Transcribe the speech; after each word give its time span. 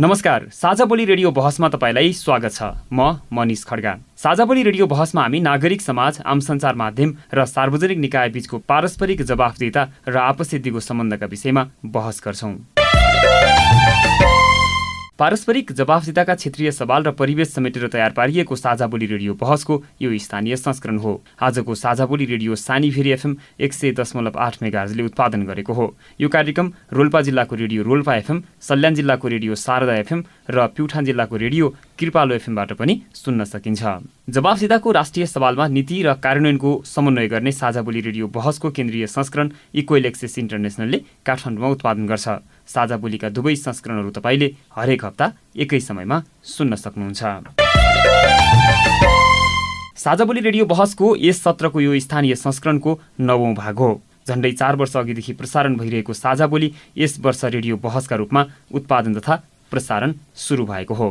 नमस्कार 0.00 0.44
साझा 0.52 0.84
बोली 0.84 1.04
रेडियो 1.04 1.30
बहसमा 1.30 1.68
तपाईँलाई 1.68 2.12
स्वागत 2.12 2.52
छ। 2.52 2.62
म 2.92 3.20
मनिष 3.32 3.64
खड्गा। 3.68 3.92
साझा 4.16 4.44
बोली 4.44 4.62
रेडियो 4.62 4.86
बहसमा 4.86 5.22
हामी 5.22 5.40
नागरिक 5.40 5.80
समाज 5.82 6.20
आम 6.24 6.40
सञ्चार 6.40 6.74
माध्यम 6.74 7.12
र 7.34 7.44
सार्वजनिक 7.44 7.98
निकाय 7.98 8.28
बीचको 8.32 8.58
पारस्परिक 8.64 9.22
जवाफदिता 9.28 9.82
र 10.08 10.16
आपसी 10.16 10.58
दिगो 10.58 10.80
सम्बन्धका 10.80 11.26
विषयमा 11.26 11.66
बहस 11.84 12.20
गर्छौँ। 12.24 12.54
पारस्परिक 15.20 15.72
जवाफदिताका 15.72 16.34
क्षेत्रीय 16.34 16.70
सवाल 16.72 17.02
र 17.04 17.10
परिवेश 17.12 17.48
समेटेर 17.50 17.88
तयार 17.92 18.12
पारिएको 18.16 18.56
साझा 18.56 18.86
बोली 18.88 19.06
रेडियो 19.06 19.34
बहसको 19.36 19.76
यो 20.00 20.16
स्थानीय 20.18 20.56
संस्करण 20.56 20.98
हो। 20.98 21.12
आजको 21.38 21.74
साझा 21.74 22.06
बोली 22.06 22.24
रेडियो 22.24 22.54
सानी 22.56 22.90
भेरी 22.90 23.10
एफएम 23.10 23.36
एक 23.60 23.72
सय 23.72 23.92
दशमलव 24.00 24.38
आठ 24.40 24.56
मेगाजले 24.62 25.02
उत्पादन 25.04 25.42
गरेको 25.44 25.72
हो। 25.72 25.86
यो 26.20 26.28
कार्यक्रम 26.30 26.72
रोल्पा 26.92 27.20
जिल्लाको 27.20 27.56
रेडियो 27.56 27.82
रोल्पा 27.84 28.14
एफएम 28.16 28.42
सल्यान 28.62 28.94
जिल्लाको 28.94 29.28
रेडियो 29.28 29.54
शारदा 29.60 29.94
एफएम 29.98 30.24
र 30.50 30.66
प्युठान 30.72 31.04
जिल्लाको 31.04 31.36
रेडियो 31.36 31.68
कृपालो 32.00 32.34
एफएमबाट 32.34 32.72
पनि 32.80 33.00
सुन्न 33.14 33.44
सकिन्छ। 33.44 33.82
जवाफदिताको 34.30 34.90
राष्ट्रिय 34.92 35.26
सवालमा 35.26 35.66
नीति 35.68 35.96
र 36.02 36.12
कार्यान्वयनको 36.22 36.70
समन्वय 36.86 37.26
गर्ने 37.28 37.52
साझा 37.52 37.82
बोली 37.82 38.00
रेडियो 38.00 38.26
बहसको 38.30 38.70
केन्द्रीय 38.70 39.06
संस्करण 39.06 39.50
इक्वेल 39.74 40.06
एक्सेस 40.06 40.38
इन्टरनेसनलले 40.38 40.98
काठमाडौँमा 41.26 41.68
उत्पादन 41.68 42.06
गर्छ। 42.06 42.28
साझा 42.70 42.96
बोलीका 42.96 43.28
दुवै 43.28 43.54
संस्करणहरू 43.56 44.10
तपाईँले 44.14 44.48
हरेक 44.76 45.04
हप्ता 45.04 45.26
एकै 45.56 45.80
समयमा 45.80 46.22
सुन्न 46.46 46.74
सक्नुहुन्छ। 46.76 47.22
साझा 49.98 50.24
बोली 50.24 50.40
रेडियो 50.40 50.64
बहसको 50.66 51.16
यस 51.18 51.42
सत्रको 51.42 51.80
यो 51.80 51.98
स्थानीय 51.98 52.34
संस्करणको 52.36 52.98
नवौं 53.20 53.54
भाग 53.54 53.78
हो। 53.78 53.90
झण्डै 54.28 54.52
चार 54.52 54.76
वर्ष 54.76 54.96
अघिदेखि 54.96 55.32
प्रसारण 55.32 55.74
भइरहेको 55.74 56.12
साझा 56.14 56.46
बोली 56.46 56.72
यस 56.96 57.18
वर्ष 57.18 57.44
रेडियो 57.50 57.76
बहसका 57.82 58.16
रूपमा 58.16 58.44
उत्पादन 58.78 59.18
तथा 59.18 59.42
प्रसारण 59.72 60.14
सुरु 60.38 60.64
भएको 60.70 60.94
हो। 60.94 61.10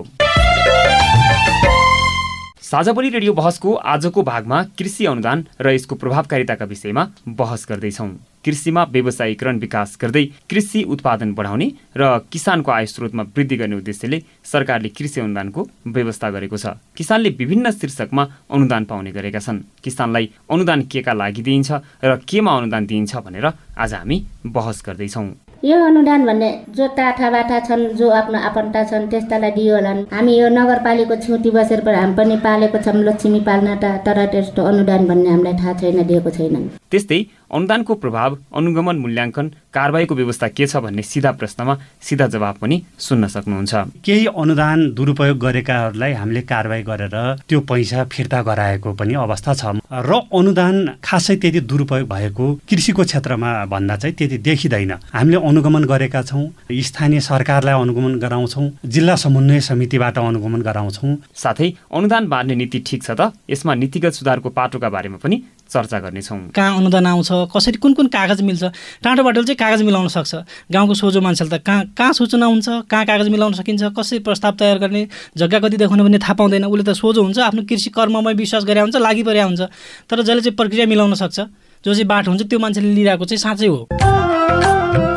साझा 2.61 2.91
बोली 2.91 3.09
रेडियो 3.09 3.33
बहसको 3.33 3.73
आजको 3.73 4.21
भागमा 4.21 4.61
कृषि 4.79 5.05
अनुदान 5.05 5.45
र 5.61 5.71
यसको 5.71 5.95
प्रभावकारिताका 5.95 6.65
विषयमा 6.65 7.03
बहस 7.29 7.65
गर्दैछौँ। 7.69 8.09
कृषिमा 8.45 8.83
व्यवसायीकरण 8.91 9.59
विकास 9.59 9.97
गर्दै 10.01 10.25
कृषि 10.49 10.83
उत्पादन 10.85 11.33
बढाउने 11.33 11.71
र 11.95 12.19
किसानको 12.27 12.71
आय 12.71 12.85
स्रोतमा 12.85 13.23
वृद्धि 13.31 13.55
गर्ने 13.55 13.75
उद्देश्यले 13.75 14.21
सरकारले 14.43 14.89
कृषि 14.91 15.21
अनुदानको 15.21 15.67
व्यवस्था 15.87 16.29
गरेको 16.29 16.57
छ। 16.57 16.75
किसानले 16.97 17.29
विभिन्न 17.39 17.71
शीर्षकमा 17.71 18.27
अनुदान 18.51 18.85
पाउने 18.85 19.11
गरेका 19.11 19.39
छन्। 19.39 19.63
किसानलाई 19.83 20.29
अनुदान 20.51 20.81
केका 20.91 21.13
लागि 21.15 21.41
दिइन्छ 21.41 21.71
र 22.03 22.15
केमा 22.27 22.57
अनुदान 22.57 22.85
दिइन्छ 22.85 23.15
भनेर 23.23 23.45
आज 23.79 23.93
हामी 23.93 24.23
बहस 24.45 24.83
गर्दैछौँ। 24.85 25.27
यो 25.63 25.77
अनुदान 25.85 26.25
भन्ने 26.25 26.49
जो 26.75 26.85
टाठा 26.97 27.29
बाठा 27.31 27.59
छन् 27.59 27.81
जो 27.99 28.09
आफ्नो 28.09 28.37
आफन्त 28.49 28.75
छन् 28.89 29.07
त्यस्तालाई 29.11 29.51
दियो 29.51 29.75
होलान्। 29.75 29.99
हामी 30.11 30.33
यो 30.37 30.47
नगरपालिकाको 30.49 31.15
छुट्टी 31.25 31.51
बसेर 31.51 31.81
हामी 31.95 32.15
पनि 32.15 32.37
पालेको 32.45 32.77
छौँ 32.85 33.03
लक्ष्मी 33.03 33.39
पाल्न 33.47 33.75
तर 34.05 34.25
त्यस्तो 34.31 34.63
अनुदान 34.63 35.07
भन्ने 35.07 35.29
हामीलाई 35.29 35.53
थाहा 35.59 35.73
छैन 35.81 35.99
दिएको 36.07 36.29
छैनन्। 36.37 36.67
त्यस्तै 36.91 37.19
अनुदानको 37.51 37.93
प्रभाव 37.95 38.37
अनुगमन 38.55 38.95
मूल्याङ्कन 38.97 39.47
कारवाहीको 39.73 40.15
व्यवस्था 40.15 40.47
के 40.47 40.65
छ 40.67 40.77
भन्ने 40.77 41.01
सिधा 41.01 41.31
प्रश्नमा 41.31 41.77
सिधा 42.01 42.27
जवाब 42.27 42.55
पनि 42.61 42.81
सुन्न 42.99 43.27
सक्नुहुन्छ। 43.27 43.73
केही 44.05 44.25
अनुदान 44.33 44.79
दुरुपयोग 44.93 45.37
गरेकाहरूलाई 45.37 46.13
हामीले 46.13 46.41
कारवाही 46.41 46.83
गरेर 46.83 47.15
त्यो 47.49 47.59
पैसा 47.69 48.03
फिर्ता 48.13 48.41
गराएको 48.41 48.93
पनि 48.93 49.13
अवस्था 49.25 49.53
छ। 49.53 49.63
र 49.91 50.11
अनुदान 50.29 50.75
खासै 51.03 51.35
त्यति 51.37 51.59
दुरुपयोग 51.69 52.07
भएको 52.09 52.45
कृषिको 52.69 53.03
क्षेत्रमा 53.03 53.49
भन्दा 53.65 53.95
चाहिँ 53.95 54.15
त्यति 54.15 54.37
देखिँदैन। 54.37 54.93
हामीले 55.13 55.37
अनुगमन 55.49 55.83
गरेका 55.85 56.21
छौँ 56.23 56.45
स्थानीय 56.69 57.19
सरकारलाई 57.21 57.81
अनुगमन 57.81 58.19
गराउँछौँ 58.19 58.69
जिल्ला 58.85 59.15
समन्वय 59.15 59.59
समितिबाट 59.69 60.17
अनुगमन 60.17 60.61
गराउँछौँ। 60.61 61.15
साथै 61.35 61.73
अनुदान 61.93 62.27
बाँड्ने 62.29 62.55
नीति 62.55 62.79
ठिक 62.87 63.03
छ 63.03 63.11
त? 63.11 63.33
यसमा 63.49 63.73
नीतिगत 63.75 64.13
सुधारको 64.13 64.49
पाटोका 64.49 64.89
बारेमा 64.89 65.17
पनि 65.17 65.37
चर्चा 65.69 65.99
गर्नेछौँ। 65.99 66.49
कहाँ 66.49 66.77
अनुदान 66.77 67.05
आउँछ? 67.05 67.29
कसरी 67.53 67.77
कुन 67.77 67.93
कुन 67.93 68.07
कागज 68.09 68.41
मिल्छ? 68.41 68.63
टाढो 69.03 69.23
बाटो 69.23 69.43
चाहिँ 69.43 69.55
कागज 69.55 69.81
मिलाउन 69.85 70.07
सक्छ। 70.09 70.35
गाउँको 70.71 70.93
सोझो 70.93 71.21
मान्छेले 71.21 71.49
त 71.49 71.61
कहाँ 71.61 71.93
कहाँ 71.93 72.13
सूचना 72.13 72.45
हुन्छ? 72.45 72.89
कहाँ 72.89 73.05
कागज 73.05 73.29
मिलाउन 73.29 73.53
सकिन्छ? 73.53 73.93
कसरी 73.93 74.19
प्रस्ताव 74.25 74.53
तयार 74.57 74.77
गर्ने? 74.79 75.07
जग्गा 75.37 75.59
कति 75.59 75.77
देखाउने 75.77 76.03
भन्ने 76.03 76.19
थाहा 76.19 76.33
पाउँदैन। 76.33 76.65
उसले 76.65 76.83
त 76.83 76.97
सोझो 76.97 77.21
हुन्छ 77.21 77.39
आफ्नो 77.39 77.61
कृषि 77.69 77.89
कर्ममै 77.93 78.33
विश्वास 78.33 78.63
गरे 78.65 78.79
हुन्छ 78.81 78.95
लागि 78.97 79.21
हुन्छ। 79.21 79.61
तर 80.09 80.21
जसले 80.21 80.41
चाहिँ 80.41 80.55
प्रक्रिया 80.57 80.85
मिलाउन 80.89 81.13
सक्छ 81.13 81.39
जो 81.39 81.93
चाहिँ 81.93 82.05
बाटो 82.05 82.31
हुन्छ 82.31 82.49
त्यो 82.49 82.59
मान्छेले 82.59 82.93
लिइरहेको 82.93 83.25
चाहिँ 83.25 83.39
साँच्चै 83.39 83.67
हो। 83.67 84.28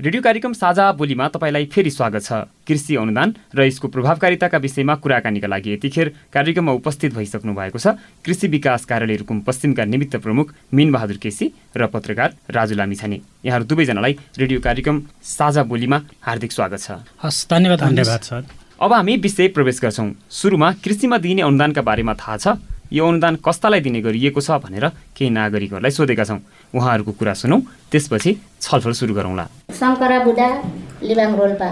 रेडियो 0.00 0.22
कार्यक्रम 0.22 0.52
साझा 0.52 0.84
बोलीमा 0.96 1.26
तपाईँलाई 1.28 1.64
फेरि 1.68 1.90
स्वागत 1.90 2.22
छ। 2.22 2.32
कृषि 2.64 2.96
अनुदान 2.96 3.34
र 3.52 3.64
यसको 3.68 3.88
प्रभावकारिताका 3.92 4.58
विषयमा 4.58 4.94
कुराकानीका 4.96 5.44
लागि 5.46 5.72
यतिखेर 5.72 6.08
कार्यक्रममा 6.32 6.72
उपस्थित 6.72 7.14
भइसक्नु 7.14 7.52
भएको 7.52 7.78
छ। 7.78 8.00
कृषि 8.24 8.48
विकास 8.48 8.84
कार्यालय 8.88 9.16
रुकुम 9.20 9.40
पश्चिमका 9.44 9.84
निमित्त 9.84 10.16
प्रमुख 10.16 10.54
मिनबहादुर 10.72 11.16
केसी 11.20 11.52
र 11.76 11.86
पत्रकार 11.92 12.32
राजु 12.48 12.74
लामिछाने। 12.80 13.20
यहाँहरू 13.44 13.68
दुवैजनालाई 13.68 14.16
रेडियो 14.40 14.60
कार्यक्रम 14.64 15.02
साझा 15.20 15.62
बोलीमा 15.68 16.00
हार्दिक 16.24 16.52
स्वागत 16.52 16.80
छ। 16.80 17.04
हस् 17.20 17.44
धन्यवाद 17.52 17.78
धन्यवाद 17.84 18.20
सर। 18.24 18.42
अब 18.80 18.92
हामी 18.94 19.16
विषय 19.20 19.48
प्रवेश 19.52 19.80
गर्छौँ। 19.84 20.08
सुरुमा 20.32 20.72
कृषिमा 20.80 21.18
दिइने 21.20 21.42
अनुदानका 21.44 21.82
बारेमा 21.84 22.14
थाहा 22.16 22.36
छ। 22.40 22.56
यो 22.90 23.06
अनुदान 23.06 23.36
कस्तालाई 23.38 23.80
दिने 23.80 24.00
गरिएको 24.02 24.40
छ 24.40 24.56
भनेर 24.64 24.88
केही 25.14 25.30
नागरिकहरूलाई 25.30 25.92
सोधेका 25.92 26.24
छौँ। 26.24 26.40
उहाँहरूको 26.74 27.12
कुरा 27.18 27.34
सुनौ। 27.42 27.58
त्यसपछि 27.92 28.30
छलफल 28.62 28.92
सुरु 29.00 29.14
गरौँला। 29.14 29.44
शङ्करा 29.80 30.18
बुढा 30.24 30.48
लिबाङ 31.02 31.30
रोल्पा 31.40 31.70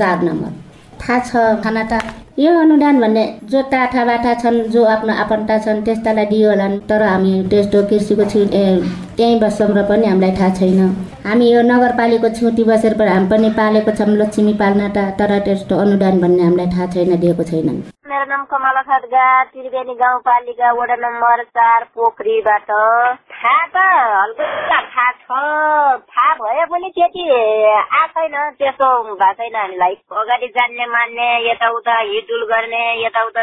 चार 0.00 0.22
नम्बर। 0.22 0.52
थाहा 1.00 1.18
छ 1.20 1.30
खाना 1.64 1.82
त 1.90 1.92
यो 2.38 2.50
अनुदान 2.60 3.00
भन्ने 3.00 3.24
जो 3.46 3.60
टाठा 3.70 4.04
बाठा 4.04 4.32
छन् 4.42 4.58
जो 4.74 4.84
आफ्नो 4.84 5.12
आफन्त 5.24 5.50
छन् 5.64 5.82
त्यस्तालाई 5.86 6.26
दियो 6.26 6.50
होला 6.50 6.66
तर 6.90 7.02
हामी 7.02 7.32
त्यस्तो 7.50 7.82
कृषिको 7.90 8.24
छि 8.32 8.40
त्यहीँ 8.50 9.38
बस्छौँ 9.40 9.70
र 9.70 9.82
पनि 9.86 10.06
हामीलाई 10.06 10.32
थाहा 10.38 10.50
छैन। 10.58 10.80
हामी 11.26 11.46
यो 11.50 11.60
नगरपालिकाको 11.62 12.28
छुट्टी 12.38 12.64
बसेर 12.70 12.94
हामी 13.02 13.28
पनि 13.30 13.50
पालेको 13.58 13.90
छौँ 13.98 14.16
लक्ष्मी 14.18 14.54
पाल्न 14.62 14.88
त 14.96 15.14
तर 15.18 15.38
त्यस्तो 15.46 15.74
अनुदान 15.78 16.20
भन्ने 16.22 16.42
हामीलाई 16.42 16.68
थाहा 16.74 16.86
छैन 16.94 17.14
दिएको 17.22 17.42
छैनन्। 17.50 17.78
मेरो 18.10 18.24
नाम 18.30 18.42
कमला 18.50 18.82
खड्गा 18.82 19.26
त्रिवेणी 19.54 19.94
गाउँपालिका 20.02 20.68
वडा 20.78 20.96
नम्बर 21.06 21.42
चार 21.54 21.80
पोखरीबाट। 21.94 22.70
थाहा 23.44 23.64
त 23.72 23.76
हल्का 23.76 24.80
थाहा 24.80 25.10
छ। 25.12 25.28
थाहा 26.10 26.34
भए 26.34 26.64
पनि 26.72 26.88
त्यति 26.96 27.24
आएको 27.30 28.06
छैन 28.14 28.36
त्यस्तो 28.58 28.88
भएको 29.04 29.32
छैन 29.40 29.56
हामीलाई। 29.56 29.94
अगाडि 30.20 30.48
जान्ने 30.56 30.86
मान्ने 30.94 31.26
यताउता 31.50 31.96
हिडुल 31.98 32.44
गर्ने 32.52 32.82
यताउता 33.04 33.42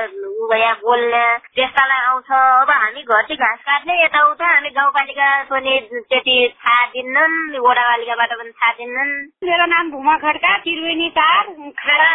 यहाँ 0.57 0.75
बोल्ने 0.81 1.23
त्यस्तालाई 1.55 2.01
आउँछ। 2.09 2.31
अब 2.31 2.71
हामी 2.71 3.01
घरटी 3.03 3.35
घाँस 3.35 3.59
काट्ने 3.67 3.93
यताउता 4.03 4.47
हामी 4.53 4.69
गाउँपालिका 4.79 5.29
पनि 5.51 5.73
त्यति 6.09 6.37
थाहा 6.65 6.85
दिन्नन् 6.95 7.37
वडापालिकाबाट 7.67 8.33
पनि 8.41 8.51
थाहा 8.57 8.71
दिन्नन्। 8.81 9.11
मेरो 9.45 9.65
नाम 9.73 9.91
भुमा 9.91 10.15
खड्का 10.25 10.57
त्रिवेणी 10.65 11.09
चार 11.19 11.43
खाडा 11.83 12.11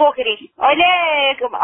पोखरी। 0.00 0.36
अहिले 0.64 0.90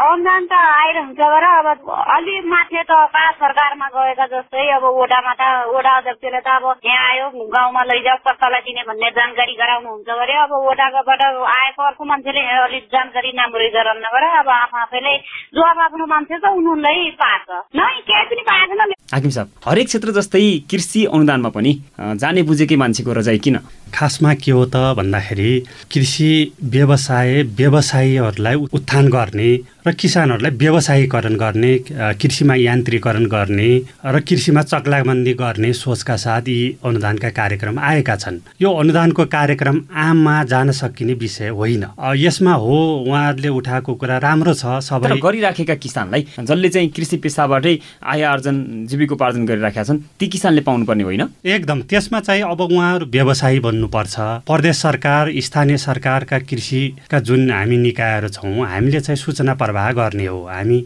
अनुदान 0.05 0.45
त 0.45 0.53
आइरहन्छ 0.53 1.19
अब 1.25 1.89
अलि 2.15 2.39
माथि 2.53 2.81
त 2.83 2.91
कहाँ 3.15 3.31
सरकारमा 3.41 3.87
गएका 3.95 4.25
जस्तै 4.35 4.69
अब 4.77 4.83
ओडामा 4.93 5.33
त 5.41 5.54
ओडा 5.75 5.93
अध्यक्षले 5.97 6.39
त 6.45 6.49
अब 6.55 6.65
यहाँ 6.85 7.05
आयो 7.11 7.25
गाउँमा 7.55 7.81
लैजाऊ 7.89 8.17
कस्तालाई 8.27 8.61
दिने 8.67 8.83
भन्ने 8.89 9.09
जानकारी 9.17 9.53
गराउनुहुन्छ 9.61 10.09
अरे 10.23 10.35
अब 10.43 10.51
वडाबाट 10.67 11.21
आएको 11.55 11.81
अर्को 11.89 12.03
मान्छेले 12.11 12.41
अलिक 12.65 12.85
जानकारी 12.95 13.31
नाम्बरी 13.39 13.69
गराउन 13.77 13.97
नगर 14.05 14.23
अब 14.41 14.49
आफ 14.59 14.73
आफैले 14.83 15.13
जो 15.55 15.61
अब 15.71 15.79
आफ्नो 15.87 16.05
मान्छे 16.13 16.35
छ 16.35 16.45
उनीहरूलाई 16.59 17.09
पार्छ। 17.21 17.49
नै 17.79 17.93
केही 18.09 18.25
पनि 18.29 18.43
पाएको 18.49 18.73
छैन। 19.31 19.47
हरेक 19.67 19.87
क्षेत्र 19.87 20.09
जस्तै 20.19 20.45
कृषि 20.71 21.05
अनुदानमा 21.15 21.49
पनि 21.55 21.71
जाने 22.21 22.41
बुझेकै 22.49 22.75
मान्छेको 22.83 23.11
रजाइ 23.19 23.39
किन? 23.45 23.57
खासमा 23.95 24.33
के 24.33 24.51
हो 24.51 24.65
त 24.65 24.75
भन्दाखेरि 24.97 25.51
कृषि 25.93 26.31
व्यवसाय 26.63 27.41
व्यवसायीहरूलाई 27.57 28.55
उत्थान 28.55 29.07
गर्ने 29.09 29.49
र 29.87 29.91
किसानहरूलाई 29.93 30.51
व्यवसायीकरण 30.57 31.35
गर्ने 31.35 31.71
कृषिमा 32.21 32.55
यान्त्रीकरण 32.55 33.25
गर्ने 33.25 33.69
र 34.05 34.19
कृषिमा 34.19 34.61
चक्लाबन्दी 34.61 35.33
गर्ने 35.33 35.71
सोचका 35.73 36.15
साथ 36.17 36.47
यी 36.49 36.75
अनुदानका 36.85 37.29
कार्यक्रम 37.29 37.79
आएका 37.79 38.15
छन्। 38.15 38.39
यो 38.61 38.69
अनुदानको 38.73 39.25
कार्यक्रम 39.25 39.81
आममा 39.95 40.43
जान 40.43 40.71
सकिने 40.71 41.13
विषय 41.13 41.49
होइन। 41.49 41.85
यसमा 42.17 42.53
हो 42.53 42.75
उहाँहरूले 43.07 43.49
उठाएको 43.59 43.93
कुरा 43.93 44.17
राम्रो 44.17 44.53
छ 44.53 44.81
सबै 44.81 45.19
गरिराखेका 45.21 45.75
किसानलाई 45.75 46.25
जसले 46.39 46.69
चाहिँ 46.69 46.89
कृषि 46.89 47.17
पेसाबाटै 47.21 47.77
आय 48.03 48.21
आर्जन 48.33 48.55
जीविकोपार्जन 48.89 49.45
गरिराखेका 49.45 49.83
छन् 49.83 50.01
ती 50.19 50.27
किसानले 50.27 50.61
पाउनुपर्ने 50.65 51.03
होइन? 51.03 51.23
एकदम। 51.45 51.81
त्यसमा 51.85 52.19
चाहिँ 52.19 52.41
अब 52.41 52.61
उहाँहरू 52.61 53.05
व्यवसायी 53.05 53.59
बन्नुपर्छ 53.85 54.15
प्रदेश 54.47 54.77
सरकार 54.77 55.31
स्थानीय 55.39 55.77
सरकारका 55.77 56.39
कृषिका 56.41 57.19
जुन 57.19 57.51
हामी 57.51 57.77
निकायहरू 57.77 58.29
छौँ 58.29 58.65
हामीले 58.65 58.99
चाहिँ 58.99 59.17
सूचना 59.17 59.53
प्रवाह 59.53 59.91
गर्ने 59.91 60.25
हो। 60.25 60.41
हामी 60.45 60.79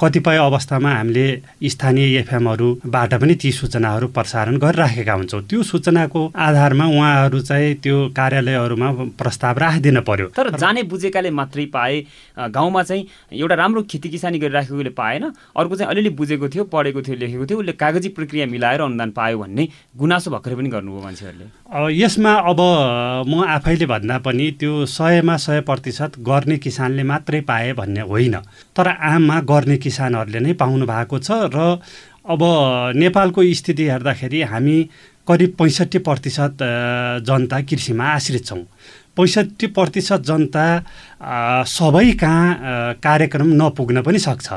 कतिपय 0.00 0.36
अवस्थामा 0.38 0.90
हामीले 0.90 1.26
स्थानीय 1.64 2.18
एफएमहरूबाट 2.18 3.14
पनि 3.14 3.34
ती 3.34 3.52
सूचनाहरू 3.52 4.06
प्रसारण 4.08 4.56
गरिराखेका 4.58 5.12
हुन्छौँ। 5.12 5.42
त्यो 5.44 5.62
सूचनाको 5.62 6.20
आधारमा 6.36 6.86
उहाँहरू 6.86 7.40
चाहिँ 7.40 7.74
त्यो 7.84 7.96
कार्यालयहरूमा 8.16 8.88
प्रस्ताव 9.18 9.58
राखिदिन 9.58 10.00
पर्यो। 10.00 10.26
तर 10.36 10.50
जाने 10.56 10.82
बुझेकाले 10.88 11.30
मात्रै 11.30 11.66
पाए 11.66 12.02
गाउँमा 12.50 12.82
चाहिँ 12.82 13.06
एउटा 13.32 13.54
राम्रो 13.54 13.82
खेती 13.90 14.08
किसानी 14.08 14.38
गरिराखेकोले 14.38 14.90
पाएन। 14.90 15.24
अर्को 15.56 15.76
चाहिँ 15.76 15.90
अलिअलि 15.90 16.10
बुझेको 16.16 16.48
थियो 16.48 16.64
पढेको 16.64 17.02
थियो 17.02 17.16
लेखेको 17.16 17.46
थियो 17.46 17.58
उसले 17.58 17.72
कागजी 17.72 18.08
प्रक्रिया 18.16 18.46
मिलाएर 18.46 18.80
अनुदान 18.80 19.10
पायो 19.10 19.38
भन्ने 19.38 19.68
गुनासो 19.98 20.30
भर्खरै 20.30 20.54
पनि 20.56 20.68
गर्नुभयो 20.68 21.02
मान्छेहरूले। 21.02 21.46
अब 21.68 21.88
यसमा 22.28 22.50
अब 22.50 22.60
म 23.28 23.44
आफैले 23.48 23.86
भन्दा 23.86 24.18
पनि 24.20 24.50
त्यो 24.60 24.86
सयमा 24.86 25.36
सय 25.36 25.60
प्रतिशत 25.64 26.18
गर्ने 26.20 26.56
किसानले 26.58 27.02
मात्रै 27.02 27.40
पाए 27.40 27.72
भन्ने 27.72 28.00
होइन। 28.04 28.36
तर 28.76 28.88
आममा 28.88 29.40
गर्ने 29.48 29.76
किसानहरूले 29.80 30.40
नै 30.40 30.52
पाउनु 30.52 30.84
भएको 30.86 31.18
छ 31.18 31.48
र 31.48 31.80
अब 32.28 32.42
नेपालको 32.96 33.40
स्थिति 33.54 33.84
हेर्दाखेरि 33.88 34.42
हामी 34.44 34.76
करिब 35.28 35.50
पैँसठी 35.58 35.98
प्रतिशत 36.04 36.56
जनता 37.24 37.60
कृषिमा 37.64 38.04
आश्रित 38.12 38.44
छौँ। 38.46 38.64
पैँसठी 39.16 39.66
प्रतिशत 39.72 40.20
जनता 40.28 40.64
सबै 41.64 42.12
कहाँ 42.20 42.94
कार्यक्रम 43.02 43.48
नपुग्न 43.56 44.02
पनि 44.04 44.18
सक्छ। 44.18 44.48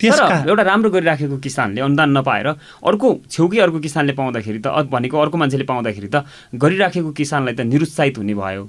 एउटा 0.00 0.62
राम्रो 0.62 0.90
गरिराखेको 0.90 1.36
किसानले 1.38 1.80
अनुदान 1.80 2.10
नपाएर 2.18 2.46
अर्को 2.82 3.08
छेउकै 3.30 3.58
अर्को 3.58 3.78
किसानले 3.80 4.12
पाउँदाखेरि 4.12 4.58
त 4.58 4.66
भनेको 4.90 5.16
अर्को 5.18 5.36
मान्छेले 5.38 5.64
पाउँदाखेरि 5.64 6.08
त 6.10 6.26
गरिराखेको 6.50 7.10
किसानलाई 7.14 7.54
त 7.54 7.60
निरुत्साहित 7.62 8.18
हुने 8.18 8.34
भयो। 8.34 8.62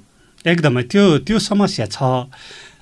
एकदमै 0.46 0.82
त्यो 0.86 1.04
त्यो 1.26 1.38
समस्या 1.38 1.86
छ। 1.90 1.98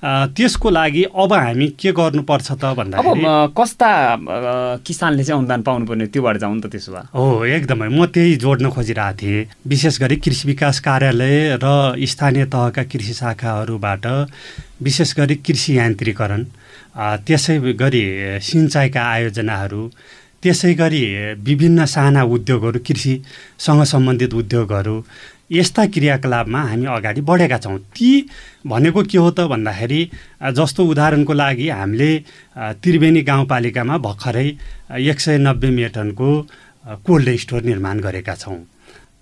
त्यसको 0.05 0.69
लागि 0.69 1.03
अब 1.17 1.33
हामी 1.33 1.67
के 1.81 1.91
गर्नुपर्छ 1.97 2.51
त 2.51 2.63
अब 2.65 2.75
भन्दाखेरि 2.77 3.23
अ, 3.25 3.53
कस्ता 3.57 3.89
किसानले 4.85 5.23
चाहिँ 5.23 5.39
अनुदान 5.39 5.61
पाउनुपर्ने 5.65 6.05
त्योबाट 6.13 6.37
जाउँ 6.37 6.55
नि 6.55 6.61
त 6.61 6.67
त्यसो 6.73 6.91
भए। 6.93 7.03
हो 7.17 7.45
एकदमै। 7.45 7.87
म 7.89 8.05
त्यही 8.13 8.35
जोड्न 8.43 8.69
खोजिरहेको 8.69 9.17
थिएँ। 9.21 9.45
विशेष 9.65 9.99
गरी 10.01 10.15
कृषि 10.21 10.47
विकास 10.47 10.79
कार्यालय 10.85 11.57
र 11.63 11.67
स्थानीय 12.05 12.45
तहका 12.53 12.83
कृषि 12.93 13.13
शाखाहरूबाट 13.21 14.05
विशेष 14.85 15.09
गरी 15.17 15.35
कृषि 15.41 15.77
यान्त्रीकरण 15.77 16.41
त्यसै 17.25 17.57
गरी 17.81 18.03
सिँचाइका 18.45 19.01
आयोजनाहरू 19.01 19.81
त्यसै 20.43 20.73
गरी 20.77 21.03
विभिन्न 21.41 21.85
साना 21.89 22.23
उद्योगहरू 22.35 22.79
कृषिसँग 22.87 23.83
सम्बन्धित 23.93 24.33
उद्योगहरू 24.41 24.95
यस्ता 25.51 25.85
क्रियाकलापमा 25.93 26.61
हामी 26.61 26.85
अगाडि 26.89 27.21
बढेका 27.21 27.57
छौँ। 27.57 27.77
ती 27.93 28.09
भनेको 28.65 29.03
के 29.03 29.17
हो 29.17 29.29
त 29.31 29.39
भन्दाखेरि 29.45 30.01
जस्तो 30.57 30.85
उदाहरणको 30.85 31.33
लागि 31.33 31.69
हामीले 31.69 32.11
त्रिवेणी 32.81 33.21
गाउँपालिकामा 33.21 33.97
भर्खरै 33.97 34.47
एक 35.05 35.19
सय 35.19 35.37
नब्बे 35.37 35.69
मेटनको 35.69 36.29
कोल्ड 37.05 37.29
स्टोर 37.37 37.61
निर्माण 37.63 37.99
गरेका 37.99 38.35
छौँ। 38.35 38.57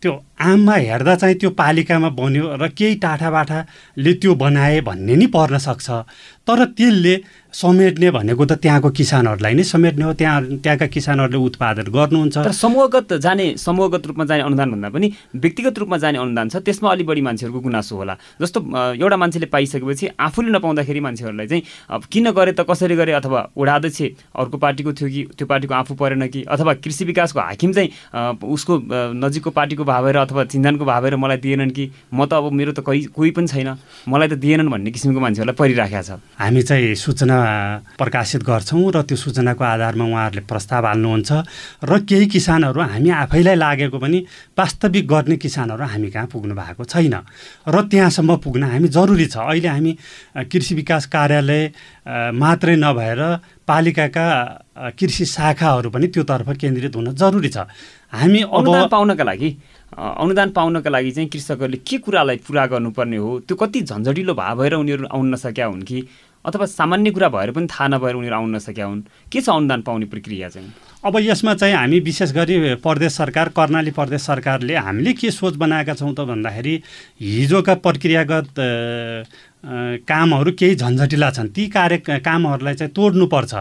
त्यो 0.02 0.12
आममा 0.40 0.76
हेर्दा 0.76 1.16
चाहिँ 1.16 1.36
त्यो 1.40 1.50
पालिकामा 1.60 2.10
बन्यो 2.12 2.46
र 2.60 2.68
केही 2.76 2.96
टाठाबाठाले 3.04 4.14
त्यो 4.20 4.36
बनाए 4.36 4.80
भन्ने 4.84 5.16
नि 5.16 5.28
पर्न 5.28 5.58
सक्छ। 5.64 5.88
तर 6.48 6.66
त्यसले 6.76 7.16
समेट्ने 7.54 8.10
भनेको 8.12 8.46
त 8.46 8.54
त्यहाँको 8.60 8.90
किसानहरूलाई 8.98 9.54
नै 9.54 9.64
समेट्ने 9.64 10.04
हो। 10.04 10.14
त्यहाँ 10.18 10.60
त्यहाँका 10.60 10.88
किसानहरूले 10.90 11.38
उत्पादन 11.38 11.88
गर्नुहुन्छ। 11.94 12.38
तर 12.38 12.52
समूहगत 12.52 13.14
जाने 13.24 13.46
समूहगत 13.62 14.08
रूपमा 14.10 14.26
जाने 14.26 14.42
अनुदान 14.44 14.72
भन्दा 14.74 14.90
पनि 14.90 15.08
व्यक्तिगत 15.38 15.78
रूपमा 15.80 15.98
जाने 16.04 16.18
अनुदान 16.18 16.50
छ। 16.50 16.56
त्यसमा 16.66 16.90
अलि 16.92 17.04
बढी 17.06 17.22
मान्छेहरूको 17.22 17.60
गुनासो 17.62 17.96
होला। 17.96 18.16
जस्तो 18.42 18.60
एउटा 18.98 19.18
मान्छेले 19.22 19.46
पाइसकेपछि 19.54 20.06
आफूले 20.18 20.50
नपाउँदाखेरि 20.52 21.00
मान्छेहरूलाई 21.00 21.48
चाहिँ 21.48 21.64
किन 22.12 22.32
गरे 22.34 22.52
त 22.58 22.66
कसरी 22.66 22.96
गरे 22.98 23.12
अथवा 23.22 23.40
वडा 23.54 23.76
अर्को 23.78 24.58
पार्टीको 24.58 24.92
थियो 24.98 25.10
कि 25.14 25.22
त्यो 25.38 25.46
पार्टीको 25.48 25.74
आफू 25.74 25.94
परेन 25.94 26.28
कि 26.34 26.44
अथवा 26.50 26.74
कृषि 26.82 27.06
विकासको 27.06 27.40
हाकिम 27.40 27.72
चाहिँ 27.72 27.90
उसको 28.42 28.74
नजिकको 29.22 29.52
पार्टीको 29.54 29.84
भावेर 29.86 30.18
अथवा 30.26 30.44
चिन्जानको 30.50 30.86
भावेर 30.86 31.16
मलाई 31.22 31.38
दिएनन् 31.38 31.70
कि 31.70 31.90
म 32.10 32.26
त 32.26 32.34
अब 32.34 32.50
मेरो 32.52 32.74
त 32.74 32.82
कोही 32.82 33.14
कोही 33.14 33.32
पनि 33.32 33.48
छैन। 33.48 33.78
मलाई 34.10 34.28
त 34.28 34.42
दिएनन् 34.42 34.74
भन्ने 34.74 34.90
किसिमको 34.90 35.20
मान्छेहरूलाई 35.22 35.56
परिराखेको 35.56 36.02
छ। 36.02 36.18
हामी 36.34 36.62
चाहिँ 36.62 36.96
सूचना 36.96 37.38
प्रकाशित 37.98 38.44
गर्छौँ 38.44 38.92
र 38.92 39.02
त्यो 39.06 39.18
सूचनाको 39.18 39.64
आधारमा 39.64 40.06
उहाँहरूले 40.06 40.42
प्रस्ताव 40.50 40.86
हाल्नुहुन्छ 40.86 41.32
र 41.84 41.92
केही 42.10 42.26
किसानहरू 42.26 42.82
हामी 42.82 43.10
आफैलाई 43.24 43.56
लागेको 43.56 43.98
पनि 44.00 44.20
वास्तविक 44.58 45.08
गर्ने 45.08 45.38
किसानहरू 45.38 45.84
हामी 45.84 46.10
कहाँ 46.10 46.28
पुग्नु 46.34 46.54
भएको 46.56 46.84
छैन 46.84 47.16
र 47.70 47.76
त्यहाँसम्म 47.86 48.36
पुग्न 48.44 48.64
हामी 48.66 48.88
जरुरी 48.90 49.26
छ। 49.30 49.38
अहिले 49.38 49.68
हामी 49.68 49.92
कृषि 50.50 50.76
विकास 50.76 51.06
कार्यालय 51.14 51.62
मात्रै 52.34 52.76
नभएर 52.76 53.22
पालिकाका 53.68 54.28
कृषि 55.00 55.26
शाखाहरू 55.26 55.90
पनि 55.90 56.08
त्योतर्फ 56.08 56.50
केन्द्रित 56.58 56.96
हुन 56.96 57.14
जरुरी 57.14 57.50
छ। 57.50 57.58
हामी 58.14 58.42
अनुदान 58.42 58.88
पाउनका 58.88 59.24
लागि 59.24 59.50
अनुदान 59.98 60.50
पाउनका 60.58 60.90
लागि 60.90 61.12
चाहिँ 61.12 61.30
कृषकहरूले 61.30 61.78
के 61.88 61.98
कुरालाई 61.98 62.38
पुरा 62.46 62.66
गर्नुपर्ने 62.68 63.18
हो? 63.18 63.40
त्यो 63.48 63.56
कति 63.58 63.82
झन्झटिलो 63.82 64.34
भए 64.34 64.54
भएर 64.56 64.74
उनीहरू 64.74 65.08
आउन 65.10 65.34
नसकेका 65.34 65.66
हुन् 65.66 65.82
कि? 65.82 66.08
अथवा 66.46 66.66
सामान्य 66.66 67.12
कुरा 67.12 67.30
भएर 67.30 67.52
पनि 67.56 67.68
थाहा 67.72 67.88
नभएर 67.88 68.16
उनीहरू 68.16 68.36
आउन 68.36 68.56
नसकेका 68.56 68.86
हुन्? 68.86 69.02
के 69.32 69.42
छ 69.42 69.50
अनुदान 69.50 69.82
पाउने 69.82 70.06
प्रक्रिया 70.14 70.50
चाहिँ? 70.50 70.70
अब 71.06 71.18
यसमा 71.20 71.54
चाहिँ 71.56 71.76
हामी 71.76 72.00
विशेष 72.00 72.32
गरी 72.34 72.76
प्रदेश 72.86 73.12
सरकार 73.14 73.50
कर्णाली 73.58 73.92
प्रदेश 73.92 74.22
सरकारले 74.22 74.76
हामीले 74.76 75.14
के 75.14 75.32
सोच 75.32 75.56
बनाएका 75.58 75.94
छौँ 75.94 76.14
त 76.14 76.28
भन्दाखेरि 76.30 76.76
हिजोका 77.22 77.74
प्रक्रियागत 77.82 78.54
कामहरू 80.06 80.52
केही 80.60 80.76
झन्झटिला 80.76 81.32
छन्। 81.32 81.50
ती 81.56 81.68
कार्य 81.72 81.98
कामहरूलाई 82.20 82.76
चाहिँ 82.76 82.94
तोड्नुपर्छ। 82.94 83.54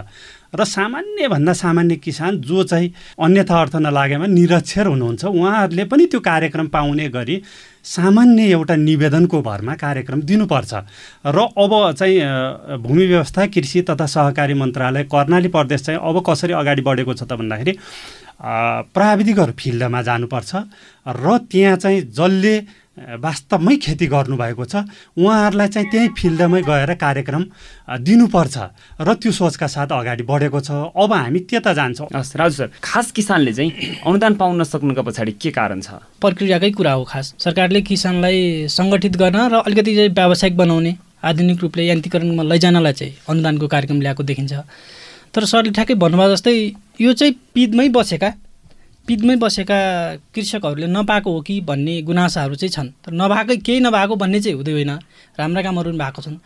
र 0.53 0.65
सामान्यभन्दा 0.65 1.53
सामान्य 1.53 1.97
किसान 1.97 2.41
जो 2.41 2.63
चाहिँ 2.65 2.93
अन्यथा 3.19 3.61
अर्थ 3.61 3.77
नलागेमा 3.77 4.27
निरक्षर 4.29 4.87
हुनुहुन्छ 4.87 5.25
उहाँहरूले 5.25 5.85
पनि 5.85 6.07
त्यो 6.07 6.21
कार्यक्रम 6.21 6.67
पाउने 6.69 7.09
गरी 7.09 7.37
सामान्य 7.85 8.43
एउटा 8.53 8.77
निवेदनको 8.77 9.41
भरमा 9.43 9.75
कार्यक्रम 9.75 10.21
दिनुपर्छ। 10.23 10.73
र 11.27 11.39
अब 11.57 11.73
चाहिँ 11.99 12.79
भूमि 12.79 13.07
व्यवस्था 13.07 13.47
कृषि 13.49 13.83
तथा 13.89 14.07
सहकारी 14.07 14.55
मन्त्रालय 14.55 15.05
कर्णाली 15.09 15.49
प्रदेश 15.49 15.81
चाहिँ 15.83 16.01
अब 16.01 16.23
कसरी 16.29 16.53
अगाडि 16.53 16.83
बढेको 16.83 17.15
छ 17.15 17.23
त 17.25 17.33
भन्दाखेरि 17.33 17.73
प्राविधिकहरू 18.93 19.53
फिल्डमा 19.59 20.03
जानुपर्छ। 20.03 20.53
र 21.07 21.39
त्यहाँ 21.51 21.77
चाहिँ 21.77 22.01
जसले 22.13 22.55
वास्तवमै 22.97 23.77
खेती 23.81 24.07
गर्नुभएको 24.07 24.65
छ। 24.65 24.85
उहाँहरूलाई 25.17 25.69
चाहिँ 25.69 25.89
त्यही 25.91 26.09
फिल्डमै 26.13 26.61
गएर 26.63 26.93
कार्यक्रम 27.01 27.43
दिनुपर्छ 28.05 28.57
र 29.01 29.09
त्यो 29.17 29.33
सोचका 29.33 29.67
साथ 29.67 29.89
अगाडि 29.97 30.23
बढेको 30.29 30.61
छ। 30.61 30.71
अब 30.93 31.13
हामी 31.13 31.41
त्यता 31.49 31.73
जान्छौँ। 31.73 32.09
हस् 32.13 32.37
राजु 32.37 32.55
सर 32.57 32.69
खास 32.85 33.11
किसानले 33.17 33.53
चाहिँ 33.53 33.73
अनुदान 34.05 34.35
पाउन 34.37 34.61
नसक्नुका 34.61 35.03
पछाडि 35.03 35.33
के 35.41 35.51
कारण 35.51 35.81
छ? 35.81 36.05
प्रक्रियाकै 36.21 36.71
कुरा 36.77 36.93
हो 36.93 37.05
खास। 37.09 37.35
सरकारले 37.41 37.81
किसानलाई 37.81 38.69
सङ्गठित 38.69 39.17
गर्न 39.17 39.41
र 39.49 39.55
अलिकति 39.65 39.93
चाहिँ 39.97 40.13
व्यावसायिक 40.13 40.57
बनाउने 40.57 40.93
आधुनिक 41.25 41.59
रूपले 41.63 41.83
यान्त्रिकरणमा 41.87 42.43
लैजानलाई 42.45 42.93
चाहिँ 42.93 43.13
अनुदानको 43.25 43.67
कार्यक्रम 43.73 44.01
ल्याएको 44.05 44.23
देखिन्छ। 44.23 44.53
तर 45.33 45.45
सरले 45.49 45.73
ठ्याक्कै 45.73 45.95
भन्नुभयो 45.97 46.31
जस्तै 46.37 46.55
यो 47.01 47.13
चाहिँ 47.17 47.35
पिदमै 47.57 47.89
बसेका 47.89 48.29
पिदमै 49.09 49.37
बसेका 49.37 49.79
कृषकहरूले 50.35 50.87
नपाएको 50.87 51.31
हो 51.33 51.41
कि 51.41 51.61
भन्ने 51.61 52.01
गुनासाहरू 52.03 52.55
चाहिँ 52.55 52.71
छन्। 52.71 52.89
तर 53.05 53.13
नभएकै 53.13 53.57
केही 53.57 53.81
नभएको 53.81 54.15
भन्ने 54.17 54.41
चाहिँ 54.41 54.57
हुँदै 54.57 54.73
होइन। 54.73 54.91
राम्रा 55.39 55.63
कामहरू 55.63 55.91
पनि 55.91 55.99
भएको 55.99 56.23
छन्। 56.23 56.37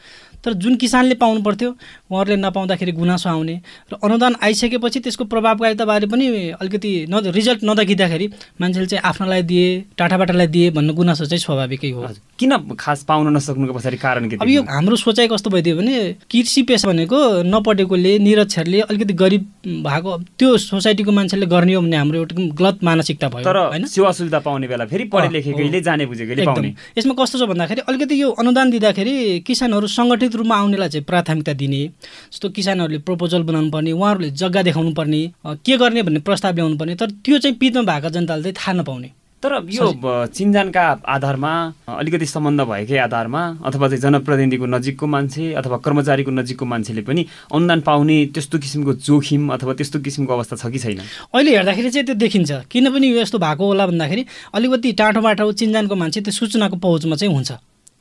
तर 0.44 0.52
जुन 0.54 0.76
किसानले 0.76 1.14
पाउनु 1.14 1.42
पर्थ्यो 1.42 1.70
उहाँहरूले 2.10 2.36
नपाउँदाखेरि 2.36 2.92
गुनासो 2.92 3.28
आउने 3.28 3.56
र 3.92 3.98
अनुदान 3.98 4.36
आइसकेपछि 4.42 5.00
त्यसको 5.00 5.24
प्रभावकारिताबारे 5.24 6.06
पनि 6.06 6.26
अलिकति 6.54 6.90
न 7.10 7.20
रिजल्ट 7.34 7.60
नदेखिँदाखेरि 7.64 8.26
मान्छेले 8.60 8.86
चाहिँ 8.86 9.02
आफ्नोलाई 9.02 9.42
दिए 9.42 9.66
टाटाबाटालाई 9.98 10.46
दिए 10.46 10.70
भन्ने 10.70 10.92
गुनासो 10.92 11.24
चाहिँ 11.26 11.40
स्वाभाविकै 11.40 11.90
हो। 11.90 12.08
किन 12.38 12.56
खास 12.78 13.02
पाउन 13.08 13.36
नसक्नुको 13.36 13.72
पछाडि 13.72 13.96
कारण 13.96 14.28
के 14.28 14.36
अब 14.36 14.48
यो 14.48 14.62
हाम्रो 14.68 14.96
सोचाइ 14.96 15.28
कस्तो 15.28 15.50
भइदियो 15.50 15.76
भने 15.76 15.96
कृषि 16.30 16.62
पेसा 16.68 16.88
भनेको 16.88 17.18
नपढेकोले 17.48 18.18
निरक्षरले 18.18 18.80
अलिकति 18.80 19.14
गरिब 19.22 19.42
भएको 19.86 20.16
त्यो 20.38 20.56
सोसाइटीको 20.58 21.12
मान्छेले 21.12 21.46
गर्ने 21.46 21.74
हो 21.74 21.82
भने 21.82 21.96
हाम्रो 21.96 22.18
एउटा 22.18 22.36
गलत 22.60 22.84
मानसिकता 22.84 23.28
भयो 23.28 23.44
तर 23.44 23.56
होइन? 23.56 23.86
सेवा 23.86 24.12
सुविधा 24.12 24.38
पाउने 24.44 24.68
बेला 24.68 24.84
फेरि 24.86 25.04
पढे 25.12 25.28
लेखेकैले 25.32 25.80
जाने 25.80 26.06
बुझेकैले 26.06 26.44
पाउने। 26.46 26.74
यसमा 26.98 27.14
कस्तो 27.20 27.38
छ 27.38 27.48
भन्दाखेरि 27.48 27.80
अलिकति 27.88 28.20
यो 28.22 28.30
अनुदान 28.36 28.70
दिँदाखेरि 28.70 29.16
किसानहरू 29.46 29.86
सङ्गठित 29.96 30.36
रूपमा 30.36 30.56
आउनेलाई 30.56 30.88
चाहिँ 30.88 31.04
प्राथमिकता 31.04 31.52
दिने 31.56 31.82
जस्तो 32.32 32.48
किसानहरूले 32.52 32.98
प्रपोजल 33.08 33.42
बनाउनु 33.48 33.70
पर्ने 33.70 33.92
उहाँहरूले 33.92 34.30
जग्गा 34.36 34.62
देखाउनु 34.62 34.92
पर्ने 34.94 35.22
के 35.64 35.76
गर्ने 35.76 36.02
भन्ने 36.02 36.20
प्रस्ताव 36.28 36.54
ल्याउनु 36.54 36.76
पर्ने 36.78 36.94
तर 37.00 37.10
त्यो 37.24 37.38
चाहिँ 37.38 37.56
पितमा 37.56 37.82
भएको 37.92 38.08
जनताले 38.10 38.42
चाहिँ 38.42 38.54
थाहा 38.60 38.72
नपाउने। 38.80 39.10
तर 39.46 39.62
यो 39.70 39.86
चिनजानका 40.34 40.84
आधारमा 41.06 41.52
अलिकति 41.88 42.26
सम्बन्ध 42.26 42.60
भएकै 42.66 42.98
आधारमा 42.98 43.42
अथवा 43.62 43.88
चाहिँ 43.88 44.02
जनप्रतिनिधिको 44.02 44.66
नजिकको 44.66 45.06
मान्छे 45.06 45.52
अथवा 45.54 45.76
कर्मचारीको 45.86 46.30
नजिकको 46.30 46.64
मान्छेले 46.66 47.02
पनि 47.06 47.26
अनुदान 47.54 47.80
पाउने 47.86 48.16
त्यस्तो 48.34 48.58
किसिमको 48.58 48.92
जोखिम 49.06 49.48
अथवा 49.54 49.72
त्यस्तो 49.78 49.98
किसिमको 50.02 50.32
अवस्था 50.34 50.56
छ 50.56 50.72
कि 50.72 50.78
छैन? 50.78 50.98
अहिले 51.30 51.56
हेर्दाखेरि 51.56 51.90
चाहिँ 51.90 52.06
त्यो 52.06 52.14
देखिन्छ। 52.26 52.50
किन 52.70 52.90
पनि 52.90 53.06
यो 53.06 53.22
यस्तो 53.22 53.38
भएको 53.38 53.64
होला 53.66 53.86
भन्दाखेरि 53.86 54.26
अलिकति 54.54 54.92
टाढो 54.98 55.20
बाटो 55.22 55.52
चिन्जानको 55.62 55.94
मान्छे 55.94 56.20
त्यो 56.26 56.32
सूचनाको 56.32 56.76
पहुँचमा 56.82 57.16
चाहिँ 57.16 57.34
हुन्छ। 57.34 57.52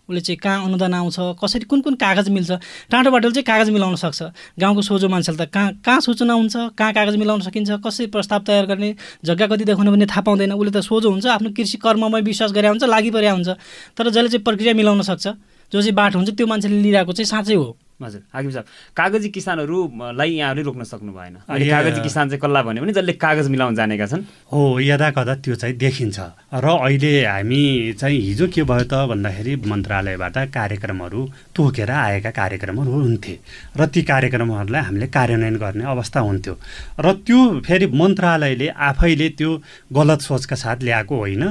उसले 0.09 0.21
चाहिँ 0.21 0.37
कहाँ 0.37 0.65
अनुदान 0.65 0.93
आउँछ 0.93 1.17
कसरी 1.41 1.65
कुन 1.65 1.81
कुन 1.81 1.95
कागज 1.95 2.29
मिल्छ 2.29 2.51
टाढो 2.91 3.11
बाटोले 3.11 3.33
चाहिँ 3.33 3.45
कागज 3.45 3.69
मिलाउन 3.69 3.95
सक्छ। 3.95 4.21
गाउँको 4.59 4.81
सोझो 4.81 5.07
मान्छेले 5.09 5.37
त 5.37 5.49
कहाँ 5.49 5.71
कहाँ 5.85 5.99
सूचना 6.01 6.33
हुन्छ 6.33 6.55
कहाँ 6.77 6.93
कागज 6.93 7.15
मिलाउन 7.15 7.41
सकिन्छ 7.41 7.81
कसरी 7.85 8.07
प्रस्ताव 8.13 8.39
तयार 8.47 8.65
गर्ने 8.65 8.95
जग्गा 9.25 9.47
कति 9.47 9.65
देखाउने 9.65 9.91
भन्ने 9.91 10.05
थाहा 10.05 10.21
पाउँदैन। 10.21 10.53
उसले 10.53 10.71
त 10.71 10.83
सोझो 10.83 11.09
हुन्छ 11.09 11.25
आफ्नो 11.25 11.49
कृषि 11.57 11.77
कर्ममै 11.77 12.21
विश्वास 12.21 12.51
गरे 12.51 12.67
हुन्छ 12.67 12.83
लागि 12.85 13.11
परे 13.11 13.29
हुन्छ। 13.29 13.49
तर 13.97 14.09
जसले 14.09 14.29
चाहिँ 14.29 14.43
प्रक्रिया 14.43 14.73
मिलाउन 14.73 15.01
सक्छ 15.01 15.27
जो 15.27 15.81
चाहिँ 15.81 15.93
बाटो 15.93 16.17
हुन्छ 16.19 16.29
त्यो 16.37 16.47
मान्छेले 16.47 16.81
लिइरहेको 16.81 17.11
चाहिँ 17.13 17.25
साँच्चै 17.25 17.55
हो। 17.55 17.77
हजुर 17.95 18.21
हाकिम 18.33 18.51
साहब। 18.51 18.65
कागजी 18.91 19.29
किसानहरूलाई 19.31 20.31
यहाँहरूले 20.35 20.63
रोक्न 20.67 20.83
सक्नु 20.83 21.11
भएन 21.15 21.35
कागजी 21.47 22.01
किसान 22.03 22.29
चाहिँ 22.29 22.41
कसलाई 22.43 22.63
भन्यो 22.67 22.83
भने 22.83 22.93
जसले 22.93 23.13
कागज 23.15 23.47
मिलाउन 23.47 23.75
जानेका 23.75 24.05
छन्। 24.05 24.23
हो 24.51 24.79
यदा 24.83 25.09
कदा 25.15 25.33
त्यो 25.39 25.55
चाहिँ 25.55 25.75
देखिन्छ। 25.79 26.19
र 26.59 26.65
अहिले 26.75 27.13
हामी 27.23 27.93
चाहिँ 27.95 28.19
हिजो 28.19 28.47
के 28.51 28.63
भयो 28.67 28.83
त 28.83 29.07
भन्दाखेरि 29.07 29.55
मन्त्रालयबाट 29.63 30.37
कार्यक्रमहरू 30.51 31.21
तोकेर 31.55 31.91
आएका 31.91 32.31
कार्यक्रमहरू 32.35 32.91
हुन्थे। 32.91 33.35
र 33.79 33.85
ती 33.87 34.01
कार्यक्रमहरूलाई 34.03 34.81
हामीले 34.81 35.07
कार्यान्वयन 35.07 35.55
गर्ने 35.55 35.83
अवस्था 35.87 36.19
हुन्थ्यो। 36.19 36.55
र 36.99 37.07
त्यो 37.23 37.39
फेरि 37.63 37.87
मन्त्रालयले 37.95 38.67
आफैले 38.75 39.29
त्यो 39.39 39.51
गलत 39.95 40.19
सोचका 40.19 40.55
साथ 40.55 40.83
ल्याएको 40.83 41.15
होइन। 41.15 41.43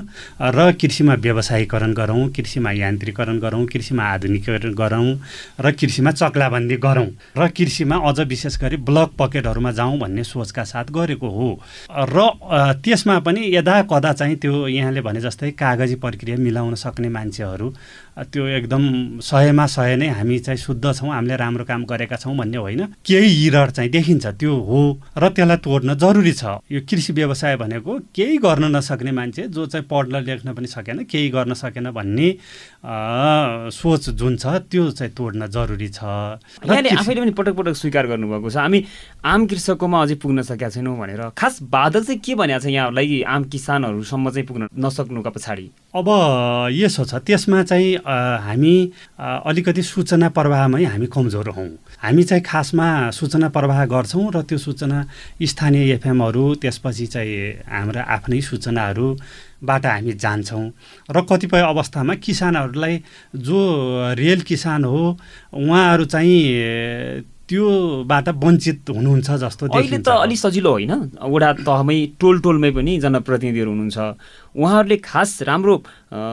र 0.45 0.59
कृषिमा 0.77 1.15
व्यवसायीकरण 1.25 1.93
गरौँ 1.97 2.29
कृषिमा 2.37 2.71
यान्त्रिकरण 2.85 3.39
गरौँ 3.41 3.65
कृषिमा 3.65 4.05
आधुनिकीकरण 4.05 4.75
गरौँ 4.77 5.09
र 5.57 5.73
कृषिमा 5.73 6.11
चक्लाबन्दी 6.35 6.77
गरौँ 6.77 7.07
र 7.39 7.49
कृषिमा 7.55 7.97
अझ 8.03 8.21
विशेष 8.27 8.59
गरी 8.59 8.77
ब्लक 8.83 9.11
पकेटहरूमा 9.19 9.71
जाउँ 9.71 9.99
भन्ने 9.99 10.25
सोचका 10.25 10.63
साथ 10.65 10.91
गरेको 10.91 11.29
हो। 11.31 11.49
र 12.11 12.19
त्यसमा 12.83 13.19
पनि 13.23 13.41
यदा 13.55 13.83
कदा 13.87 14.13
चाहिँ 14.13 14.37
त्यो 14.37 14.67
यहाँले 14.69 15.01
भने 15.01 15.21
जस्तै 15.21 15.51
कागजी 15.55 15.95
प्रक्रिया 16.03 16.37
मिलाउन 16.37 16.75
सक्ने 16.75 17.09
मान्छेहरू 17.09 17.69
त्यो 18.15 18.47
एकदम 18.47 19.19
सयमा 19.19 19.67
सय 19.67 19.97
नै 19.97 20.09
हामी 20.09 20.39
चाहिँ 20.39 20.59
शुद्ध 20.59 20.93
छौँ 20.93 21.11
हामीले 21.11 21.37
राम्रो 21.37 21.65
काम 21.65 21.85
गरेका 21.85 22.17
छौँ 22.17 22.37
भन्ने 22.37 22.59
होइन। 22.59 22.83
केही 23.03 23.47
इरर 23.47 23.71
चाहिँ 23.71 23.91
देखिन्छ 23.91 24.27
त्यो 24.39 24.55
हो 24.55 24.81
र 25.19 25.29
त्यसलाई 25.29 25.57
तोड्न 25.59 25.95
जरुरी 25.95 26.33
छ। 26.33 26.63
यो 26.71 26.81
कृषि 26.87 27.13
व्यवसाय 27.13 27.57
भनेको 27.57 27.99
केही 28.15 28.37
गर्न 28.39 28.71
नसक्ने 28.77 29.13
मान्छे 29.13 29.43
जो 29.51 29.67
चाहिँ 29.67 29.87
पढ्न 29.91 30.23
लेख्न 30.23 30.55
पनि 30.55 30.67
सकेन 30.67 31.03
केही 31.11 31.29
गर्न 31.31 31.55
सकेन 31.55 31.91
भन्ने 31.91 32.29
सोच 33.75 34.09
जुन 34.11 34.37
छ 34.37 34.47
त्यो 34.71 34.91
चाहिँ 34.91 35.13
तोड्न 35.13 35.47
जरुरी 35.51 35.89
छ। 35.89 36.03
यहाँले 36.63 36.91
आफैले 36.95 37.21
पनि 37.21 37.31
पटक 37.35 37.55
पटक 37.57 37.75
स्वीकार 37.75 38.07
गर्नुभएको 38.07 38.51
छ। 38.51 38.57
हामी 38.57 38.85
आम 39.25 39.47
कृषककोमा 39.47 40.03
अझै 40.03 40.15
पुग्न 40.23 40.43
सकेका 40.43 40.69
छैनौँ 40.71 40.97
भनेर। 40.99 41.23
खास 41.35 41.59
बाधक 41.67 42.03
चाहिँ 42.05 42.21
के 42.21 42.35
भनेको 42.35 42.63
छ 42.63 42.67
यहाँहरूलाई? 42.69 43.23
आम 43.27 43.45
किसानहरूसम्म 43.51 44.31
चाहिँ 44.31 44.47
पुग्न 44.47 44.69
नसक्नुका 44.79 45.31
पछाडि। 45.31 45.67
अब 45.95 46.09
यसो 46.73 47.05
छ 47.05 47.15
त्यसमा 47.27 47.63
चाहिँ 47.63 47.97
हामी 48.07 48.75
अलिकति 49.19 49.83
सूचना 49.83 50.29
प्रवाहमै 50.29 50.85
हामी 50.85 51.07
कमजोर 51.07 51.49
हौँ। 51.49 51.69
हामी 52.03 52.23
चाहिँ 52.23 52.43
खासमा 52.45 53.11
सूचना 53.11 53.49
प्रवाह 53.49 53.85
गर्छौँ 53.87 54.31
र 54.35 54.43
त्यो 54.45 54.59
सूचना 54.59 54.99
स्थानीय 55.43 55.93
एफएमहरू 55.95 56.45
त्यसपछि 56.63 57.07
चाहिँ 57.07 57.65
हाम्रा 57.65 58.03
आफ्नै 58.05 58.41
सूचनाहरूबाट 58.41 59.87
हामी 59.87 60.13
जान्छौँ। 60.13 60.67
र 61.11 61.21
कतिपय 61.31 61.63
अवस्थामा 61.65 62.15
किसानहरूलाई 62.21 63.03
जो 63.37 63.59
रियल 64.15 64.41
किसान 64.43 64.85
हो 64.85 65.03
उहाँहरू 65.53 66.05
चाहिँ 66.05 67.33
त्योबाट 67.45 68.29
वञ्चित 68.41 68.89
हुनुहुन्छ 68.89 69.31
जस्तो 69.45 69.67
अहिले 69.69 69.99
त 70.01 70.09
अलिक 70.09 70.39
सजिलो 70.39 70.71
होइन। 70.71 70.93
वडा 71.21 71.51
तहमै 71.61 71.99
टोल 72.17 72.41
टोलमै 72.41 72.71
पनि 72.73 72.93
जनप्रतिनिधिहरू 73.05 73.71
हुनुहुन्छ। 73.71 73.99
उहाँहरूले 74.57 74.97
खास 75.05 75.31
राम्रो 75.45 75.75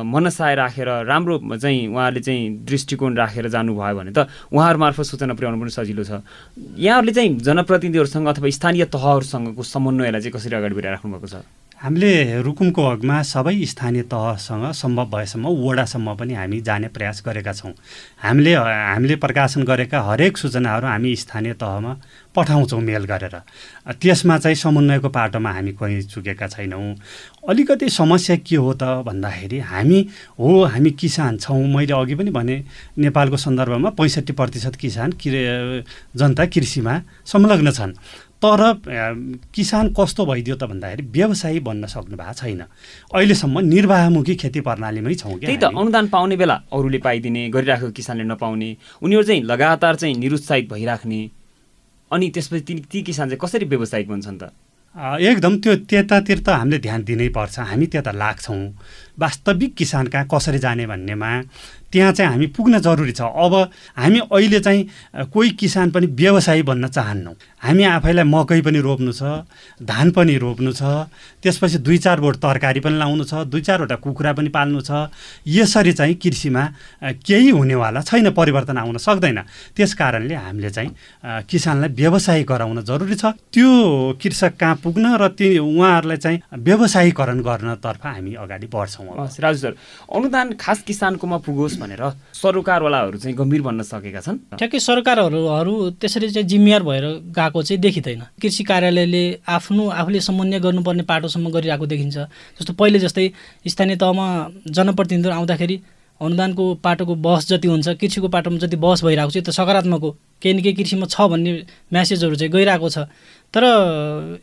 मनसाय 0.08 0.56
राखेर 0.56 0.90
राम्रो 1.04 1.36
चाहिँ 1.60 1.88
उहाँहरूले 1.92 2.22
चाहिँ 2.24 2.64
दृष्टिकोण 2.64 3.12
राखेर 3.18 3.48
जानुभयो 3.52 3.96
भने 4.00 4.12
त 4.16 4.32
उहाँहरू 4.56 4.80
मार्फत 4.80 5.06
सूचना 5.12 5.36
पुर्याउनु 5.36 5.60
पनि 5.60 5.72
सजिलो 5.76 6.04
छ। 6.08 6.24
यहाँहरूले 6.80 7.12
चाहिँ 7.12 7.30
जनप्रतिनिधिहरूसँग 7.44 8.28
अथवा 8.32 8.48
स्थानीय 8.48 8.86
तहहरूसँगको 8.88 9.64
समन्वयलाई 9.64 10.22
चाहिँ 10.22 10.32
कसरी 10.32 10.56
अगाडि 10.56 10.76
बढाइराख्नु 10.80 11.12
भएको 11.12 11.28
छ? 11.28 11.44
हामीले 11.82 12.42
रुकुमको 12.42 12.82
हकमा 12.86 13.22
सबै 13.26 13.66
स्थानीय 13.66 14.02
तहसँग 14.06 14.66
सम्भव 14.72 15.06
भएसम्म 15.10 15.50
वडासम्म 15.62 16.14
पनि 16.14 16.34
हामी 16.34 16.60
जाने 16.62 16.88
प्रयास 16.94 17.24
गरेका 17.26 17.54
छौँ। 17.54 17.74
हामीले 18.22 18.54
हामीले 18.54 19.16
प्रकाशन 19.18 19.64
गरेका 19.66 20.02
हरेक 20.02 20.38
सूचनाहरू 20.38 20.88
हामी 20.88 21.16
स्थानीय 21.16 21.54
तहमा 21.58 21.96
पठाउँछौँ 22.38 22.82
मेल 22.82 23.06
गरेर। 23.10 23.36
त्यसमा 23.98 24.38
चाहिँ 24.38 24.56
समन्वयको 24.56 25.10
पाटोमा 25.10 25.52
हामी 25.52 25.72
कहीँ 25.74 26.02
चुकेका 26.06 26.48
छैनौँ। 26.54 26.94
अलिकति 27.50 27.90
समस्या 27.90 28.36
के 28.46 28.56
हो 28.56 28.74
त 28.78 29.02
भन्दाखेरि 29.02 29.60
हामी 29.66 30.08
हो 30.38 30.64
हामी 30.64 30.92
किसान 31.02 31.38
छौँ। 31.42 31.66
मैले 31.66 31.94
अघि 31.98 32.16
पनि 32.16 32.30
भने 32.30 32.64
नेपालको 33.02 33.38
सन्दर्भमा 33.42 33.90
पैँसठी 33.98 34.34
प्रतिशत 34.38 34.76
किसान 34.78 35.12
कि 35.18 35.30
जनता 36.14 36.46
कृषिमा 36.46 37.02
संलग्न 37.26 37.72
छन्। 37.72 37.94
तर 38.44 38.62
किसान 39.54 39.94
कस्तो 39.94 40.26
भइदियो 40.26 40.56
त 40.58 40.64
भन्दाखेरि 40.66 41.04
व्यवसायी 41.14 41.60
बन्न 41.62 41.86
सक्नु 41.86 42.18
भएको 42.18 42.34
छैन। 42.34 42.62
अहिलेसम्म 43.14 43.60
निर्वाहमुखी 43.70 44.36
खेती 44.42 44.60
प्रणालीमै 44.66 45.14
छौँ 45.22 45.38
त्यही 45.40 45.58
त। 45.62 45.70
अनुदान 45.70 46.08
पाउने 46.10 46.36
बेला 46.42 46.56
अरूले 46.74 47.00
पाइदिने 47.06 47.42
गरिराखेको 47.54 47.92
किसानले 47.94 48.26
नपाउने 48.34 48.70
उनीहरू 49.06 49.24
चाहिँ 49.30 49.44
लगातार 49.46 49.96
चाहिँ 50.02 50.16
निरुत्साहित 50.18 50.66
भइराख्ने 50.74 51.22
अनि 52.12 52.26
त्यसपछि 52.34 52.62
ती 52.66 52.74
ती 52.92 53.02
किसान 53.08 53.30
चाहिँ 53.30 53.40
कसरी 53.40 53.66
व्यावसायिक 53.70 54.08
बन्छन् 54.10 54.40
त? 54.42 54.44
एकदम 55.22 55.54
त्यो 55.64 55.76
त्यतातिर 55.88 56.40
त 56.44 56.50
हामीले 56.52 56.80
ध्यान 56.84 57.02
दिनै 57.08 57.30
पर्छ। 57.32 57.60
हामी 57.64 57.86
त्यता 57.88 58.12
लाग्छौँ। 58.12 58.60
वास्तविक 59.20 59.76
किसान 59.76 60.08
कहाँ 60.08 60.28
कसरी 60.34 60.60
जाने 60.60 60.88
भन्नेमा 60.88 61.32
त्यहाँ 61.92 62.12
चाहिँ 62.12 62.32
हामी 62.32 62.48
पुग्न 62.56 62.80
जरुरी 62.80 63.12
छ। 63.12 63.22
अब 63.22 63.54
हामी 64.00 64.20
अहिले 64.32 64.60
चाहिँ 64.60 65.28
कोही 65.28 65.50
किसान 65.60 65.92
पनि 65.92 66.08
व्यवसायी 66.08 66.64
बन्न 66.64 66.88
चाहन्नौँ। 66.88 67.34
हामी 67.60 67.84
आफैलाई 67.84 68.26
मकै 68.26 68.62
पनि 68.64 68.80
रोप्नु 68.80 69.12
छ 69.12 69.44
धान 69.84 70.12
पनि 70.16 70.38
रोप्नु 70.40 70.72
छ 70.72 71.12
त्यसपछि 71.44 71.78
दुई 71.84 71.98
चार 71.98 72.20
बोट 72.24 72.36
तरकारी 72.40 72.80
पनि 72.80 72.96
लाउनु 72.96 73.24
छ 73.28 73.44
दुई 73.44 73.62
चारवटा 73.62 73.96
कुखुरा 74.00 74.32
पनि 74.34 74.50
पाल्नु 74.50 74.82
छ। 74.82 75.12
यसरी 75.44 75.92
चाहिँ 75.92 76.16
कृषिमा 76.16 76.64
केही 77.28 77.50
हुनेवाला 77.52 78.02
छैन 78.08 78.32
परिवर्तन 78.32 78.78
आउन 78.78 78.98
सक्दैन। 78.98 79.40
त्यस 79.76 79.94
कारणले 79.94 80.36
हामीले 80.36 80.70
चाहिँ 80.72 81.44
किसानलाई 81.44 81.90
व्यवसायी 81.92 82.44
गराउन 82.48 82.82
जरुरी 82.88 83.16
छ। 83.16 83.36
त्यो 83.52 84.16
कृषक 84.16 84.56
कहाँ 84.56 84.76
पुग्न 84.80 85.16
र 85.20 85.28
ती 85.36 85.58
उहाँहरूलाई 85.60 86.18
चाहिँ 86.18 86.40
व्यवसायीकरण 86.56 87.42
गर्नतर्फ 87.44 88.06
हामी 88.06 88.34
अगाडि 88.40 88.68
बढ्छौँ। 88.72 89.01
अब। 89.10 89.20
हस्, 89.22 89.66
अनुदान 90.08 90.54
खास 90.60 90.82
किसानकोमा 90.84 91.38
पुगोस् 91.42 91.80
भनेर 91.80 92.04
सरोकारवालाहरू 92.34 93.18
चाहिँ 93.18 93.36
गम्भीर 93.38 93.62
बन्न 93.62 93.82
सकेका 93.82 94.22
छन्। 94.22 94.38
ठ्याक्कै 94.58 94.80
सरकारहरू 94.80 95.90
त्यसरी 95.98 96.30
चाहिँ 96.30 96.48
जिम्मेवार 96.48 96.84
भएर 96.84 97.06
गएको 97.32 97.60
चाहिँ 97.64 97.82
देखिँदैन। 97.82 98.22
कृषि 98.42 98.64
कार्यालयले 98.64 99.24
आफ्नो 99.48 99.84
आफूले 99.90 100.20
समन्वय 100.20 100.60
गर्नुपर्ने 100.60 101.04
पाटोसम्म 101.04 101.50
गरिरहेको 101.50 101.86
देखिन्छ। 101.86 102.18
जस्तो 102.60 102.74
पहिले 102.74 103.00
जस्तै 103.00 103.32
स्थानीय 103.66 103.96
तहमा 103.96 104.26
जनप्रतिनिधिहरू 104.68 105.36
आउँदाखेरि 105.38 105.78
अनुदानको 106.22 106.64
पाटोको 106.86 107.14
बहस 107.18 107.48
जति 107.50 107.68
हुन्छ 107.68 107.88
कृषिको 107.98 108.28
पाटोमा 108.30 108.58
जति 108.62 108.78
बहस 108.78 109.04
भइरहेको 109.04 109.32
छ 109.32 109.38
त्यो 109.42 109.54
सकारात्मक 109.58 110.02
हो। 110.02 110.10
केही 110.42 110.54
न 110.54 110.62
केही 110.62 110.74
कृषिमा 110.78 111.06
छ 111.10 111.18
भन्ने 111.18 111.52
म्यासेजहरू 111.90 112.36
चाहिँ 112.36 112.52
गइरहेको 112.54 112.90
छ। 112.90 113.10
तर 113.54 113.64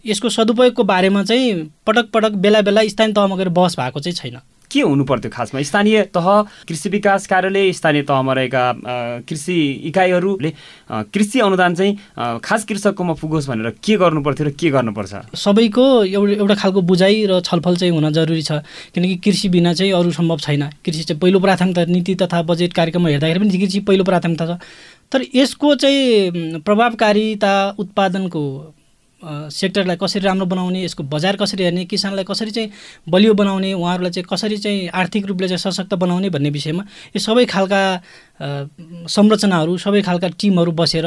यसको 0.07 0.29
सदुपयोगको 0.29 0.85
बारेमा 0.85 1.23
चाहिँ 1.25 1.55
पटक 1.87 2.11
पटक 2.15 2.33
बेला 2.45 2.61
बेला 2.63 2.87
स्थानीय 2.89 3.15
तहमा 3.15 3.37
गएर 3.37 3.49
बहस 3.49 3.77
भएको 3.81 4.01
चाहिँ 4.01 4.17
छैन। 4.17 4.41
के 4.71 4.81
हुनु 4.81 5.05
पर्थ्यो 5.09 5.31
खासमा? 5.33 5.63
स्थानीय 5.63 6.03
तह 6.13 6.27
कृषि 6.69 6.89
विकास 6.89 7.27
कार्यालय 7.27 7.73
स्थानीय 7.73 8.03
तहमा 8.05 8.33
रहेका 8.33 8.65
कृषि 9.25 9.57
इकाइहरूले 9.89 10.53
कृषि 11.09 11.41
अनुदान 11.41 11.75
चाहिँ 11.75 12.41
खास 12.45 12.65
कृषककोमा 12.69 13.15
पुगोस् 13.17 13.49
भनेर 13.49 13.71
के 13.81 13.97
गर्नु 13.97 14.21
पर्थ्यो 14.23 14.47
र 14.47 14.51
के 14.53 14.71
गर्नुपर्छ? 14.71 15.15
सबैको 15.33 16.05
एउटा 16.05 16.33
एउटा 16.37 16.55
खालको 16.55 16.81
बुझाइ 16.85 17.25
र 17.33 17.41
छलफल 17.49 17.77
चाहिँ 17.77 17.93
हुन 17.95 18.13
जरुरी 18.13 18.43
छ 18.43 18.61
किनकि 18.93 19.17
कृषि 19.25 19.49
बिना 19.49 19.73
चाहिँ 19.73 19.93
अरू 19.93 20.13
सम्भव 20.13 20.39
छैन। 20.45 20.69
कृषि 20.85 21.03
चाहिँ 21.03 21.21
पहिलो 21.21 21.41
प्राथमिकता 21.41 21.85
नीति 21.89 22.15
तथा 22.29 22.43
बजेट 22.45 22.73
कार्यक्रममा 22.77 23.09
हेर्दाखेरि 23.09 23.41
पनि 23.41 23.59
कृषि 23.59 23.81
पहिलो 23.89 24.05
प्राथमिकता 24.05 24.47
छ। 24.47 24.61
तर 25.13 25.25
यसको 25.35 25.75
चाहिँ 25.75 26.61
प्रभावकारिता 26.61 27.55
उत्पादनको 27.79 28.45
सेक्टरलाई 29.23 29.97
कसरी 29.97 30.21
राम्रो 30.21 30.47
बनाउने 30.47 30.83
यसको 30.85 31.03
बजार 31.05 31.37
कसरी 31.37 31.65
हेर्ने 31.65 31.85
किसानलाई 31.85 32.25
कसरी 32.25 32.51
चाहिँ 32.51 32.71
बलियो 33.09 33.35
बनाउने 33.35 33.73
उहाँहरूलाई 33.73 34.11
चाहिँ 34.13 34.27
कसरी 34.31 34.57
चाहिँ 34.57 34.89
आर्थिक 34.95 35.27
रूपले 35.27 35.49
चाहिँ 35.49 35.59
सशक्त 35.59 35.95
बनाउने 35.95 36.31
भन्ने 36.31 36.51
विषयमा 36.51 36.83
यो 37.17 37.19
सबै 37.19 37.45
खालका 37.47 37.83
संरचनाहरू 39.11 39.77
सबै 39.79 40.03
खालका 40.03 40.29
टिमहरू 40.39 40.73
बसेर 40.73 41.07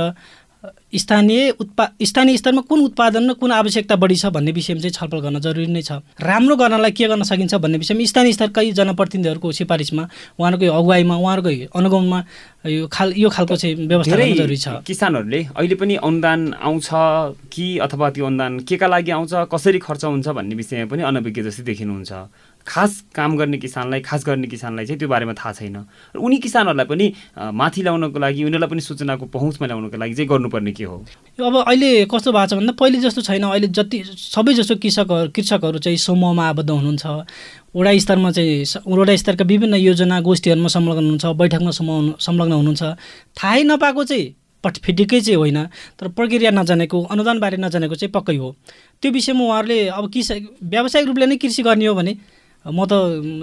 स्थानीय 0.61 1.49
उत्पा 1.59 1.87
स्थानीय 2.03 2.37
स्तरमा 2.37 2.61
कुन 2.69 2.79
उत्पादन 2.81 3.29
र 3.29 3.33
कुन 3.33 3.51
आवश्यकता 3.51 3.95
बढी 3.95 4.15
छ 4.15 4.25
भन्ने 4.29 4.51
विषयमा 4.51 4.81
चाहिँ 4.81 4.93
छलफल 4.93 5.19
गर्न 5.19 5.39
जरुरी 5.41 5.65
नै 5.67 5.81
छ। 5.81 6.05
राम्रो 6.21 6.55
गर्नलाई 6.55 6.91
के 6.91 7.07
गर्न 7.07 7.23
सकिन्छ 7.23 7.55
भन्ने 7.57 7.77
विषयमा 7.81 8.05
स्थानीय 8.05 8.33
स्तरकै 8.33 8.71
जनप्रतिनिधिहरूको 8.77 9.51
सिफारिसमा 9.51 10.03
उहाँहरूको 10.37 10.65
अगुवाईमा 10.69 11.15
उहाँहरूको 11.17 11.79
अनुगमनमा 11.79 12.19
यो 12.69 12.87
खाल 12.93 13.13
यो 13.17 13.29
खालको 13.29 13.55
चाहिँ 13.57 13.87
व्यवस्था 13.89 14.15
जरुरी 14.37 14.57
छ। 14.57 14.85
किसानहरूले 14.85 15.41
अहिले 15.57 15.75
पनि 15.81 15.95
अनुदान 15.97 16.53
आउँछ 16.61 16.89
कि 17.49 17.65
अथवा 17.81 18.09
त्यो 18.13 18.25
अनुदान 18.25 18.59
के 18.69 18.77
का 18.77 18.87
लागि 18.87 19.11
आउँछ 19.17 19.33
कसरी 19.49 19.79
खर्च 19.81 20.05
हुन्छ 20.05 20.27
भन्ने 20.29 20.55
विषयमा 20.55 20.85
पनि 20.93 21.01
अनभिज्ञ 21.09 21.41
जस्तै 21.41 21.63
देखिनुहुन्छ। 21.63 22.11
खास 22.67 23.03
काम 23.15 23.37
गर्ने 23.37 23.57
किसानलाई 23.57 23.99
खास 24.01 24.25
गर्ने 24.25 24.47
किसानलाई 24.47 24.85
चाहिँ 24.85 24.99
त्यो 24.99 25.09
बारेमा 25.09 25.33
थाहा 25.33 25.51
छैन। 25.53 25.77
र 26.15 26.17
उनी 26.17 26.37
किसानहरूलाई 26.37 26.85
पनि 26.85 27.05
माथि 27.53 27.81
ल्याउनको 27.81 28.19
लागि 28.19 28.43
उनीहरूलाई 28.43 28.69
पनि 28.69 28.81
सूचनाको 28.81 29.25
पहुँचमा 29.33 29.65
ल्याउनको 29.67 29.97
लागि 29.97 30.13
चाहिँ 30.13 30.29
गर्नुपर्ने 30.29 30.71
के 30.71 30.83
हो? 30.83 30.97
अब 31.39 31.55
अहिले 31.67 32.05
कस्तो 32.05 32.31
भएको 32.31 32.47
छ 32.47 32.53
भन्दा 32.59 32.73
पहिले 32.77 32.99
जस्तो 33.01 33.21
छैन। 33.21 33.43
अहिले 33.43 33.67
जति 33.67 34.03
सबै 34.05 34.53
जस्तो 34.53 34.75
कृषकहरू 34.77 35.29
कृषकहरू 35.35 35.79
चाहिँ 35.79 35.97
समूहमा 35.97 36.49
आबद्ध 36.49 36.69
हुनुहुन्छ। 36.69 37.05
वडा 37.75 37.91
स्तरमा 37.97 38.31
चाहिँ 38.31 38.65
वडा 38.87 39.15
स्तरका 39.15 39.45
विभिन्न 39.45 39.75
योजना 39.81 40.19
गोष्ठीहरूमा 40.21 40.69
संलग्न 40.69 41.03
हुनुहुन्छ 41.03 41.25
बैठकमा 41.39 41.71
संलग्न 41.71 42.53
हुनुहुन्छ। 42.53 42.83
थाहै 43.39 43.63
नपाएको 43.63 44.03
चाहिँ 44.03 44.35
पटफिटिकै 44.63 45.19
चाहिँ 45.21 45.37
होइन। 45.37 45.59
तर 45.97 46.07
प्रक्रिया 46.13 46.51
नजानेको 46.51 46.97
अनुदानबारे 47.09 47.57
नजानेको 47.57 47.95
चाहिँ 47.95 48.11
पक्कै 48.11 48.35
हो। 48.37 48.55
त्यो 49.01 49.11
विषयमा 49.11 49.41
उहाँहरूले 49.41 49.79
अब 49.89 50.05
कृषि 50.13 50.35
व्यावसायिक 50.61 51.07
रूपले 51.07 51.25
नै 51.25 51.37
कृषि 51.41 51.63
गर्ने 51.63 51.85
हो 51.85 51.95
भने 51.95 52.13
म 52.61 52.85
त 52.85 52.93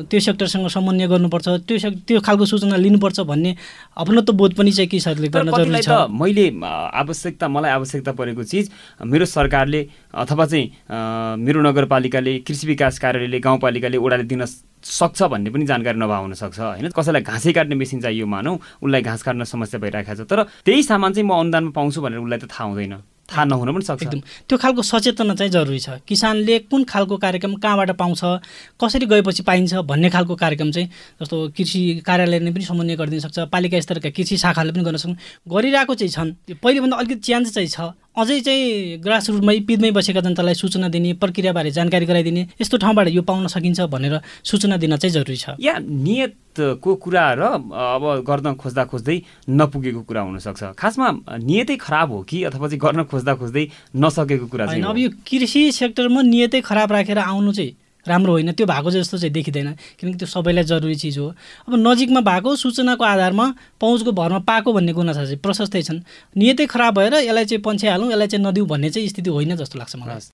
त्यो 0.06 0.20
सेक्टरसँग 0.20 0.66
समन्वय 0.70 1.06
गर्नुपर्छ 1.10 1.48
त्यो 1.66 1.78
सेक् 1.78 1.96
त्यो 2.06 2.20
खालको 2.22 2.44
सूचना 2.46 2.76
लिनुपर्छ 2.78 3.20
भन्ने 3.26 3.50
अपनत्व 3.98 4.32
बोध 4.38 4.54
पनि 4.54 4.70
चाहिँ 4.70 4.88
किसानहरूले 4.88 5.28
गर्न 5.34 5.50
जरुरी 5.50 5.82
छ? 5.82 5.90
मैले 6.06 6.46
आवश्यकता 6.62 7.48
मलाई 7.50 7.70
आवश्यकता 7.82 8.12
परेको 8.14 8.42
चिज 8.46 8.70
मेरो 9.02 9.25
सरकारले 9.26 9.80
अथवा 10.22 10.46
चाहिँ 10.46 10.66
मेरो 11.34 11.58
नगरपालिकाले 11.66 12.38
कृषि 12.46 12.66
विकास 12.70 12.98
कार्यालयले 13.02 13.38
गाउँपालिकाले 13.42 13.96
ओडाले 13.98 14.25
दिन 14.30 14.46
सक्छ 14.87 15.22
भन्ने 15.34 15.50
पनि 15.50 15.66
जानकारी 15.66 15.98
नभए 15.98 16.18
हुनसक्छ 16.22 16.58
होइन? 16.78 16.88
कसैलाई 16.94 17.22
घाँसै 17.26 17.52
काट्ने 17.58 17.75
मेसिन 17.75 18.00
चाहियो 18.06 18.26
मानौ 18.30 18.54
उसलाई 18.78 19.02
घाँस 19.02 19.22
काट्न 19.26 19.42
समस्या 19.42 19.82
भइरहेको 19.82 20.14
छ। 20.14 20.30
तर 20.30 20.46
त्यही 20.62 20.82
सामान 20.87 21.12
चाहिँ 21.18 21.26
म 21.26 21.34
अनुदानमा 21.34 21.75
पाउँछु 21.75 21.98
भनेर 21.98 22.22
उसलाई 22.22 22.38
त 22.38 22.46
थाहा 22.46 22.70
हुँदैन। 22.70 22.94
थाहा 23.28 23.44
नहुन 23.44 23.73
पनि 23.73 23.85
सक्छ। 23.85 24.02
एकदम। 24.02 24.20
त्यो 24.49 24.58
खालको 24.58 24.82
सचेतना 24.82 25.35
चाहिँ 25.35 25.52
जरुरी 25.52 25.78
छ। 25.78 26.00
किसानले 26.08 26.58
कुन 26.73 26.85
खालको 26.85 27.16
कार्यक्रम 27.16 27.54
कहाँबाट 27.61 27.90
पाउँछ 28.00 28.20
कसरी 28.80 29.06
गएपछि 29.06 29.42
पाइन्छ 29.42 29.75
भन्ने 29.85 30.08
खालको 30.11 30.35
कार्यक्रम 30.35 30.70
चाहिँ 30.73 30.88
जस्तो 31.20 31.37
कृषि 31.52 32.02
कार्यालयले 32.06 32.50
पनि 32.50 32.64
समन्वय 32.64 32.97
गरिदिन 32.97 33.20
सक्छ 33.20 33.38
पालिका 33.52 33.80
स्तरका 33.80 34.11
कृषि 34.16 34.37
शाखाले 34.37 34.73
पनि 34.73 34.85
गर्न 34.85 34.97
सक्छ। 34.97 35.16
गरिरहेको 35.44 35.94
चाहिँ 35.94 36.12
छन्। 36.12 36.32
त्यो 36.49 36.56
पहिलेभन्दा 36.62 36.97
अलिकति 36.97 37.20
च्यान्ज 37.20 37.52
चाहिँ 37.52 37.68
छ। 37.68 37.92
अझै 38.18 38.38
चाहिँ 38.42 38.98
ग्रास 38.98 39.30
रुटमै 39.30 39.58
पिदमै 39.62 39.90
बसेका 39.94 40.20
जनतालाई 40.26 40.54
सूचना 40.54 40.88
दिने 40.90 41.12
प्रक्रियाबारे 41.22 41.70
जानकारी 41.70 42.06
गराइदिने 42.06 42.42
यस्तो 42.60 42.76
ठाउँबाट 42.82 43.08
यो 43.14 43.22
पाउन 43.22 43.46
सकिन्छ 43.46 43.80
भनेर 43.87 44.18
सूचना 44.42 44.76
दिन 44.76 44.96
चाहिँ 44.98 45.14
जरुरी 45.14 45.37
छ। 45.38 45.54
या 45.60 45.78
नियतको 45.78 46.94
कुरा 46.98 47.26
र 47.38 47.42
अब 47.62 48.02
गर्न 48.26 48.54
खोज्दा 48.59 48.85
खोज्दै 48.90 49.16
नपुगेको 49.48 50.02
कुरा 50.02 50.22
हुनसक्छ। 50.26 50.62
खासमा 50.74 51.09
नियतै 51.46 51.76
खराब 51.78 52.09
हो 52.12 52.22
कि 52.26 52.42
अथवा 52.50 52.66
चाहिँ 52.68 52.83
गर्न 52.83 53.02
खोज्दा 53.07 53.33
खोज्दै 53.38 53.64
नसकेको 53.96 54.46
कुरा 54.50 54.66
चाहिँ 54.66 54.83
अब 54.83 54.98
यो 54.98 55.11
कृषि 55.22 55.70
सेक्टरमा 55.72 56.22
नियतै 56.26 56.61
खराब 56.61 56.92
राखेर 56.92 57.18
आउनु 57.22 57.52
चाहिँ 57.52 57.72
राम्रो 58.06 58.32
होइन 58.32 58.52
त्यो 58.52 58.66
भएको 58.66 58.90
जस्तो 58.90 59.18
चाहिँ 59.18 59.32
देखिँदैन 59.32 59.72
किनकि 60.00 60.18
त्यो 60.18 60.26
सबैलाई 60.26 60.64
जरुरी 60.64 60.94
चिज 60.94 61.18
हो। 61.18 61.28
अब 61.68 61.74
नजिकमा 61.76 62.20
भएको 62.20 62.56
सूचनाको 62.56 63.04
आधारमा 63.04 63.54
पहुँचको 63.80 64.12
भरमा 64.12 64.38
पाएको 64.38 64.72
भन्ने 64.72 64.92
गुनासा 64.92 65.24
चाहिँ 65.24 65.38
प्रशस्तै 65.38 65.82
छन्। 65.82 66.00
नियतै 66.37 66.66
खराब 66.66 66.98
भएर 66.98 67.14
यसलाई 67.14 67.44
चाहिँ 67.44 67.62
पन्छ्याइहालौँ 67.62 68.11
यसलाई 68.11 68.26
चाहिँ 68.26 68.44
नदिउँ 68.46 68.68
भन्ने 68.68 68.90
चाहिँ 68.90 69.08
स्थिति 69.08 69.30
होइन 69.30 69.56
जस्तो 69.56 69.78
लाग्छ 69.78 69.96
मलाई। 69.96 70.30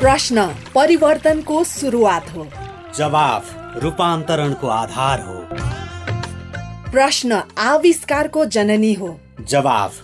प्रश्न 0.00 0.46
परिवर्तनको 0.74 1.64
सुरुवात 1.64 2.34
हो। 2.36 2.46
जवाफ 2.98 3.54
रूपान्तरणको 3.82 4.66
आधार 4.68 5.20
हो। 5.20 5.38
प्रश्न 6.90 7.42
आविष्कारको 7.58 8.44
जननी 8.44 8.92
हो। 8.94 9.20
जवाफ 9.48 10.03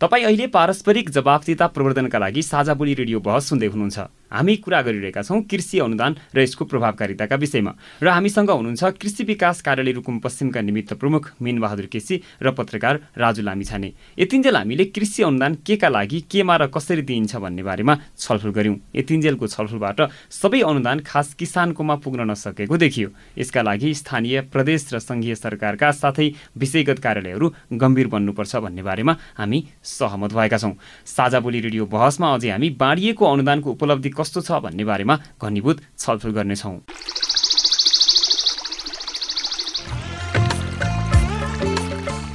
तपाईँ 0.00 0.24
अहिले 0.24 0.46
पारस्परिक 0.52 1.10
जवाफदिता 1.10 1.66
प्रवर्धनका 1.66 2.18
लागि 2.18 2.42
साझा 2.42 2.74
बोली 2.76 2.94
रेडियो 2.94 3.20
बहस 3.20 3.48
सुन्दै 3.48 3.66
हुनुहुन्छ। 3.66 3.98
हामी 4.32 4.56
कुरा 4.56 4.80
गरिरहेका 4.82 5.22
छौँ 5.22 5.40
कृषि 5.46 5.78
अनुदान 5.78 6.16
र 6.34 6.40
यसको 6.40 6.64
प्रभावकारिताका 6.64 7.36
विषयमा। 7.36 7.72
र 8.02 8.08
हामीसँग 8.08 8.50
हुनुहुन्छ 8.50 8.84
कृषि 8.98 9.24
विकास 9.24 9.60
कार्यालय 9.62 9.92
रुकुम 9.92 10.18
पश्चिमका 10.18 10.60
निमित्त 10.60 10.94
प्रमुख 10.94 11.30
मिनबहादुर 11.42 11.86
केसी 11.86 12.20
र 12.42 12.50
पत्रकार 12.50 13.00
राजु 13.16 13.42
लामिछाने। 13.42 13.92
यतिन्जेल 14.18 14.56
हामीले 14.56 14.84
कृषि 14.90 15.22
अनुदान 15.22 15.54
के 15.62 15.76
का 15.76 15.88
लागि 15.88 16.20
केमा 16.30 16.56
र 16.56 16.66
कसरी 16.66 17.02
दिइन्छ 17.02 17.36
भन्ने 17.36 17.62
बारेमा 17.62 17.94
छलफल 18.18 18.50
गऱ्यौँ। 18.50 18.76
यतिन्जेलको 18.96 19.46
छलफलबाट 19.46 20.00
सबै 20.30 20.60
अनुदान 20.62 21.00
खास 21.06 21.34
किसानकोमा 21.34 21.94
पुग्न 22.02 22.30
नसकेको 22.30 22.76
देखियो। 22.76 23.08
यसका 23.38 23.62
लागि 23.62 23.94
स्थानीय 23.94 24.40
प्रदेश 24.52 24.94
र 24.94 24.98
सङ्घीय 24.98 25.34
सरकारका 25.36 25.90
साथै 25.92 26.28
विषयगत 26.56 26.98
कार्यालयहरू 26.98 27.46
गम्भीर 27.72 28.06
बन्नुपर्छ 28.08 28.56
भन्ने 28.56 28.82
बारेमा 28.82 29.12
हामी 29.38 29.58
सहमत 29.82 30.32
भएका 30.32 30.58
छौँ। 30.58 30.74
साझा 31.06 31.40
बोली 31.40 31.60
रेडियो 31.60 31.86
बहसमा 31.86 32.34
अझै 32.34 32.50
हामी 32.50 32.68
बाँडिएको 32.74 33.24
अनुदानको 33.24 33.70
उपलब्धि 33.70 34.10
कस्तो 34.18 34.40
छ 34.40 34.52
भन्ने 34.62 34.84
बारेमा 34.84 35.18
घनीभूत 35.42 35.80
छलफल 35.98 36.30
गर्नेछौँ। 36.30 36.76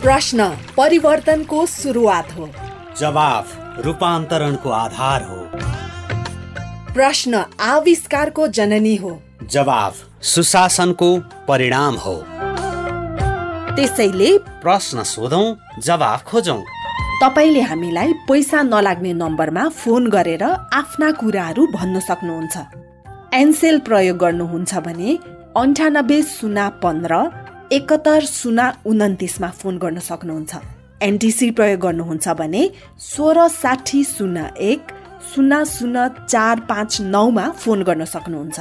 प्रश्न 0.01 0.49
परिवर्तनको 0.77 1.65
सुरुवात 1.65 2.31
हो। 2.37 2.49
जवाफ 2.99 3.57
रूपान्तरणको 3.85 4.69
आधार 4.69 5.23
हो। 5.23 5.39
प्रश्न 6.93 7.45
आविष्कारको 7.61 8.47
जननी 8.47 8.95
हो। 8.95 9.21
जवाफ 9.43 10.23
सुशासनको 10.23 11.09
परिणाम 11.47 11.95
हो। 11.95 12.15
त्यसैले 13.75 14.37
प्रश्न 14.37 15.03
सोधौं 15.03 15.45
जवाफ 15.81 16.23
खोजौं। 16.23 16.61
तपाईँले 17.21 17.61
हामीलाई 17.61 18.13
पैसा 18.27 18.61
नलाग्ने 18.65 19.11
नम्बरमा 19.13 19.63
फोन 19.69 20.07
गरेर 20.09 20.43
आफ्ना 20.73 21.09
कुराहरू 21.21 21.65
भन्न 21.69 21.99
सक्नुहुन्छ। 22.01 22.55
एनसेल 23.33 23.77
प्रयोग 23.85 24.17
गर्नुहुन्छ 24.17 24.73
भने 24.87 25.09
अन्ठानब्बे 25.53 26.17
शून्य 26.27 26.61
पन्ध्र 26.81 27.13
एकहत्तर 27.77 28.25
शून्य 28.25 28.65
उन्तिसमा 28.89 29.49
फोन 29.59 29.77
गर्न 29.77 29.99
सक्नुहुन्छ। 30.09 30.51
एनटिसी 31.01 31.49
प्रयोग 31.57 31.79
गर्नुहुन्छ 31.79 32.27
भने 32.41 32.63
सोह्र 32.97 33.47
साठी 33.53 34.03
शून्य 34.03 34.49
एक 34.69 34.81
शून्य 35.29 35.63
शून्य 35.67 36.07
चार 36.25 36.59
पाँच 36.69 37.01
नौमा 37.13 37.45
फोन 37.61 37.83
गर्न 37.83 38.05
सक्नुहुन्छ। 38.15 38.59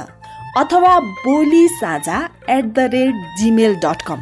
अथवा 0.61 0.93
बोली 1.25 1.67
साझा 1.81 2.19
at 2.49 2.65
the 2.77 2.79
rate 2.93 3.15
Gmail 3.39 3.75
dot 3.83 4.05
com 4.07 4.21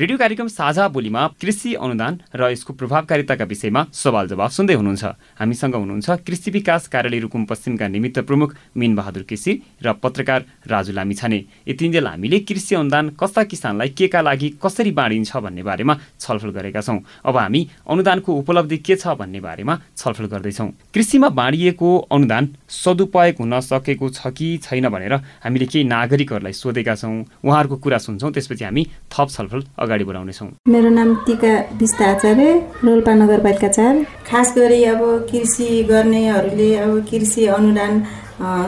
radio 0.00 0.18
कार्यक्रम 0.18 0.48
साझा 0.48 0.86
बोलीमा 0.88 1.26
कृषि 1.40 1.72
अनुदान 1.76 2.14
र 2.34 2.48
यसको 2.50 2.72
प्रभावकारिताका 2.72 3.44
विषयमा 3.44 3.84
सवाल 3.92 4.28
जवाब 4.28 4.50
सुन्दै 4.50 4.74
हुनुहुन्छ। 4.74 5.04
हामीसँग 5.36 5.74
हुनुहुन्छ 5.76 6.10
कृषि 6.24 6.50
विकास 6.50 6.86
कार्यालय 6.88 7.18
रुकुम 7.20 7.44
पश्चिमका 7.44 7.88
निमित्त 7.88 8.18
प्रमुख 8.24 8.54
मिन 8.80 8.94
बहादुर 8.96 9.22
केसी 9.28 9.52
र 9.84 9.92
पत्रकार 10.00 10.44
राजु 10.66 10.92
लामिछाने। 10.96 11.44
यतिन्जेल 11.68 12.06
हामीले 12.06 12.38
कृषि 12.48 12.74
अनुदान 12.74 13.08
कस्ता 13.20 13.42
किसानलाई 13.44 13.88
के 13.92 14.08
का 14.08 14.20
लागि 14.20 14.48
कसरी 14.64 14.90
बाँडिन्छ 14.96 15.36
भन्ने 15.36 15.62
बारेमा 15.68 15.94
छलफल 16.16 16.50
गरेका 16.56 16.80
छौँ। 16.80 16.98
अब 17.20 17.36
हामी 17.36 17.60
अनुदानको 17.84 18.32
उपलब्धि 18.40 18.78
के 18.80 18.96
छ 18.96 19.12
भन्ने 19.20 19.40
बारेमा 19.44 19.76
छलफल 20.00 20.26
गर्दैछौँ। 20.32 20.68
कृषिमा 20.96 21.28
बाँडिएको 21.28 21.90
अनुदान 22.08 22.48
सदुपयोग 22.72 23.44
हुन 23.44 23.60
सकेको 23.60 24.08
छ 24.08 24.32
कि 24.32 24.48
छैन 24.64 24.88
भनेर 24.88 25.14
हामीले 25.44 25.66
केही 25.68 25.84
नागरिकहरूलाई 25.84 26.56
सोधेका 26.56 26.94
छौँ। 26.96 27.44
उहाँहरूको 27.44 27.76
कुरा 27.76 27.98
सुन्छौँ 28.00 28.32
त्यसपछि 28.32 28.64
हामी 28.64 28.86
थप 29.12 29.28
छलफल 29.28 29.62
अगाडि 29.90 30.04
बढाउनेछौँ 30.04 30.48
मेरो 30.70 30.90
नाम 30.90 31.14
टिका 31.26 31.52
बिस्ता 31.78 32.04
आचार्य 32.10 32.48
रोल्पा 32.84 33.12
नगरपालिका 33.14 33.68
चार। 33.68 33.94
खास 34.30 34.54
गरी 34.56 34.82
अब 34.86 35.00
कृषि 35.30 35.68
गर्नेहरूले 35.90 36.74
अब 36.78 36.92
कृषि 37.10 37.46
अनुदान 37.58 38.02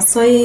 सही 0.05 0.43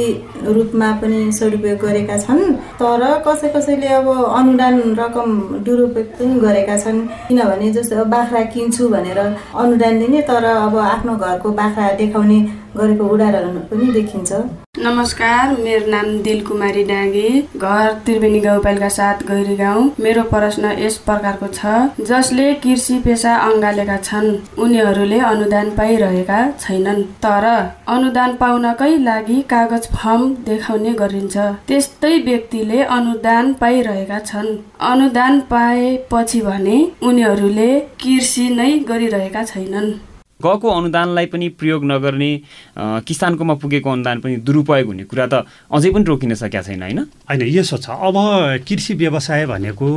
रूपमा 0.55 0.89
पनि 1.01 1.19
सदुपयोग 1.37 1.79
गरेका 1.79 2.17
छन्। 2.17 2.53
तर 2.79 3.01
कसै 3.25 3.49
कसैले 3.55 3.87
अब 3.95 4.07
अनुदान 4.39 4.75
रकम 4.99 5.33
दुरुपयोग 5.65 6.07
पनि 6.19 6.39
गरेका 6.45 6.77
छन्। 6.83 7.01
किनभने 7.27 7.71
जस्तो 7.73 8.05
बाख्रा 8.13 8.41
किन्छु 8.53 8.87
भनेर 8.93 9.19
अनुदान 9.19 9.99
दिने 9.99 10.21
तर 10.29 10.45
अब 10.45 10.77
आफ्नो 10.85 11.15
घरको 11.17 11.49
बाख्रा 11.59 11.91
देखाउने 11.99 12.39
गरेको 12.77 13.03
उदाहरण 13.15 13.59
पनि 13.67 13.91
देखिन्छ। 13.97 14.31
नमस्कार 14.79 15.55
मेरो 15.57 15.89
नाम 15.91 16.07
दिलकुमारी 16.23 16.83
डाँगे 16.83 17.29
घर 17.57 17.93
त्रिवेणी 18.05 18.39
गाउँपालिका 18.39 18.89
साथ 18.89 19.23
गैरी 19.27 19.55
गाउँ। 19.57 19.89
मेरो 19.99 20.23
प्रश्न 20.23 20.71
यस 20.79 20.97
प्रकारको 21.05 21.47
छ 21.47 22.05
जसले 22.09 22.53
कृषि 22.63 22.99
पेसा 23.05 23.35
अँगालेका 23.45 23.97
छन् 23.99 24.29
उनीहरूले 24.61 25.19
अनुदान 25.29 25.69
पाइरहेका 25.77 26.39
छैनन् 26.59 27.01
तर 27.25 27.45
अनुदान 27.87 28.35
पाउनकै 28.37 28.97
लागि 28.97 29.41
कागज 29.49 29.87
फर्म 29.95 30.33
देखाउने 30.45 30.93
गरिन्छ। 31.01 31.37
त्यस्तै 31.67 32.17
व्यक्तिले 32.27 32.83
अनुदान 32.97 33.53
पाइरहेका 33.61 34.19
छन्। 34.29 34.57
अनुदान 34.91 35.39
पाएपछि 35.49 36.41
भने 36.41 36.77
उनीहरूले 37.03 37.71
कृषि 38.03 38.49
नै 38.51 38.71
गरिरहेका 38.89 39.43
छैनन्। 39.43 39.91
गएको 40.37 40.67
अनुदानलाई 40.69 41.25
पनि 41.25 41.47
प्रयोग 41.59 41.85
नगर्ने 41.85 42.31
किसानकोमा 42.77 43.53
पुगेको 43.57 43.89
अनुदान 43.89 44.19
पनि 44.21 44.35
दुरुपयोग 44.45 44.87
हुने 44.87 45.03
कुरा 45.09 45.25
त 45.27 45.33
अझै 45.73 45.89
पनि 45.91 46.03
रोकिन 46.05 46.33
सकेका 46.35 46.61
छैन 46.61 46.81
होइन? 46.83 46.99
होइन 47.25 47.41
यसो 47.41 47.77
छ। 47.77 47.89
अब 47.89 48.15
कृषि 48.61 48.93
व्यवसाय 48.93 49.45
भनेको 49.45 49.87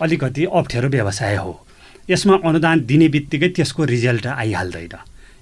अलिकति 0.00 0.44
अप्ठ्यारो 0.44 0.88
व्यवसाय 0.88 1.36
हो। 1.36 1.52
यसमा 2.10 2.34
अनुदान 2.44 2.84
दिने 2.84 3.08
बित्तिकै 3.08 3.48
त्यसको 3.56 3.84
रिजल्ट 3.84 4.26
आइहाल्दैन। 4.26 4.94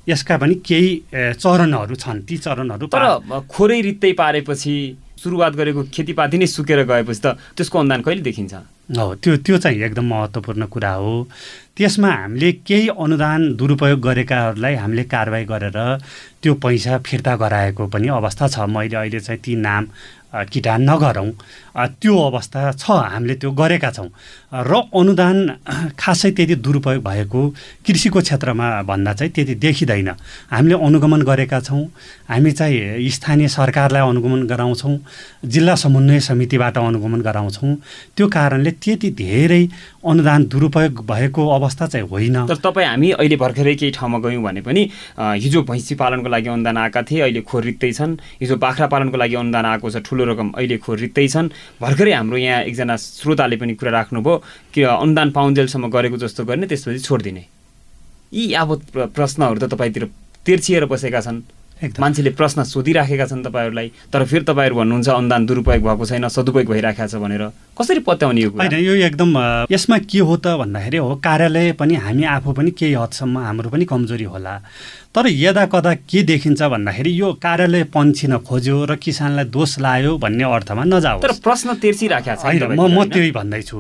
यसका 0.09 0.37
पनि 0.39 0.55
केही 0.63 0.91
चरणहरू 1.15 1.95
छन्। 1.97 2.23
ती 2.23 2.37
चरणहरू 2.39 2.87
तर 2.87 3.03
खोरै 3.51 3.81
रित्तै 3.81 4.13
पारेपछि 4.13 4.75
सुरुवात 5.19 5.53
गरेको 5.59 5.83
खेतीपाती 5.95 6.39
नै 6.39 6.47
सुकेर 6.47 6.83
गएपछि 6.87 7.21
त 7.21 7.27
त्यसको 7.57 7.79
अनुदान 7.79 8.01
कहिले 8.07 8.23
देखिन्छ? 8.23 8.55
हो 8.89 9.15
त्यो 9.21 9.37
त्यो 9.45 9.57
चाहिँ 9.59 9.83
एकदम 9.85 10.07
महत्त्वपूर्ण 10.09 10.65
कुरा 10.73 10.93
हो। 10.93 11.13
त्यसमा 11.77 12.11
हामीले 12.11 12.53
केही 12.65 12.89
अनुदान 12.97 13.41
दुरुपयोग 13.59 14.01
गरेकाहरूलाई 14.01 14.75
हामीले 14.75 15.05
कारवाही 15.05 15.45
गरेर 15.45 15.79
त्यो 16.43 16.55
पैसा 16.63 16.99
फिर्ता 17.05 17.35
गराएको 17.37 17.87
पनि 17.93 18.09
अवस्था 18.09 18.49
छ। 18.49 18.57
मैले 18.67 18.97
अहिले 18.97 19.21
चाहिँ 19.21 19.41
ती 19.45 19.55
नाम 19.57 19.85
किटान 20.53 20.81
नगरौँ। 20.89 21.31
त्यो 22.01 22.15
अवस्था 22.17 22.61
छ। 22.73 22.85
हामीले 23.13 23.35
त्यो 23.41 23.51
गरेका 23.53 23.91
छौँ। 23.93 24.09
र 24.49 24.73
अनुदान 24.97 25.37
खासै 25.99 26.31
त्यति 26.33 26.55
दुरुपयोग 26.65 27.05
भएको 27.05 27.41
कृषिको 27.85 28.21
क्षेत्रमा 28.21 28.67
भन्दा 28.83 29.13
चाहिँ 29.13 29.33
त्यति 29.33 29.55
देखिँदैन। 29.61 30.09
हामीले 30.49 30.77
अनुगमन 30.81 31.23
गरेका 31.23 31.61
छौँ। 31.61 31.85
हामी 32.29 32.53
चाहिँ 32.53 33.11
स्थानीय 33.13 33.49
सरकारलाई 33.49 34.09
अनुगमन 34.09 34.47
गराउँछौँ। 34.49 34.97
जिल्ला 35.45 35.75
समन्वय 35.75 36.21
समितिबाट 36.25 36.79
अनुगमन 36.79 37.21
गराउँछौँ। 37.21 37.75
त्यो 38.17 38.27
कारणले 38.29 38.71
त्यति 38.73 39.11
धेरै 39.13 39.63
अनुदान 40.01 40.45
दुरुपयोग 40.49 41.05
भएको 41.05 41.43
अवस्था 41.49 41.87
चाहिँ 41.87 42.09
होइन। 42.09 42.47
तर 42.49 42.57
तपाईँ 42.65 42.89
हामी 42.89 43.11
अहिले 43.21 43.37
भर्खरै 43.37 43.75
केही 43.77 43.93
ठाउँमा 43.93 44.19
गयौँ 44.25 44.43
भने 44.43 44.61
पनि 44.65 44.83
हिजो 45.45 45.63
भैँसी 45.69 45.95
पालनको 46.01 46.29
लागि 46.29 46.49
अनुदान 46.49 46.77
आएका 46.89 47.03
थिए 47.05 47.21
अहिले 47.21 47.41
खोर 47.45 47.63
रित्तै 47.69 47.93
छन्। 47.93 48.17
हिजो 48.41 48.57
बाख्रा 48.57 48.87
पालनको 48.89 49.17
लागि 49.17 49.35
अनुदान 49.37 49.65
आएको 49.77 49.91
छ 49.93 50.01
ठुलो 50.09 50.25
रकम 50.33 50.49
अहिले 50.57 50.77
खोर 50.81 50.99
रित्तै 51.05 51.29
छन्। 51.29 51.53
भर्खरै 51.77 52.13
हाम्रो 52.17 52.37
यहाँ 52.39 52.63
एकजना 52.65 52.97
श्रोताले 52.97 53.57
पनि 53.61 53.75
कुरा 53.77 53.93
राख्नुभयो। 53.93 54.37
कि 54.75 54.83
अनुदान 54.83 55.31
पाउन्जेलसम्म 55.31 55.91
गरेको 55.91 56.17
जस्तो 56.17 56.45
गर्ने 56.45 56.67
त्यसपछि 56.67 57.01
छोडिदिने। 57.01 57.45
यी 58.33 58.53
अब 58.55 58.69
प्रश्नहरू 59.15 59.59
त 59.59 59.65
तपाईँतिर 59.73 60.05
तिर्छिएर 60.47 60.85
बसेका 60.87 61.21
छन्। 61.21 61.41
मान्छेले 61.79 62.31
प्रश्न 62.35 62.67
सोधिराखेका 62.67 63.27
छन् 63.31 63.43
तपाईँहरूलाई 63.47 64.11
तर 64.11 64.25
फेरि 64.27 64.45
तपाईँहरू 64.45 64.75
भन्नुहुन्छ 64.77 65.09
अनुदान 65.09 65.47
दुरुपयोग 65.47 65.83
भएको 65.87 66.05
छैन 66.11 66.27
सदुपयोग 66.27 66.67
भइराखेको 66.75 67.07
छ 67.07 67.15
भनेर। 67.23 67.43
कसरी 67.79 68.03
पत्याउने 68.03 68.41
यो 68.43 68.51
होइन 68.51 68.75
यो 68.83 68.95
एकदम 69.07 69.31
यसमा 69.71 69.99
के 70.11 70.19
हो 70.19 70.37
त 70.43 70.59
भन्दाखेरि 70.59 70.99
हो 70.99 71.15
कार्यालय 71.23 71.79
पनि 71.79 71.95
हामी 71.95 72.25
आफू 72.35 72.51
पनि 72.59 72.71
केही 72.75 72.99
हदसम्म 72.99 73.39
हाम्रो 73.39 73.71
पनि 73.71 73.85
कमजोरी 73.87 74.27
होला। 74.27 74.55
तर 75.15 75.31
यदा 75.31 75.65
कदा 75.71 75.95
के 76.03 76.23
देखिन्छ 76.27 76.63
भन्दाखेरि 76.67 77.11
यो 77.15 77.33
कार्यालय 77.39 77.85
पन्छिन 77.95 78.43
खोज्यो 78.43 78.77
र 78.91 78.97
किसानलाई 78.99 79.47
दोष 79.47 79.79
लायो 79.79 80.19
भन्ने 80.19 80.45
अर्थमा 80.51 80.83
नजाओ 80.83 81.23
तर 81.23 81.33
प्रश्न 81.39 81.79
तिर्सिराखेको 81.79 82.43
छ 82.43 82.75
म 82.75 82.91
म 82.91 83.07
त्यही 83.07 83.31
भन्दैछु। 83.31 83.79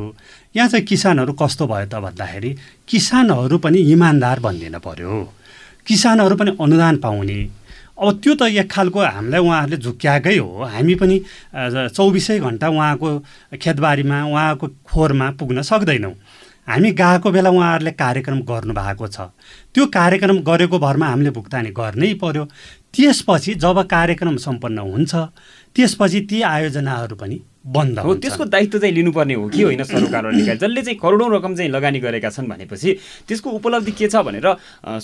यहाँ 0.56 0.68
चाहिँ 0.68 0.84
किसानहरू 0.86 1.32
कस्तो 1.32 1.66
भयो 1.66 1.86
त 1.86 1.94
भन्दाखेरि 2.00 2.50
किसानहरू 2.88 3.58
पनि 3.58 3.78
इमान्दार 3.92 4.40
भनिदिन 4.40 4.78
पर्यो। 4.80 5.14
किसानहरू 5.86 6.36
पनि 6.36 6.50
अनुदान 6.60 6.96
पाउने। 7.04 7.38
अब 7.98 8.20
त्यो 8.22 8.34
त 8.34 8.42
एक 8.54 8.70
खालको 8.70 9.00
हामीलाई 9.00 9.40
उहाँहरूले 9.40 9.76
झुक्क्याएकै 9.76 10.36
हो। 10.38 10.64
हामी 10.74 10.94
पनि 10.94 11.16
चौबिसै 11.96 12.38
घन्टा 12.38 12.68
उहाँको 12.68 13.08
खेतबारीमा 13.58 14.18
उहाँको 14.24 14.66
खोरमा 14.86 15.26
पुग्न 15.38 15.62
सक्दैनौँ। 15.62 16.14
हामी 16.68 16.90
गएको 16.92 17.28
बेला 17.32 17.50
उहाँहरूले 17.50 17.92
कार्यक्रम 17.96 18.40
गर्नुभएको 18.44 19.06
छ। 19.08 19.32
त्यो 19.74 19.86
कार्यक्रम 19.88 20.38
गरेको 20.44 20.78
भरमा 20.78 21.06
हामीले 21.06 21.30
भुक्तानी 21.30 21.70
गर्नै 21.72 22.12
पर्यो। 22.22 22.44
त्यसपछि 22.94 23.54
जब 23.54 23.82
कार्यक्रम 23.88 24.36
सम्पन्न 24.36 24.78
हुन्छ 24.78 25.14
त्यसपछि 25.78 26.20
ती 26.26 26.42
आयोजनाहरू 26.42 27.16
पनि 27.16 27.38
बन्द 27.68 27.98
हो 28.00 28.14
त्यसको 28.16 28.44
दायित्व 28.50 28.78
चाहिँ 28.78 28.94
लिनुपर्ने 28.94 29.34
हो 29.34 29.48
कि 29.48 29.62
होइन 29.62 29.82
सरकारले 29.84 30.36
निकाय 30.40 30.56
जसले 30.56 30.82
चाहिँ 30.82 30.98
करोडौँ 30.98 31.28
रकम 31.30 31.54
चाहिँ 31.54 31.70
लगानी 31.70 31.98
गरेका 32.00 32.30
छन् 32.30 32.48
भनेपछि 32.48 32.96
त्यसको 33.28 33.50
उपलब्धि 33.58 33.92
के 33.94 34.08
छ 34.08 34.22
भनेर 34.26 34.46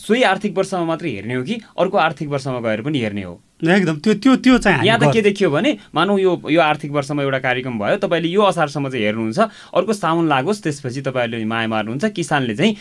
सोही 0.02 0.22
आर्थिक 0.24 0.56
वर्षमा 0.58 0.84
मात्रै 0.84 1.10
हेर्ने 1.10 1.34
हो 1.34 1.42
कि 1.44 1.60
अर्को 1.78 1.96
आर्थिक 1.98 2.28
वर्षमा 2.28 2.60
गएर 2.60 2.82
पनि 2.82 2.98
हेर्ने 3.00 3.22
हो? 3.22 3.34
एकदम 3.64 3.96
त्यो 4.00 4.14
त्यो 4.16 4.36
त्यो 4.36 4.58
चाहिँ 4.58 4.86
यहाँ 4.86 4.98
त 4.98 5.12
के 5.12 5.20
देखियो 5.22 5.50
भने 5.50 5.76
मानौ 5.94 6.16
यो 6.18 6.32
यो 6.50 6.60
आर्थिक 6.62 6.90
वर्षमा 6.92 7.22
एउटा 7.22 7.38
कार्यक्रम 7.38 7.78
भयो 7.78 7.96
तपाईँले 8.00 8.28
यो 8.28 8.42
असारसम्म 8.42 8.88
चाहिँ 8.90 9.04
हेर्नुहुन्छ 9.04 9.38
अर्को 9.74 9.92
साउन 9.94 10.28
लागोस् 10.28 10.62
त्यसपछि 10.62 11.00
तपाईँहरूले 11.06 11.44
माया 11.44 11.68
मार्नुहुन्छ 11.68 12.04
किसानले 12.16 12.54
चाहिँ 12.56 12.72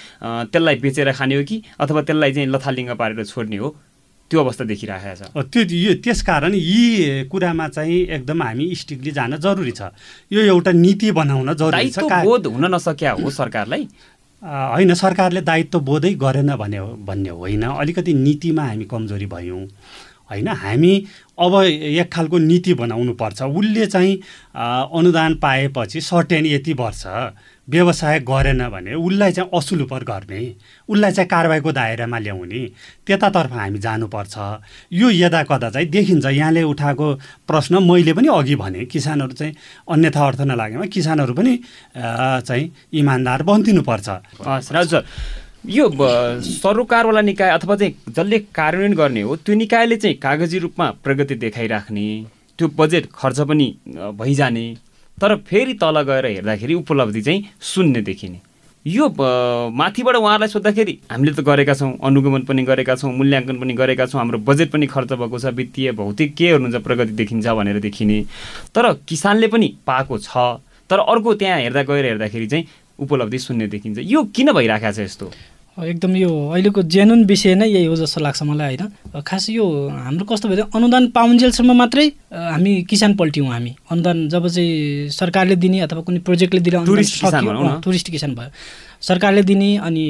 त्यसलाई 0.49 0.75
बेचेर 0.79 1.11
खाने 1.13 1.35
हो 1.35 1.43
कि 1.43 1.61
अथवा 1.79 2.01
त्यसलाई 2.01 2.31
चाहिँ 2.33 2.47
लथालिङ्ग 2.49 2.95
पारेर 2.95 3.25
छोड्ने 3.25 3.57
हो? 3.57 3.75
त्यो 4.33 4.41
अवस्था 4.41 4.65
देखिरहेको 4.65 5.29
छ। 5.29 5.45
त्यो 5.45 5.61
यो 5.69 5.93
त्यसकारण 6.01 6.53
यी 6.57 7.29
कुरामा 7.29 7.67
चाहिँ 7.69 7.99
एकदम 8.17 8.41
हामी 8.41 8.65
स्ट्रिक्टली 8.73 9.11
जान 9.13 9.37
जरुरी 9.37 9.71
छ। 9.71 9.93
यो 10.33 10.41
एउटा 10.49 10.71
नीति 10.73 11.11
बनाउन 11.13 11.53
जरुरी 11.53 11.89
छ। 11.93 12.01
बोध 12.01 12.47
हुन 12.49 12.65
नसक्या 12.73 13.11
हो 13.13 13.29
सरकारलाई? 13.29 13.85
होइन 14.41 14.93
सरकारले 14.97 15.41
दायित्व 15.45 15.79
बोधै 15.79 16.13
गरेन 16.17 16.55
भने 16.57 16.81
भन्ने 17.05 17.29
होइन। 17.29 17.63
अलिकति 17.63 18.13
नीतिमा 18.15 18.63
हामी 18.65 18.85
कमजोरी 18.89 19.25
भयौँ। 19.29 19.61
होइन 20.29 20.47
हामी 20.47 20.93
अब 21.37 21.53
एक 21.93 22.09
खालको 22.09 22.37
नीति 22.41 22.73
बनाउनु 22.73 23.13
पर्छ। 23.13 23.41
उसले 23.43 23.85
चाहिँ 23.85 24.13
अनुदान 24.89 25.35
पाएपछि 25.37 26.01
सर्टेन 26.01 26.45
यति 26.45 26.73
वर्ष 26.73 27.03
व्यवसाय 27.67 28.19
गरेन 28.27 28.67
भने 28.69 28.93
उसलाई 28.93 29.31
चाहिँ 29.31 29.49
असुल 29.57 29.83
पर 29.91 30.03
गर्ने 30.03 30.39
उसलाई 30.89 31.11
चाहिँ 31.11 31.27
कारवाहीको 31.29 31.71
दायरामा 31.71 32.17
ल्याउने 32.19 32.61
त्यतातर्फ 33.07 33.51
हामी 33.51 33.79
जानुपर्छ। 33.79 34.35
यो 34.91 35.09
यदा 35.09 35.43
कदा 35.43 35.69
चाहिँ 35.69 35.87
देखिन्छ। 35.87 36.25
यहाँले 36.25 36.63
उठाएको 36.63 37.07
प्रश्न 37.47 37.83
मैले 37.83 38.13
पनि 38.13 38.27
अघि 38.27 38.55
भने 38.55 38.85
किसानहरू 38.85 39.33
चाहिँ 39.33 39.55
अन्यथा 39.89 40.27
अर्थ 40.27 40.41
नलागेमा 40.41 40.85
किसानहरू 40.91 41.33
पनि 41.33 41.57
चाहिँ 41.95 42.71
इमान्दार 42.93 43.43
बनिदिनुपर्छ। 43.43 44.09
हजुर 44.75 45.03
यो 45.63 45.89
सरोकारवाला 46.43 47.21
निकाय 47.21 47.49
अथवा 47.49 47.75
चाहिँ 47.75 47.93
जसले 48.09 48.39
कार्यान्वयन 48.51 48.93
गर्ने 48.93 49.21
हो 49.21 49.35
त्यो 49.39 49.55
निकायले 49.55 49.97
चाहिँ 49.97 50.17
कागजी 50.19 50.59
रूपमा 50.59 50.89
प्रगति 51.03 51.35
देखाइराख्ने 51.39 52.07
त्यो 52.59 52.67
बजेट 52.77 53.07
खर्च 53.15 53.39
पनि 53.47 53.67
भइजाने। 54.19 54.65
तर 55.21 55.35
फेरि 55.47 55.73
तल 55.81 56.01
गएर 56.01 56.25
हेर्दाखेरि 56.25 56.73
उपलब्धि 56.73 57.21
चाहिँ 57.21 57.49
शून्य 57.61 58.01
देखिने। 58.01 58.39
यो 58.85 59.07
माथिबाट 59.71 60.15
उहाँहरूलाई 60.15 60.49
सोद्धाखेरि 60.49 60.97
हामीले 61.11 61.33
त 61.33 61.39
गरेका 61.39 61.73
छौँ 61.73 61.91
अनुगमन 62.03 62.41
पनि 62.43 62.63
गरेका 62.63 62.95
छौँ 62.95 63.11
मूल्याङ्कन 63.15 63.59
पनि 63.59 63.73
गरेका 63.73 64.05
छौँ 64.05 64.19
हाम्रो 64.19 64.37
बजेट 64.43 64.71
पनि 64.71 64.87
खर्च 64.87 65.13
भएको 65.13 65.39
छ 65.39 65.53
वित्तीय 65.55 65.91
भौतिक 65.95 66.35
के 66.35 66.51
हुनुहुन्छ 66.51 66.83
प्रगति 66.83 67.13
देखिन्छ 67.15 67.47
भनेर 67.47 67.79
देखिने। 67.79 68.21
तर 68.75 68.93
किसानले 69.07 69.47
पनि 69.47 69.67
पाएको 69.87 70.17
छ 70.19 70.59
तर 70.89 70.99
अर्को 70.99 71.33
त्यहाँ 71.39 71.59
हेर्दा 71.59 71.83
गएर 71.83 72.05
हेर्दाखेरि 72.05 72.47
चाहिँ 72.47 72.67
उपलब्धि 72.99 73.39
शून्य 73.39 73.67
देखिन्छ। 73.67 73.99
यो 74.03 74.23
किन 74.35 74.51
भइरहेको 74.51 74.91
छ 74.91 74.99
यस्तो? 74.99 75.31
एकदम 75.73 76.15
यो 76.15 76.29
अहिलेको 76.53 76.81
जेनुन 76.85 77.23
विषय 77.25 77.55
नै 77.55 77.67
यही 77.67 77.85
हो 77.85 77.95
जस्तो 77.95 78.21
लाग्छ 78.21 78.43
मलाई 78.45 78.77
होइन? 78.77 79.21
खास 79.25 79.49
यो 79.49 79.65
हाम्रो 79.89 80.25
कस्तो 80.29 80.49
भयो 80.49 80.69
अनुदान 80.69 81.07
पाउन्जेलसम्म 81.09 81.73
मात्रै 81.73 82.05
हामी 82.29 82.71
किसान 82.85 83.15
पल्ट्यौँ 83.17 83.47
हामी। 83.49 83.73
अनुदान 83.89 84.29
जब 84.29 84.47
चाहिँ 84.47 85.09
सरकारले 85.09 85.55
दिने 85.57 85.79
अथवा 85.89 86.01
कुनै 86.05 86.19
प्रोजेक्टले 86.21 86.61
दिने 86.61 86.85
टुरिस्ट 86.85 88.09
किसान 88.11 88.35
भयो। 88.35 88.49
सरकारले 89.01 89.41
दिने 89.43 89.69
अनि 89.81 90.05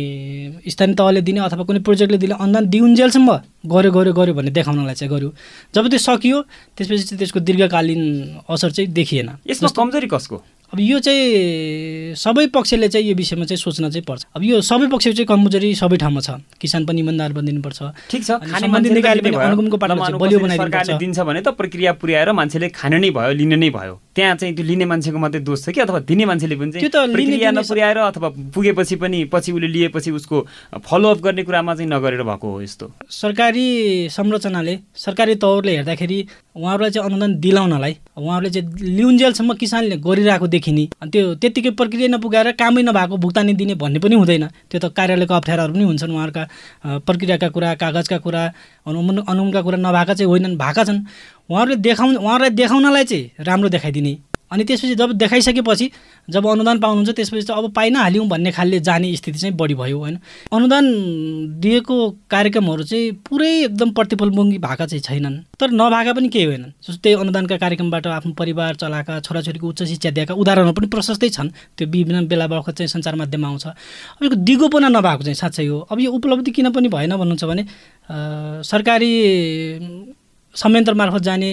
स्थानीय 0.68 0.96
तहले 1.00 1.22
दिने 1.24 1.40
अथवा 1.48 1.64
कुनै 1.64 1.80
प्रोजेक्टले 1.80 2.18
दिने 2.18 2.36
अनुदान 2.44 2.68
दिउन्जेलसम्म 2.68 3.30
गऱ्यो 3.66 3.92
गऱ्यो 3.92 4.14
गऱ्यो 4.14 4.34
भन्ने 4.36 4.52
देखाउनलाई 4.52 4.96
चाहिँ 5.00 5.12
गऱ्यो। 5.16 5.30
जब 5.76 5.88
त्यो 5.88 6.00
सकियो 6.00 6.42
त्यसपछि 6.76 7.04
चाहिँ 7.04 7.20
त्यसको 7.20 7.40
दीर्घकालीन 7.40 8.04
असर 8.52 8.72
चाहिँ 8.72 8.92
देखिएन। 8.92 9.30
यसमा 9.48 9.70
कमजोरी 9.72 10.08
कसको? 10.12 10.44
अब 10.74 10.80
यो 10.80 11.00
चाहिँ 11.06 12.16
सबै 12.18 12.46
पक्षले 12.50 12.88
चाहिँ 12.90 13.08
यो 13.08 13.16
विषयमा 13.16 13.46
चाहिँ 13.46 13.58
सोच्न 13.62 13.90
चाहिँ 13.94 14.04
पर्छ। 14.10 14.26
अब 14.34 14.44
यो 14.44 14.62
सबै 14.66 14.88
पक्ष 14.90 15.06
चाहिँ 15.06 15.26
कमजोरी 15.30 15.70
सबै 15.78 15.98
ठाउँमा 16.02 16.22
छ। 16.26 16.42
किसान 16.58 16.90
पनि 16.90 17.06
इमान्दार 17.06 17.30
बनिदिनुपर्छ 17.38 18.10
ठिक 18.10 18.22
छ। 18.26 18.42
सरकारले 18.42 18.82
दिन्छ 20.98 21.20
भने 21.22 21.42
त 21.46 21.54
प्रक्रिया 21.54 21.94
पुर्याएर 22.02 22.34
मान्छेले 22.34 22.74
खाने 22.74 22.98
नै 23.06 23.14
भयो 23.14 23.38
लिने 23.38 23.56
नै 23.62 23.70
भयो। 23.70 24.02
त्यहाँ 24.18 24.36
चाहिँ 24.42 24.58
त्यो 24.58 24.66
लिने 24.66 24.86
मान्छेको 24.90 25.18
मात्रै 25.18 25.42
दोष 25.46 25.62
छ 25.62 25.70
कि? 25.70 25.82
अथवा 25.86 26.00
दिने 26.10 26.26
मान्छेले 26.26 26.56
पनि 26.58 26.72
चाहिँ 26.74 26.90
प्रक्रिया 26.90 27.54
नपुर्याएर 27.54 27.98
अथवा 28.10 28.30
पुगेपछि 28.50 28.96
पनि 28.98 29.30
पछि 29.30 29.54
उसले 29.54 29.70
लिएपछि 29.70 30.10
उसको 30.12 30.46
फलोअप 30.90 31.22
गर्ने 31.22 31.44
कुरामा 31.46 31.78
चाहिँ 31.78 31.90
नगरेर 31.90 32.24
भएको 32.26 32.48
हो 32.50 32.62
यस्तो। 32.62 32.86
सरकारी 33.14 34.10
संरचनाले 34.10 34.80
सरकारी 34.98 35.36
तौरले 35.38 35.78
हेर्दाखेरि 35.78 36.26
उहाँहरूलाई 36.58 36.92
चाहिँ 36.92 37.10
अनुदान 37.10 37.40
दिलाउनलाई 37.42 37.98
उहाँहरूले 38.18 38.50
चाहिँ 38.50 38.68
लिउन्जेलसम्म 38.98 39.54
किसानले 39.54 39.98
गरिरहेको 39.98 40.48
देखिने 40.64 40.88
अनि 41.02 41.12
त्यो 41.12 41.36
त्यत्तिकै 41.36 41.72
प्रक्रिया 41.76 42.08
नपुगाएर 42.16 42.52
कामै 42.56 42.82
नभएको 42.88 43.18
भुक्तानी 43.20 43.54
दिने 43.60 43.76
भन्ने 43.76 44.00
पनि 44.00 44.16
हुँदैन। 44.16 44.48
त्यो 44.72 44.80
त 44.80 44.86
कार्यालयको 44.96 45.34
अप्ठ्याराहरू 45.34 45.74
पनि 45.74 45.84
हुन्छन् 45.84 46.12
उहाँहरूका 46.16 46.44
प्रक्रियाका 47.04 47.48
कुरा 47.52 47.70
कागजका 47.76 48.18
कुरा 48.24 48.42
अनुमन 48.88 49.18
अनुमका 49.28 49.62
कुरा 49.62 49.78
नभएका 49.78 50.14
चाहिँ 50.14 50.30
होइनन् 50.32 50.56
भएका 50.56 50.84
छन्। 50.88 51.00
उहाँहरूले 51.52 51.76
देखाउनु 51.84 52.20
उहाँहरूलाई 52.20 52.52
देखाउनलाई 52.56 53.04
चाहिँ 53.04 53.44
राम्रो 53.44 53.70
देखाइदिने 53.76 54.14
अनि 54.54 54.64
त्यसपछि 54.64 54.96
जब 54.96 55.12
देखाइसकेपछि 55.18 55.90
जब 56.30 56.48
अनुदान 56.48 56.80
पाउनुहुन्छ 56.80 57.16
त्यसपछि 57.16 57.42
चाहिँ 57.42 57.64
अब 57.64 57.72
पाइ 57.74 57.90
नहाल्यौँ 57.90 58.28
भन्ने 58.28 58.52
खालले 58.52 58.80
जाने 58.80 59.16
स्थिति 59.16 59.40
चाहिँ 59.40 59.56
बढी 59.58 59.74
भयो 59.74 59.98
होइन? 60.00 60.18
अनुदान 60.54 60.86
दिएको 61.60 61.96
कार्यक्रमहरू 62.30 62.84
चाहिँ 62.84 63.12
पुरै 63.30 63.52
एकदम 63.64 63.92
प्रतिफलमुखी 63.92 64.58
भएका 64.58 64.86
चाहिँ 64.86 65.02
छैनन्। 65.02 65.38
तर 65.60 65.72
नभएका 65.72 66.14
पनि 66.14 66.30
केही 66.30 66.46
होइनन्। 66.46 66.72
जस्तो 66.86 67.02
त्यही 67.04 67.16
अनुदानका 67.18 67.58
कार्यक्रमबाट 67.58 68.08
आफ्नो 68.08 68.34
परिवार 68.34 68.76
चलाएका 68.76 69.20
छोराछोरीको 69.20 69.68
उच्च 69.68 69.84
शिक्षा 69.84 70.10
दिएका 70.12 70.34
उदाहरणहरू 70.34 70.74
पनि 70.74 70.88
प्रशस्तै 70.88 71.30
छन्। 71.30 71.50
त्यो 71.78 71.88
विभिन्न 71.88 72.28
बेला 72.28 72.48
बखत 72.48 72.78
चाहिँ 72.78 72.88
सञ्चार 72.88 73.16
माध्यममा 73.16 73.48
आउँछ। 73.48 73.66
अब 73.66 74.24
यो 74.24 74.30
दिगोपना 74.30 74.88
नभएको 74.88 75.24
चाहिँ 75.24 75.36
साँच्चै 75.36 75.66
हो। 75.66 75.80
अब 75.92 76.00
यो 76.00 76.12
उपलब्धि 76.14 76.52
किन 76.52 76.72
पनि 76.72 76.88
भएन 76.88 77.16
भन्नुहुन्छ 77.18 77.44
भने 77.44 77.64
सरकारी 78.64 79.12
संयन्त्र 80.56 80.94
मार्फत 80.94 81.22
जाने 81.24 81.50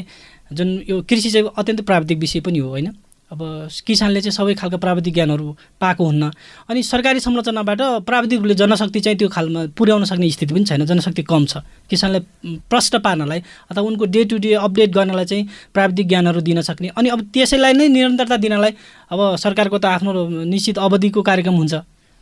जुन 0.52 0.68
यो 0.88 1.02
कृषि 1.02 1.30
चाहिँ 1.30 1.50
अत्यन्तै 1.56 1.82
प्राविधिक 1.82 2.18
विषय 2.18 2.40
पनि 2.40 2.58
हो 2.58 2.68
होइन? 2.68 2.92
अब 3.30 3.42
किसानले 3.86 4.20
चाहिँ 4.20 4.34
सबै 4.34 4.54
खालको 4.58 4.78
प्राविधिक 4.82 5.14
ज्ञानहरू 5.14 5.54
पाएको 5.80 6.04
हुन्न। 6.04 6.30
अनि 6.66 6.82
सरकारी 6.82 7.20
संरचनाबाट 7.20 7.80
प्राविधिक 8.02 8.38
रूपले 8.38 8.54
जनशक्ति 8.54 9.00
चाहिँ 9.00 9.18
त्यो 9.18 9.28
खालमा 9.30 9.60
पुर्याउन 9.78 10.04
सक्ने 10.04 10.30
स्थिति 10.30 10.54
पनि 10.54 10.64
छैन 10.64 10.84
जनशक्ति 10.84 11.22
कम 11.22 11.44
छ। 11.46 11.62
किसानलाई 11.90 12.58
प्रश्न 12.66 12.98
पार्नलाई 12.98 13.40
अथवा 13.70 13.82
उनको 13.86 14.04
डे 14.10 14.24
टु 14.24 14.38
डे 14.42 14.54
अपडेट 14.58 14.90
गर्नलाई 14.90 15.24
चाहिँ 15.24 15.46
प्राविधिक 15.74 16.08
ज्ञानहरू 16.08 16.40
दिन 16.42 16.60
सक्ने। 16.62 16.88
अनि 16.98 17.08
अब 17.08 17.30
त्यसैलाई 17.30 17.72
नै 17.72 17.88
निरन्तरता 17.88 18.36
दिनलाई 18.36 18.72
अब 19.14 19.36
सरकारको 19.38 19.78
त 19.78 19.84
आफ्नो 19.86 20.10
निश्चित 20.50 20.78
अवधिको 20.80 21.22
कार्यक्रम 21.22 21.54
हुन्छ। 21.54 21.74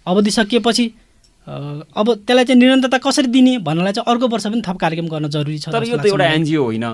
अवधि 0.06 0.30
सकिएपछि 0.30 0.84
अब 1.48 2.06
त्यसलाई 2.28 2.44
चाहिँ 2.44 2.60
निरन्तरता 2.60 2.98
कसरी 3.00 3.28
दिने 3.32 3.58
भन्नलाई 3.64 3.92
चाहिँ 3.96 4.04
अर्को 4.04 4.28
वर्ष 4.28 4.46
पनि 4.46 4.60
थप 4.60 4.76
कार्यक्रम 4.76 5.08
गर्न 5.08 5.28
जरुरी 5.32 5.58
छ 5.58 5.72
तर 5.72 5.84
यो 5.88 5.96
त 5.96 6.06
एउटा 6.12 6.26
एनजिओ 6.36 6.62
होइन। 6.62 6.84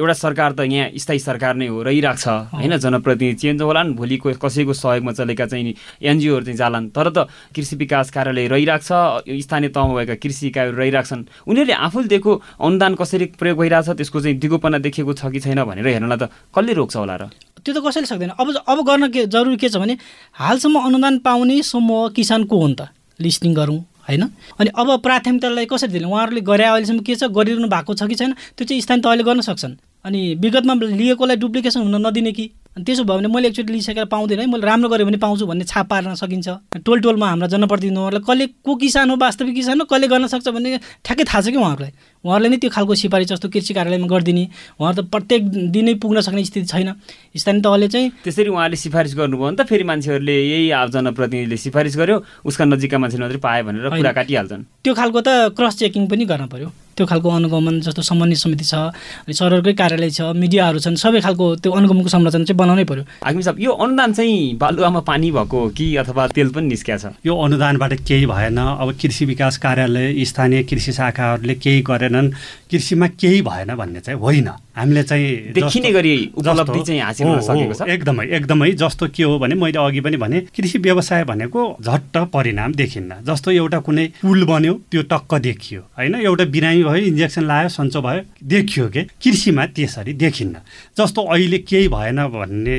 एउटा 0.00 0.14
सरकार 0.16 0.52
त 0.56 0.60
यहाँ 0.64 0.96
स्थायी 0.96 1.18
सरकार 1.20 1.54
नै 1.60 1.66
हो 1.68 1.82
रहिरहेको 1.84 2.16
छ। 2.16 2.28
होइन 2.56 2.76
जनप्रतिनिधि 2.80 3.36
चेन्ज 3.36 3.62
होलान् 3.62 3.92
भोलिको 4.00 4.32
कसैको 4.40 4.72
सहयोगमा 4.72 5.12
चलेका 5.12 5.46
चाहिँ 5.46 5.74
एनजिओहरू 6.00 6.44
चाहिँ 6.44 6.56
जालान्। 6.56 6.88
तर 6.96 7.08
त 7.12 7.28
कृषि 7.52 7.76
विकास 7.76 8.10
कार्यालय 8.16 8.48
रहिरहेको 8.48 8.84
छ 8.88 9.28
स्थानीय 9.44 9.68
तहमा 9.76 9.92
भएका 9.92 10.14
कृषि 10.24 10.46
इकाइहरू 10.48 10.76
रहिरहेको 10.78 11.08
छन्। 11.08 11.22
उनीहरूले 11.44 11.76
आफूले 11.76 12.08
दिएको 12.08 12.32
अनुदान 12.64 12.92
कसरी 12.96 13.26
प्रयोग 13.36 13.58
भइरहेछ 13.60 13.88
त्यसको 13.92 14.18
चाहिँ 14.24 14.36
दिगोपना 14.40 14.78
देखिएको 14.88 15.12
छ 15.12 15.28
कि 15.28 15.40
छैन 15.44 15.60
भनेर 15.68 15.84
हेर्नलाई 15.84 16.16
त 16.16 16.32
कसले 16.56 16.72
रोक्छ 16.80 16.96
होला 16.96 17.16
र? 17.20 17.22
त्यो 17.60 17.76
त 17.76 17.78
कसैले 17.84 18.08
सक्दैन। 18.08 18.32
अब 18.40 18.46
अब 18.64 18.78
गर्न 18.88 19.12
के 19.12 19.26
जरुरी 19.28 19.56
के 19.60 19.68
छ 19.68 19.76
भने 19.76 20.00
हालसम्म 20.40 20.80
अनुदान 20.80 21.18
पाउने 21.20 21.60
समूह 21.60 22.08
किसान 22.16 22.48
को 22.48 22.56
हो 22.56 22.66
नि 22.66 22.76
त? 22.80 22.88
लिस्निङ 23.20 23.52
गरौँ। 23.52 23.82
होइन? 24.08 24.22
अनि 24.60 24.70
अब 24.76 25.00
प्राथमिकतालाई 25.02 25.66
कसरी 25.66 25.92
दिने? 25.92 26.04
उहाँहरूले 26.04 26.40
गरे 26.40 26.64
अहिलेसम्म 26.64 27.00
के 27.00 27.14
छ? 27.14 27.24
गरिरहनु 27.24 27.68
भएको 27.68 27.94
छ 27.94 28.02
कि 28.02 28.14
छैन? 28.14 28.32
त्यो 28.32 28.64
चाहिँ 28.64 28.80
स्थानीय 28.80 29.02
तहले 29.02 29.22
गर्न 29.22 29.40
सक्छन्। 29.40 29.74
अनि 30.04 30.34
विगतमा 30.34 30.74
लिएकोलाई 30.74 31.36
डुप्लिकेसन 31.36 31.80
हुन 31.80 32.06
नदिने 32.06 32.32
कि? 32.32 32.50
अनि 32.78 32.84
त्यसो 32.86 33.02
भयो 33.02 33.18
भने 33.18 33.28
मैले 33.34 33.48
एकचोटि 33.50 33.72
लिइसकेर 33.74 34.06
पाउँदैन 34.06 34.38
है। 34.38 34.46
मैले 34.46 34.62
राम्रो 34.62 34.88
गरेँ 34.88 35.06
भने 35.06 35.18
पाउँछु 35.18 35.46
भन्ने 35.50 35.64
छाप 35.66 35.86
पार्न 35.90 36.14
सकिन्छ। 36.14 36.78
टोल 36.86 37.00
टोलमा 37.02 37.26
हाम्रा 37.28 37.46
जनप्रतिनिधिहरूलाई 37.50 38.22
कसले 38.22 38.46
को 38.62 38.74
किसान 38.78 39.10
हो 39.10 39.16
वास्तविक 39.18 39.54
किसान 39.54 39.80
हो 39.82 39.84
कसले 39.90 40.06
गर्न 40.06 40.26
सक्छ 40.30 40.48
भन्ने 40.48 40.78
ठ्याक्कै 41.02 41.24
थाहा 41.26 41.40
छ 41.42 41.50
कि 41.50 41.58
उहाँहरूलाई? 41.58 41.92
उहाँहरूले 42.22 42.48
नै 42.48 42.56
त्यो 42.62 42.70
खालको 42.70 42.94
सिफारिस 42.94 43.28
जस्तो 43.34 43.48
कृषि 43.50 43.74
कार्यालयमा 43.74 44.06
गरिदिने। 44.06 44.44
उहाँहरू 44.78 45.02
त 45.02 45.10
प्रत्येक 45.10 45.42
दिनै 45.74 45.94
पुग्न 45.98 46.20
सक्ने 46.22 46.44
स्थिति 46.46 46.66
छैन। 46.70 46.94
स्थानीय 47.34 47.62
तहले 47.66 47.88
चाहिँ 47.90 48.08
त्यसरी 48.22 48.50
उहाँले 48.54 48.76
सिफारिस 48.78 49.12
गर्नुभयो 49.18 49.42
भने 49.42 49.56
त 49.58 49.66
फेरि 49.66 49.84
मान्छेहरूले 49.90 50.36
यही 50.38 50.66
जनप्रतिनिधिले 50.70 51.56
सिफारिस 51.58 51.96
गर्यो। 51.98 52.16
उसका 52.46 52.64
नजिकका 52.64 52.98
मान्छेले 53.02 53.22
मात्रै 53.26 53.42
पायो 53.42 53.62
भनेर 53.66 53.90
कुरा 53.90 54.12
काटिहाल्छन्। 54.14 54.62
त्यो 54.86 54.92
खालको 54.94 55.20
त 55.26 55.28
क्रस 55.58 55.74
चेकिङ 55.82 56.06
पनि 56.06 56.24
गर्न 56.30 56.46
पर्यो। 56.46 56.70
त्यो 56.98 57.06
खालको 57.06 57.28
अनुगमन 57.30 57.80
जस्तो 57.86 58.02
समन्वय 58.02 58.38
समिति 58.42 58.64
छ 58.66 58.74
अनि 58.74 59.34
सरकारकै 59.38 59.72
कार्यालय 59.78 60.10
छ 60.10 60.34
मिडियाहरू 60.34 60.78
छन् 60.82 60.98
सबै 60.98 61.20
खालको 61.22 61.46
त्यो 61.62 61.70
अनुगमनको 61.72 62.10
संरचना 62.10 62.44
चाहिँ 62.44 62.58
बनाउनै 62.58 62.84
पर्यो। 62.90 63.04
हाकिम 63.22 63.40
साहब 63.40 63.60
यो 63.60 63.72
अनुदान 63.78 64.12
चाहिँ 64.12 64.56
बालुवामा 64.58 65.00
पानी 65.06 65.30
भएको 65.30 65.60
कि 65.78 65.86
अथवा 66.02 66.26
तेल 66.34 66.48
पनि 66.50 66.66
निस्किया 66.68 66.96
छ? 66.98 67.14
यो 67.22 67.34
अनुदानबाट 67.38 67.92
केही 68.02 68.26
भएन। 68.26 68.58
अब 68.58 68.88
कृषि 68.98 69.24
विकास 69.24 69.56
कार्यालय 69.62 70.24
स्थानीय 70.24 70.62
कृषि 70.66 70.92
शाखाहरूले 70.92 71.54
केही 71.54 71.80
गरेनन्। 71.86 72.32
कृषिमा 72.70 73.06
केही 73.20 73.42
भएन 73.42 73.74
भन्ने 73.74 74.00
चाहिँ 74.00 74.20
होइन। 74.20 74.48
हामीले 74.76 75.02
चाहिँ 75.02 75.52
देखिने 75.52 75.90
गरी 75.92 76.14
उपलब्धि 76.36 76.82
चाहिँ 76.86 77.00
हासिल 77.00 77.26
हुन 77.26 77.40
सकेको 77.40 77.74
छ? 77.74 77.88
एकदमै 77.88 78.26
एकदमै 78.36 78.70
जस्तो 78.78 79.06
के 79.08 79.22
हो 79.22 79.38
भने 79.38 79.54
मैले 79.54 79.78
अघि 79.78 80.00
पनि 80.00 80.16
भने 80.16 80.40
कृषि 80.54 80.78
व्यवसाय 80.78 81.24
भनेको 81.24 81.60
झट्ट 81.82 82.16
परिणाम 82.32 82.74
देखिन्न। 82.74 83.14
जस्तो 83.26 83.50
एउटा 83.50 83.78
कुनै 83.82 84.06
पुल 84.22 84.44
बन्यो 84.44 84.74
त्यो 84.90 85.02
टक्क 85.10 85.34
देखियो। 85.34 85.80
होइन 85.98 86.14
एउटा 86.14 86.44
बिरामी 86.44 86.82
भयो 86.84 87.06
इन्जेक्सन 87.10 87.44
लायो 87.46 87.68
सन्चो 87.68 88.00
भयो 88.02 88.22
देखियो 88.44 88.88
के? 88.88 89.02
कृषिमा 89.02 89.66
त्यसरी 89.74 90.12
देखिन्न। 90.14 90.56
जस्तो 90.98 91.22
अहिले 91.22 91.58
केही 91.58 91.88
भएन 91.88 92.26
भन्ने 92.28 92.78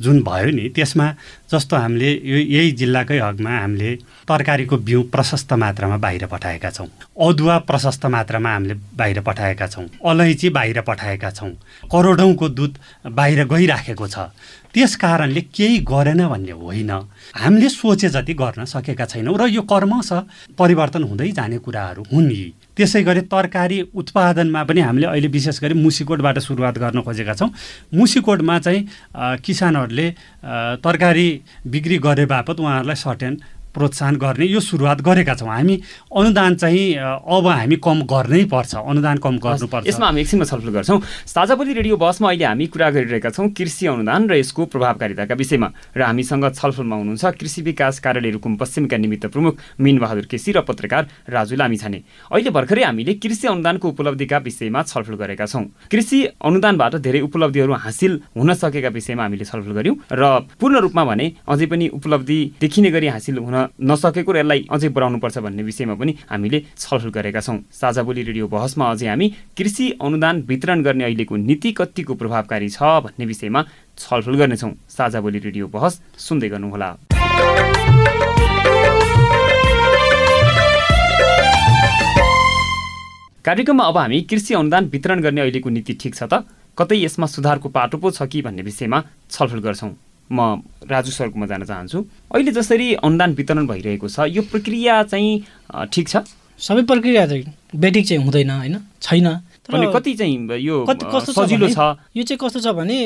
जुन 0.00 0.22
भयो 0.22 0.50
नि 0.50 0.68
त्यसमा 0.74 1.06
जस्तो 1.52 1.76
हामीले 1.76 2.10
यो 2.24 2.36
यही 2.36 2.70
जिल्लाकै 2.72 3.18
हकमा 3.18 3.50
हामीले 3.50 3.94
तरकारीको 4.28 4.76
बिउ 4.78 5.02
प्रशस्त 5.12 5.52
मात्रामा 5.52 5.96
बाहिर 5.96 6.26
पठाएका 6.26 6.70
छौँ। 6.70 6.88
अदुवा 7.20 7.58
प्रशस्त 7.68 8.06
मात्रामा 8.06 8.50
हामीले 8.52 8.74
बाहिर 8.74 9.20
पठाएका 9.20 9.66
छौँ। 9.66 9.86
अलैँची 10.02 10.50
बाहिर 10.50 10.80
पठाएका 10.80 11.30
छौँ। 11.30 11.50
करोडौँको 11.86 12.48
दुध 12.48 12.78
बाहिर 13.06 13.44
गइराखेको 13.46 14.06
छ। 14.08 14.18
त्यस 14.74 14.96
कारणले 14.96 15.40
केही 15.54 15.78
गरेन 15.86 16.26
भन्ने 16.26 16.52
होइन। 16.52 16.90
हामीले 17.38 17.68
सोचे 17.68 18.08
जति 18.08 18.34
गर्न 18.34 18.64
सकेका 18.64 19.04
छैनौँ 19.06 19.38
र 19.38 19.46
यो 19.46 19.62
कर्मश 19.62 20.10
परिवर्तन 20.58 21.02
हुँदै 21.04 21.30
जाने 21.30 21.58
कुराहरू 21.58 22.02
हुन् 22.12 22.32
यी। 22.32 22.52
त्यसै 22.76 23.02
गरी 23.02 23.20
तरकारी 23.30 23.80
उत्पादनमा 23.94 24.62
पनि 24.64 24.80
हामीले 24.80 25.06
अहिले 25.06 25.28
विशेष 25.28 25.60
गरी 25.62 25.74
मुसिकोटबाट 25.78 26.38
सुरुवात 26.38 26.78
गर्न 26.78 27.00
खोजेका 27.02 27.34
छौँ। 27.34 27.50
मुसिकोटमा 27.94 28.58
चाहिँ 28.58 28.80
किसानहरूले 29.44 30.10
तरकारी 30.82 31.28
बिक्री 31.66 31.98
गरे 31.98 32.24
बापत 32.26 32.60
उहाँहरूलाई 32.60 32.96
सर्टेन 32.96 33.34
प्रोत्साहन 33.74 34.16
गर्ने 34.16 34.46
यो 34.46 34.60
सुरुवात 34.60 35.00
गरेका 35.02 35.34
छौँ। 35.34 35.50
हामी 35.50 35.74
अनुदान 36.14 36.54
चाहिँ 36.56 36.86
अब 36.94 37.46
हामी 37.46 37.76
कम 37.82 37.98
गर्नै 38.06 38.44
पर्छ 38.46 38.74
अनुदान 38.80 39.18
कम 39.18 39.34
गर्नुपर्छ। 39.42 39.86
यसमा 39.86 40.06
हामी 40.06 40.20
एकछिनमा 40.20 40.46
छलफल 40.46 40.70
गर्छौँ। 40.70 41.00
साझापति 41.26 41.72
रेडियो 41.74 41.96
बसमा 41.98 42.28
अहिले 42.30 42.44
हामी 42.44 42.66
कुरा 42.70 42.90
गरिरहेका 42.90 43.30
छौँ 43.30 43.48
कृषि 43.50 43.86
अनुदान 43.86 44.30
र 44.30 44.38
यसको 44.38 44.64
प्रभावकारिताका 44.70 45.34
विषयमा। 45.34 45.68
र 45.96 46.00
हामीसँग 46.06 46.44
छलफलमा 46.54 46.96
हुनुहुन्छ 46.96 47.24
कृषि 47.34 47.60
विकास 47.62 47.98
कार्यालय 47.98 48.30
रुकुम 48.38 48.56
पश्चिमका 48.56 48.96
निमित्त 48.96 49.26
प्रमुख 49.34 49.54
मिनबहादुर 49.80 50.26
केसी 50.30 50.52
र 50.52 50.60
पत्रकार 50.62 51.02
राजु 51.28 51.56
लामिछाने। 51.56 51.98
अहिले 52.30 52.50
भर्खरै 52.50 52.82
हामीले 52.84 53.14
कृषि 53.18 53.46
अनुदानको 53.48 53.88
उपलब्धिका 53.88 54.38
विषयमा 54.38 54.82
छलफल 54.84 55.14
गरेका 55.18 55.46
छौँ। 55.46 55.64
कृषि 55.90 56.18
अनुदानबाट 56.38 56.94
धेरै 57.02 57.20
उपलब्धिहरू 57.26 57.72
हासिल 57.74 58.12
हुन 58.36 58.54
सकेका 58.54 58.88
विषयमा 58.88 59.22
हामीले 59.22 59.44
छलफल 59.44 59.72
गऱ्यौँ। 59.72 59.96
र 60.12 60.22
पूर्ण 60.60 60.78
रूपमा 60.78 61.04
भने 61.04 61.26
अझै 61.48 61.66
पनि 61.66 61.88
उपलब्धि 61.98 62.38
देखिने 62.60 62.90
गरी 62.90 63.06
हासिल 63.08 63.38
हुन 63.38 63.63
नसकेको 63.80 64.32
र 64.32 64.36
यसलाई 64.38 64.60
अझै 64.70 64.88
बढाउनुपर्छ 64.88 65.38
भन्ने 65.38 65.62
विषयमा 65.62 65.94
पनि 65.94 66.12
हामीले 66.30 66.58
छलफल 66.78 67.10
गरेका 67.10 67.40
छौँ। 67.40 67.58
साझा 67.72 68.02
बोली 68.02 68.22
रेडियो 68.22 68.46
बहसमा 68.48 68.84
अझै 68.90 69.06
हामी 69.08 69.26
कृषि 69.56 69.90
अनुदान 70.00 70.42
वितरण 70.48 70.82
गर्ने 70.82 71.04
अहिलेको 71.04 71.36
नीति 71.36 71.72
कतिको 71.72 72.14
प्रभावकारी 72.14 72.68
छ 72.68 72.82
भन्ने 73.04 73.24
विषयमा 73.26 73.60
छलफल 73.98 74.34
गर्नेछौँ। 74.34 74.72
साझा 74.88 75.20
बोली 75.20 75.38
रेडियो 75.38 75.66
बहस 75.68 76.00
सुन्दै 76.18 76.48
गर्नुहोला। 76.48 76.90
कार्यक्रममा 83.44 83.84
अब 83.84 83.96
हामी 83.98 84.20
कृषि 84.24 84.54
अनुदान 84.54 84.84
वितरण 84.88 85.20
गर्ने 85.20 85.40
अहिलेको 85.40 85.68
नीति 85.70 85.92
ठिक 86.00 86.14
छ 86.14 86.22
त? 86.24 86.48
कतै 86.78 86.96
यसमा 86.96 87.26
सुधारको 87.26 87.68
पाटो 87.68 87.98
पो 87.98 88.10
छ 88.10 88.26
कि 88.26 88.40
भन्ने 88.42 88.62
विषयमा 88.62 88.98
छलफल 89.30 89.60
गर्छौँ। 89.60 89.92
म 90.32 90.62
राजु 90.90 91.10
सरकोमा 91.12 91.46
जान 91.46 91.64
चाहन्छु। 91.64 91.98
अहिले 92.34 92.52
जसरी 92.52 92.94
अनुदान 93.04 93.34
वितरण 93.34 93.66
भइरहेको 93.66 94.08
छ 94.08 94.26
यो 94.28 94.42
प्रक्रिया 94.42 95.02
चाहिँ 95.02 95.88
ठिक 95.92 96.08
छ? 96.08 96.16
सबै 96.58 96.82
प्रक्रिया 96.82 97.26
चाहिँ 97.26 97.54
बेठिक 97.76 98.06
चाहिँ 98.08 98.22
हुँदैन 98.24 98.50
होइन? 98.50 98.76
छैन। 99.02 99.28
तर 99.64 99.90
कति 99.92 100.14
चाहिँ 100.14 100.60
यो 100.60 100.84
सजिलो 100.86 101.68
छ? 101.68 101.78
यो 102.16 102.22
चाहिँ 102.22 102.38
कस्तो 102.38 102.60
छ 102.60 102.74
भने 102.76 102.96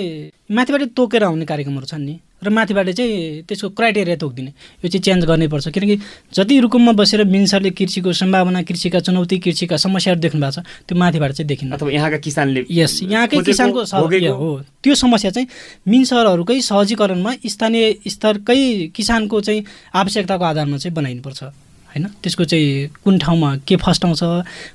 माथिबाट 0.51 0.83
तोकेर 0.97 1.25
आउने 1.25 1.44
कार्यक्रमहरू 1.47 1.87
छन् 1.87 2.03
नि। 2.03 2.18
र 2.42 2.51
माथिबाट 2.51 2.88
चाहिँ 2.99 3.42
त्यसको 3.47 3.68
क्राइटेरिया 3.79 4.16
तोकिदिने। 4.18 4.51
यो 4.83 4.88
चाहिँ 4.88 5.03
चेन्ज 5.03 5.25
गर्नैपर्छ 5.27 5.68
किनकि 5.71 5.97
जति 6.35 6.59
रुकुममा 6.61 6.92
बसेर 6.99 7.25
मिन्सरले 7.25 7.71
कृषिको 7.79 8.12
सम्भावना 8.12 8.62
कृषिका 8.62 9.01
चुनौती 9.07 9.38
कृषिका 9.38 9.77
समस्याहरू 9.77 10.21
देख्नु 10.21 10.40
भएको 10.40 10.62
छ 10.62 10.66
त्यो 10.87 10.99
माथिबाट 10.99 11.31
चाहिँ 11.33 11.47
देखिन्न। 11.47 11.73
अथवा 11.79 11.90
यहाँका 11.90 12.18
किसानले 12.27 12.66
यस 12.71 13.03
यहाँकै 13.07 13.42
किसानको 13.42 13.87
हो। 14.35 14.51
त्यो 14.83 14.94
समस्या 14.94 15.31
चाहिँ 15.31 15.49
मिन्सरहरूकै 15.87 16.61
सहजीकरणमा 16.62 17.33
स्थानीय 17.47 17.94
स्तरकै 18.07 18.90
किसानको 18.94 19.40
चाहिँ 19.40 19.64
आवश्यकताको 19.94 20.44
आधारमा 20.44 20.77
चाहिँ 20.79 20.94
बनाइनुपर्छ। 20.94 21.42
होइन? 21.88 22.07
त्यसको 22.22 22.44
चाहिँ 22.44 22.88
कुन 23.05 23.18
ठाउँमा 23.18 23.57
के 23.68 23.77
फस्टाउँछ 23.77 24.22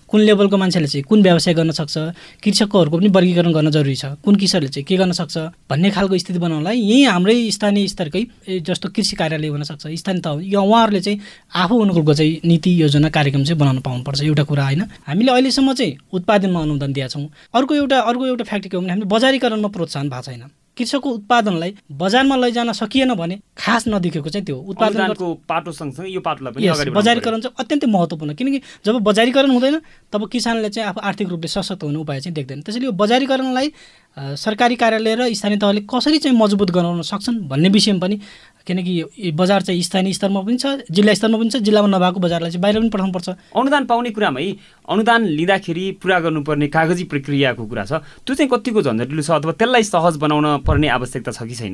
कुन 0.10 0.22
लेभलको 0.22 0.58
मान्छेले 0.58 0.88
चाहिँ 0.88 1.04
कुन 1.10 1.22
व्यवसाय 1.24 1.54
गर्न 1.54 1.72
सक्छ 1.72 1.98
कृषकहरूको 2.44 2.98
पनि 2.98 3.10
वर्गीकरण 3.10 3.52
गर्न 3.54 3.70
जरुरी 3.72 3.96
छ। 3.96 4.06
कुन 4.22 4.36
किसानले 4.36 4.68
चाहिँ 4.70 4.86
के 4.86 4.98
गर्न 4.98 5.12
सक्छ 5.12 5.38
भन्ने 5.70 5.90
खालको 5.92 6.18
स्थिति 6.18 6.40
बनाउनलाई 6.40 6.78
यहीँ 6.80 7.06
हाम्रै 7.06 7.36
स्थानीय 7.52 7.88
स्तरकै 7.88 8.24
जस्तो 8.62 8.90
कृषि 8.90 9.16
कार्यालय 9.16 9.48
हुनसक्छ 9.48 9.88
स्थानीय 9.90 10.22
तह 10.22 10.42
यो 10.44 10.62
उहाँहरूले 10.62 11.02
चाहिँ 11.02 11.20
आफू 11.54 11.80
अनुकूलको 11.82 12.14
चाहिँ 12.14 12.40
नीति 12.46 12.82
योजना 12.82 13.10
कार्यक्रम 13.10 13.44
चाहिँ 13.44 13.60
बनाउनु 13.60 13.82
पाउनुपर्छ 13.82 14.22
एउटा 14.24 14.44
कुरा 14.44 14.64
होइन। 14.64 14.82
हामीले 15.08 15.32
अहिलेसम्म 15.32 15.74
चाहिँ 15.74 15.98
उत्पादनमा 16.14 16.62
अनुदान 16.62 16.94
दिएका 16.94 17.08
छौँ। 17.10 17.28
अर्को 17.54 17.76
एउटा 17.76 18.00
अर्को 18.00 18.26
एउटा 18.26 18.44
फ्याक्ट्री 18.44 18.70
के 18.70 18.78
हो 18.78 18.82
भने 18.82 18.92
हामीले 18.92 19.10
बजारीकरणमा 19.10 19.70
प्रोत्साहन 19.70 20.10
भएको 20.10 20.22
छैन। 20.22 20.44
कृषकको 20.78 21.10
उत्पादनलाई 21.10 21.74
बजारमा 21.92 22.36
लैजान 22.36 22.72
सकिएन 22.74 23.14
भने 23.14 23.40
खास 23.58 23.88
नदेखेको 23.88 24.30
चाहिँ 24.30 24.46
त्यो 24.46 24.58
उत्पादनको 24.58 25.34
पाटो 25.50 25.72
सँगसँगै 25.72 26.10
यो 26.10 26.22
पाटोलाई 26.22 26.54
पनि 26.54 26.92
बजारीकरण 26.92 27.42
चाहिँ 27.42 27.56
अत्यन्तै 27.60 27.88
महत्त्वपूर्ण 27.88 28.34
किनकि 28.34 28.62
जब 28.86 28.98
बजारीकरण 29.04 29.52
हुँदैन 29.52 29.82
तब 30.14 30.28
किसानले 30.30 30.70
चाहिँ 30.70 30.90
आफू 30.90 31.00
आर्थिक 31.00 31.30
रूपले 31.30 31.48
सशक्त 31.48 31.84
हुने 31.84 32.00
उपाय 32.00 32.20
चाहिँ 32.22 32.34
देख्दैन। 32.34 32.62
त्यसैले 32.62 32.86
यो 32.86 32.92
बजारीकरणलाई 32.92 33.72
सरकारी 34.18 34.76
कार्यालय 34.76 35.16
र 35.16 35.34
स्थानीय 35.34 35.58
तहले 35.58 35.82
कसरी 35.90 36.18
चाहिँ 36.18 36.38
मजबुत 36.38 36.72
गराउन 36.72 37.02
सक्छन् 37.02 37.38
भन्ने 37.50 37.70
विषयमा 37.70 38.00
पनि 38.00 38.20
किनकि 38.68 39.32
बजार 39.36 39.62
चाहिँ 39.62 39.82
स्थानीय 39.84 40.14
स्तरमा 40.14 40.42
पनि 40.42 40.58
छ 40.58 40.66
जिल्ला 40.88 41.14
स्तरमा 41.14 41.38
पनि 41.38 41.50
छ 41.50 41.56
जिल्लामा 41.68 41.88
नभएको 41.98 42.20
बजारलाई 42.20 42.52
चाहिँ 42.52 42.62
बाहिर 42.62 42.80
पनि 42.80 42.90
पठाउनुपर्छ 42.90 43.30
अनुदान 43.60 43.86
पाउने 43.86 44.10
कुरामा 44.16 44.40
है 44.40 44.52
अनुदान 44.88 45.26
लिँदाखेरि 45.40 45.86
पुरा 46.00 46.20
गर्नुपर्ने 46.20 46.68
कागजी 46.72 47.04
प्रक्रियाको 47.12 47.66
कुरा 47.66 47.84
छ। 47.86 47.92
त्यो 48.24 48.36
चाहिँ 48.36 48.50
कतिको 48.50 48.82
झन्झटिलो 48.82 49.22
छ 49.22 49.32
अथवा 49.36 49.52
त्यसलाई 49.60 49.84
सहज 49.84 50.16
बनाउन 50.24 50.64
पर्ने 50.64 50.88
आवश्यकता 50.96 51.32
छ 51.32 51.44
कि 51.44 51.56
छैन? 51.56 51.74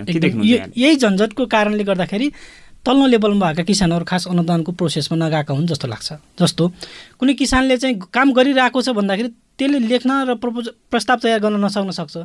यही 0.73 0.95
झन्झटको 0.95 1.45
कारणले 1.45 1.83
गर्दाखेरि 1.83 2.27
तल्लो 2.85 3.05
लेभलमा 3.05 3.45
भएका 3.45 3.63
किसानहरू 3.69 4.05
खास 4.09 4.27
अनुदानको 4.33 4.71
प्रोसेसमा 4.71 5.17
नगएका 5.19 5.53
हुन् 5.53 5.67
जस्तो 5.67 5.87
लाग्छ। 5.93 6.09
जस्तो 6.41 6.63
कुनै 7.19 7.33
किसानले 7.37 7.77
चाहिँ 7.77 7.95
काम 8.09 8.31
गरिरहेको 8.33 8.81
छ 8.81 8.89
भन्दाखेरि 8.97 9.29
त्यसले 9.59 9.79
लेख्न 9.85 10.11
र 10.25 10.35
प्रपोज 10.41 10.65
प्रस्ताव 10.89 11.17
तयार 11.21 11.39
गर्न 11.43 11.59
नसक्न 11.59 11.91
सक्छ। 11.91 12.17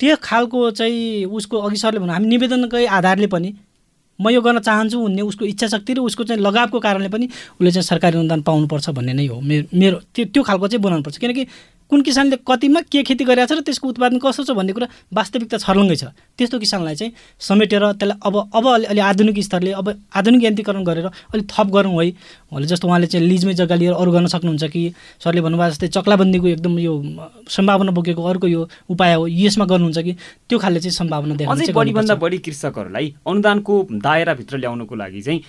त्यो 0.00 0.16
खालको 0.18 0.70
चाहिँ 0.72 1.24
उसको 1.28 1.56
अघि 1.60 1.76
सरले 1.76 2.00
भन्नु 2.00 2.12
हामी 2.12 2.26
निवेदनकै 2.26 2.86
आधारले 2.88 3.28
पनि 3.28 3.50
म 4.20 4.28
यो 4.30 4.40
गर्न 4.40 4.58
चाहन्छु 4.60 4.96
भन्ने 5.00 5.22
उसको 5.22 5.44
इच्छा 5.44 5.66
शक्ति 5.66 5.92
र 5.94 5.98
उसको 6.00 6.24
चाहिँ 6.24 6.42
लगावको 6.42 6.78
कारणले 6.80 7.08
पनि 7.08 7.26
उसले 7.60 7.70
चाहिँ 7.70 7.82
सरकारी 7.82 8.18
अनुदान 8.18 8.42
पाउनुपर्छ 8.42 8.90
भन्ने 8.90 9.12
नै 9.12 9.26
हो। 9.26 9.40
मेरो 9.40 9.66
मेरो 9.74 9.96
त्यो 10.14 10.24
त्यो 10.34 10.42
खालको 10.42 10.68
चाहिँ 10.68 10.82
बनाउनुपर्छ 10.82 11.16
किनकि 11.18 11.46
कुन 11.90 12.02
किसानले 12.06 12.36
कतिमा 12.46 12.80
के 12.86 13.02
खेती 13.02 13.24
गरिरहेको 13.26 13.54
छ 13.54 13.58
र 13.58 13.62
त्यसको 13.66 13.88
उत्पादन 13.90 14.18
कस्तो 14.22 14.44
छ 14.46 14.50
भन्ने 14.54 14.72
कुरा 14.72 14.86
वास्तविकता 15.10 15.58
छर्लङ्गै 15.58 15.96
छ। 15.98 16.04
त्यस्तो 16.38 16.58
किसानलाई 16.62 16.94
चाहिँ 16.94 17.12
समेटेर 17.42 17.82
त्यसलाई 17.98 18.18
अब 18.22 18.34
अब 18.54 18.64
अलि 18.66 18.86
अलि 18.94 19.00
आधुनिक 19.10 19.38
स्तरले 19.42 19.70
अब 19.74 19.86
आधुनिक 20.14 20.42
यन्त्रीकरण 20.44 20.82
गरेर 20.86 21.06
अलिक 21.10 21.46
थप 21.50 21.66
गरौँ 21.66 21.94
है। 21.98 22.10
भने 22.54 22.66
जस्तो 22.70 22.86
उहाँले 22.86 23.06
चाहिँ 23.10 23.26
लिजमै 23.26 23.54
जग्गा 23.58 23.74
लिएर 23.74 23.94
अरू 23.98 24.10
गर्न 24.12 24.26
सक्नुहुन्छ 24.30 24.64
कि? 24.70 24.82
सरले 25.18 25.40
भन्नुभयो 25.42 25.70
जस्तै 25.70 25.88
चक्लाबन्दीको 25.98 26.46
एकदम 26.54 26.78
यो 26.78 26.94
सम्भावना 27.50 27.90
बोकेको 27.90 28.22
अर्को 28.22 28.46
यो 28.46 28.62
उपाय 28.86 29.14
हो 29.14 29.26
यसमा 29.26 29.64
गर्नुहुन्छ 29.66 29.98
कि? 29.98 30.12
त्यो 30.46 30.58
खालले 30.62 30.80
चाहिँ 30.80 30.94
सम्भावना 30.94 31.34
देखाउँछ 31.42 31.70
बढीभन्दा 31.74 32.14
बढी 32.22 32.38
कृषकहरूलाई 32.38 33.06
अनुदानको 33.26 33.74
दायराभित्र 33.98 34.54
ल्याउनुको 34.62 34.94
लागि 34.94 35.20
चाहिँ 35.26 35.40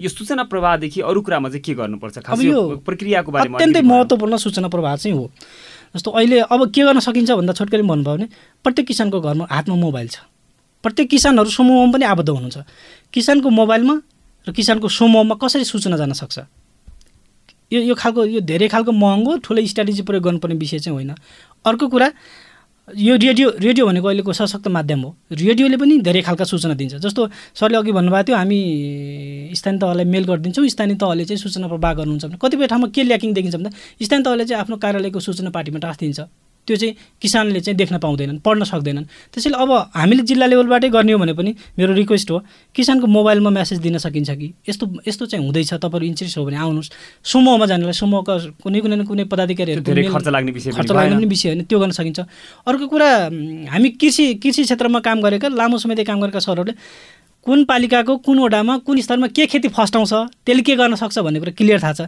यो 0.00 0.08
सूचना 0.08 0.42
प्रवाहदेखि 0.48 1.00
अरू 1.04 1.20
कुरामा 1.20 1.48
चाहिँ 1.48 1.62
के 1.62 1.74
गर्नुपर्छ? 1.76 2.18
अब 2.24 2.40
यो 2.40 2.80
प्रक्रियाको 2.88 3.30
बारेमा 3.32 3.58
अत्यन्तै 3.58 3.82
महत्त्वपूर्ण 3.84 4.36
सूचना 4.40 4.68
प्रवाह 4.68 4.96
चाहिँ 4.96 5.16
हो। 5.16 5.28
जस्तो 5.94 6.10
अहिले 6.10 6.38
अब 6.50 6.70
के 6.74 6.82
गर्न 6.82 7.00
सकिन्छ 7.00 7.30
भन्दा 7.30 7.52
छोटकरी 7.52 7.82
भन्नुभयो 7.82 8.16
भने 8.16 8.26
प्रत्येक 8.64 8.86
किसानको 8.86 9.20
घरमा 9.20 9.46
हातमा 9.50 9.76
मोबाइल 9.76 10.08
छ। 10.08 10.26
प्रत्येक 10.82 11.08
किसानहरू 11.10 11.50
समूहमा 11.50 11.92
पनि 11.92 12.04
आबद्ध 12.04 12.28
हुनुहुन्छ। 12.28 12.58
किसानको 13.12 13.48
मोबाइलमा 13.50 13.94
र 14.46 14.52
किसानको 14.52 14.88
समूहमा 14.88 15.34
कसरी 15.40 15.64
सूचना 15.64 15.96
जान 15.96 16.12
सक्छ? 16.12 16.38
यो 17.72 17.80
यो 17.80 17.94
खालको 17.94 18.24
यो 18.24 18.40
धेरै 18.44 18.68
खालको 18.68 18.92
महँगो 18.92 19.36
ठुलो 19.40 19.64
स्ट्राटेजी 19.66 20.02
प्रयोग 20.02 20.24
गर्नुपर्ने 20.24 20.54
विषय 20.54 20.78
चाहिँ 20.78 20.94
होइन। 20.94 21.14
अर्को 21.64 21.88
कुरा 21.88 22.08
यो 22.88 23.16
रेडियो 23.16 23.50
रेडियो 23.58 23.86
भनेको 23.86 24.06
अहिलेको 24.08 24.32
सशक्त 24.32 24.68
माध्यम 24.68 25.00
हो। 25.00 25.16
रेडियोले 25.32 25.76
पनि 25.76 25.98
धेरै 26.04 26.20
खालका 26.22 26.44
सूचना 26.44 26.74
दिन्छ। 26.76 26.94
जस्तो 27.00 27.28
सरले 27.56 27.76
अघि 27.78 27.92
भन्नुभएको 27.92 28.26
थियो 28.28 28.36
हामी 28.36 28.58
स्थानीय 29.56 29.78
तहलाई 29.80 30.04
मेल 30.04 30.24
गरिदिन्छौँ। 30.24 30.68
स्थानीय 30.68 30.96
तहले 31.00 31.24
चाहिँ 31.24 31.40
सूचना 31.40 31.68
प्रवाह 31.68 31.92
गर्नुहुन्छ 31.94 32.24
भने 32.24 32.38
कतिपय 32.42 32.66
ठाउँमा 32.68 32.88
के 32.92 33.02
ल्याकिङ 33.08 33.32
देखिन्छ 33.34 33.56
भन्दा 33.56 33.70
स्थानीय 34.04 34.24
तहले 34.24 34.44
चाहिँ 34.44 34.60
आफ्नो 34.60 34.76
कार्यालयको 34.84 35.20
सूचना 35.20 35.50
पार्टीमा 35.50 35.78
टाँसिदिन्छ। 35.80 36.20
त्यो 36.66 36.76
चाहिँ 36.76 36.94
किसानले 37.20 37.60
चाहिँ 37.60 37.76
देख्न 37.76 37.98
पाउँदैनन् 37.98 38.38
पढ्न 38.40 38.64
सक्दैनन्। 38.64 39.04
त्यसैले 39.32 39.56
अब 39.56 39.70
हामीले 39.94 40.22
जिल्ला 40.24 40.46
लेभलबाटै 40.46 40.88
गर्ने 40.88 41.12
हो 41.12 41.18
भने 41.18 41.32
पनि 41.32 41.54
मेरो 41.78 41.92
रिक्वेस्ट 41.94 42.30
हो 42.30 42.38
किसानको 42.74 43.06
मोबाइलमा 43.06 43.50
म्यासेज 43.50 43.78
दिन 43.78 43.98
सकिन्छ 43.98 44.30
कि? 44.30 44.48
यस्तो 44.68 44.84
यस्तो 45.08 45.26
चाहिँ 45.26 45.44
हुँदैछ 45.44 45.74
तपाईँहरू 45.74 46.06
इन्ट्रेस्ट 46.06 46.38
हो 46.38 46.44
भने 46.44 46.56
आउनुहोस्। 46.56 46.90
समूहमा 47.24 47.66
जानेलाई 47.66 47.92
समूहका 47.92 48.34
कुनै 48.62 48.80
कुनै 48.80 48.96
न 48.96 49.04
कुनै 49.04 49.24
पदाधिकारीहरू 49.28 50.12
खर्च 50.12 50.28
लाग्ने 50.28 50.52
विषय 50.52 50.70
खर्च 50.72 50.90
लाग्ने 50.92 51.16
पनि 51.16 51.26
विषय 51.26 51.48
होइन 51.48 51.62
त्यो 51.64 51.78
गर्न 51.80 51.92
सकिन्छ। 51.92 52.20
अर्को 52.66 52.86
कुरा 52.88 53.10
हामी 53.72 53.88
कृषि 54.00 54.24
कृषि 54.40 54.62
क्षेत्रमा 54.64 55.00
काम 55.00 55.20
गरेका 55.20 55.48
लामो 55.52 55.78
समयदेखि 55.78 56.06
काम 56.06 56.20
गरेका 56.20 56.40
सरहरूले 56.40 56.74
कुन 57.46 57.64
पालिकाको 57.68 58.16
कुन 58.24 58.38
वडामा 58.40 58.76
कुन 58.88 59.00
स्तरमा 59.04 59.26
के 59.28 59.44
खेती 59.46 59.68
फस्टाउँछ 59.68 60.12
त्यसले 60.48 60.62
के 60.64 60.74
गर्न 60.76 60.94
सक्छ 60.96 61.18
भन्ने 61.18 61.38
कुरा 61.40 61.52
क्लियर 61.52 61.80
थाहा 61.82 61.92
छ। 61.92 62.00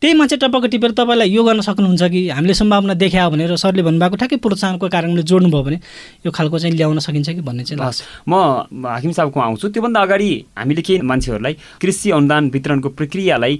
त्यही 0.00 0.14
मान्छे 0.16 0.36
टपक्क 0.40 0.64
टिपेर 0.72 0.90
तपाईँलाई 0.96 1.28
यो 1.28 1.42
गर्न 1.44 1.60
सक्नुहुन्छ 1.60 2.02
कि? 2.08 2.20
हामीले 2.32 2.54
सम्भावना 2.56 2.94
देखायो 2.96 3.30
भनेर 3.36 3.52
सरले 3.60 3.82
भन्नुभएको 3.84 4.16
ठ्याक्कै 4.16 4.36
प्रोत्साहनको 4.40 4.88
कारणले 4.88 5.22
जोड्नुभयो 5.28 5.60
भने 5.60 5.76
यो 6.24 6.30
खालको 6.32 6.56
चाहिँ 6.56 6.72
ल्याउन 6.72 6.98
सकिन्छ 7.04 7.28
कि 7.36 7.44
भन्ने 7.44 7.64
चाहिँ 7.68 7.84
लाग्छ। 7.84 8.24
म 8.24 8.32
हाकिम 8.80 9.12
साहबको 9.12 9.40
आउँछु। 9.40 9.68
त्योभन्दा 9.76 10.00
अगाडि 10.00 10.30
हामीले 10.56 10.82
केही 10.88 11.04
मान्छेहरूलाई 11.04 11.54
कृषि 11.84 12.10
अनुदान 12.16 12.48
वितरणको 12.48 12.88
प्रक्रियालाई 12.96 13.54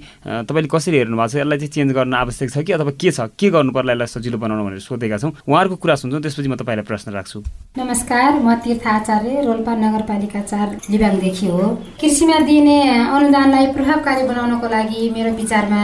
तपाईँले 0.49 0.69
कसरी 0.73 0.97
हेर्नु 0.97 1.13
भएको 1.13 1.29
छ 1.29 1.35
यसलाई 1.45 1.57
चाहिँ 1.61 1.73
चेन्ज 1.77 1.91
गर्न 1.93 2.13
आवश्यक 2.25 2.49
छ 2.49 2.57
कि 2.65 2.71
अथवा 2.73 2.91
के 2.97 3.11
छ? 3.13 3.29
के 3.37 3.47
गर्नु 3.53 3.71
पर्ला 3.77 3.93
यसलाई 3.93 4.09
सजिलो 4.09 4.37
बनाउनु 4.41 4.65
भनेर 4.65 4.81
सोधेका 4.81 5.17
छौँ। 5.21 5.31
उहाँहरूको 5.45 5.77
कुरा 5.77 5.95
सुन्छौँ। 6.01 6.21
त्यसपछि 6.25 6.49
म 6.49 6.57
तपाईँलाई 6.57 6.85
प्रश्न 6.89 7.13
राख्छु। 7.13 7.37
नमस्कार 7.77 8.41
म 8.41 8.49
तीर्थ 8.65 8.85
आचार्य 8.89 9.45
रोल्पा 9.45 9.73
नगरपालिका 9.77 10.41
चार 10.49 10.67
लिबाङदेखि 10.89 11.47
हो। 11.53 11.65
कृषिमा 12.01 12.37
दिने 12.49 12.77
अनुदानलाई 13.13 13.65
प्रभावकारी 13.77 14.25
बनाउनको 14.25 14.67
लागि 14.73 15.01
मेरो 15.13 15.37
विचारमा 15.37 15.81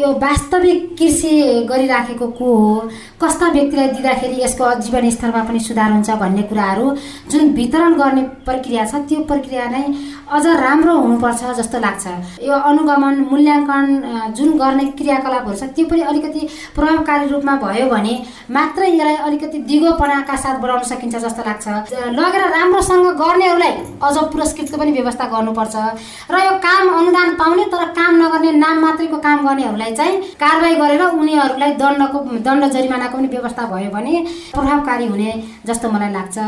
यो 0.00 0.08
वास्तविक 0.16 0.96
कृषि 0.98 1.30
गरिराखेको 1.70 2.26
को 2.38 2.54
हो? 2.56 2.88
कस्ता 3.22 3.48
व्यक्तिलाई 3.52 3.88
दिँदाखेरि 3.88 4.36
यसको 4.42 4.72
जीवन 4.80 5.08
स्तरमा 5.10 5.42
पनि 5.44 5.60
सुधार 5.60 5.90
हुन्छ 5.92 6.10
भन्ने 6.20 6.42
कुराहरू 6.48 6.86
जुन 7.30 7.48
वितरण 7.54 7.94
गर्ने 8.00 8.22
प्रक्रिया 8.48 8.84
छ 8.86 9.02
त्यो 9.08 9.20
प्रक्रिया 9.30 9.66
नै 9.70 9.84
अझ 10.30 10.46
राम्रो 10.46 10.94
हुनुपर्छ 10.96 11.42
जस्तो 11.58 11.78
लाग्छ। 11.80 12.06
यो 12.48 12.54
अनुगमन 12.70 13.14
मूल्याङ्कन 13.30 13.86
जुन 14.36 14.50
गर्ने 14.58 14.84
क्रियाकलापहरू 14.98 15.56
छ 15.56 15.68
त्यो 15.76 15.86
पनि 15.90 16.00
अलिकति 16.10 16.40
प्रभावकारी 16.76 17.26
रूपमा 17.28 17.54
भयो 17.64 17.86
भने 17.92 18.14
मात्र 18.56 18.84
यसलाई 18.84 19.16
अलिकति 19.28 19.58
दिगोपनाका 19.68 20.36
साथ 20.36 20.56
बढाउन 20.62 20.82
सकिन्छ 20.92 21.16
जस्तो 21.26 21.42
लाग्छ। 21.48 21.68
लगेर 22.16 22.48
राम्रोसँग 22.56 23.06
गर्नेहरूलाई 23.20 23.72
अझ 24.00 24.16
पुरस्कृतको 24.32 24.76
पनि 24.78 24.92
व्यवस्था 24.92 25.24
गर्नुपर्छ। 25.34 25.76
र 26.32 26.44
यो 26.46 26.56
काम 26.64 26.88
अनुदान 26.98 27.34
पाउने 27.36 27.64
तर 27.68 27.84
काम 28.00 28.22
नगर्ने 28.22 28.52
नाम 28.64 28.78
मात्रैको 28.86 29.18
काम 29.28 29.46
गर्नेहरूलाई 29.46 29.89
चाहिँ 29.94 30.20
कारवाही 30.42 30.74
गरेर 30.76 31.02
उनीहरूलाई 31.02 31.72
दण्डको 31.82 32.18
दण्ड 32.46 32.64
जरिमानाको 32.74 33.16
पनि 33.18 33.28
व्यवस्था 33.28 33.66
भयो 33.72 33.90
भने 33.90 34.14
प्रभावकारी 34.54 35.06
हुने 35.06 35.30
जस्तो 35.66 35.90
मलाई 35.90 36.12
लाग्छ। 36.12 36.38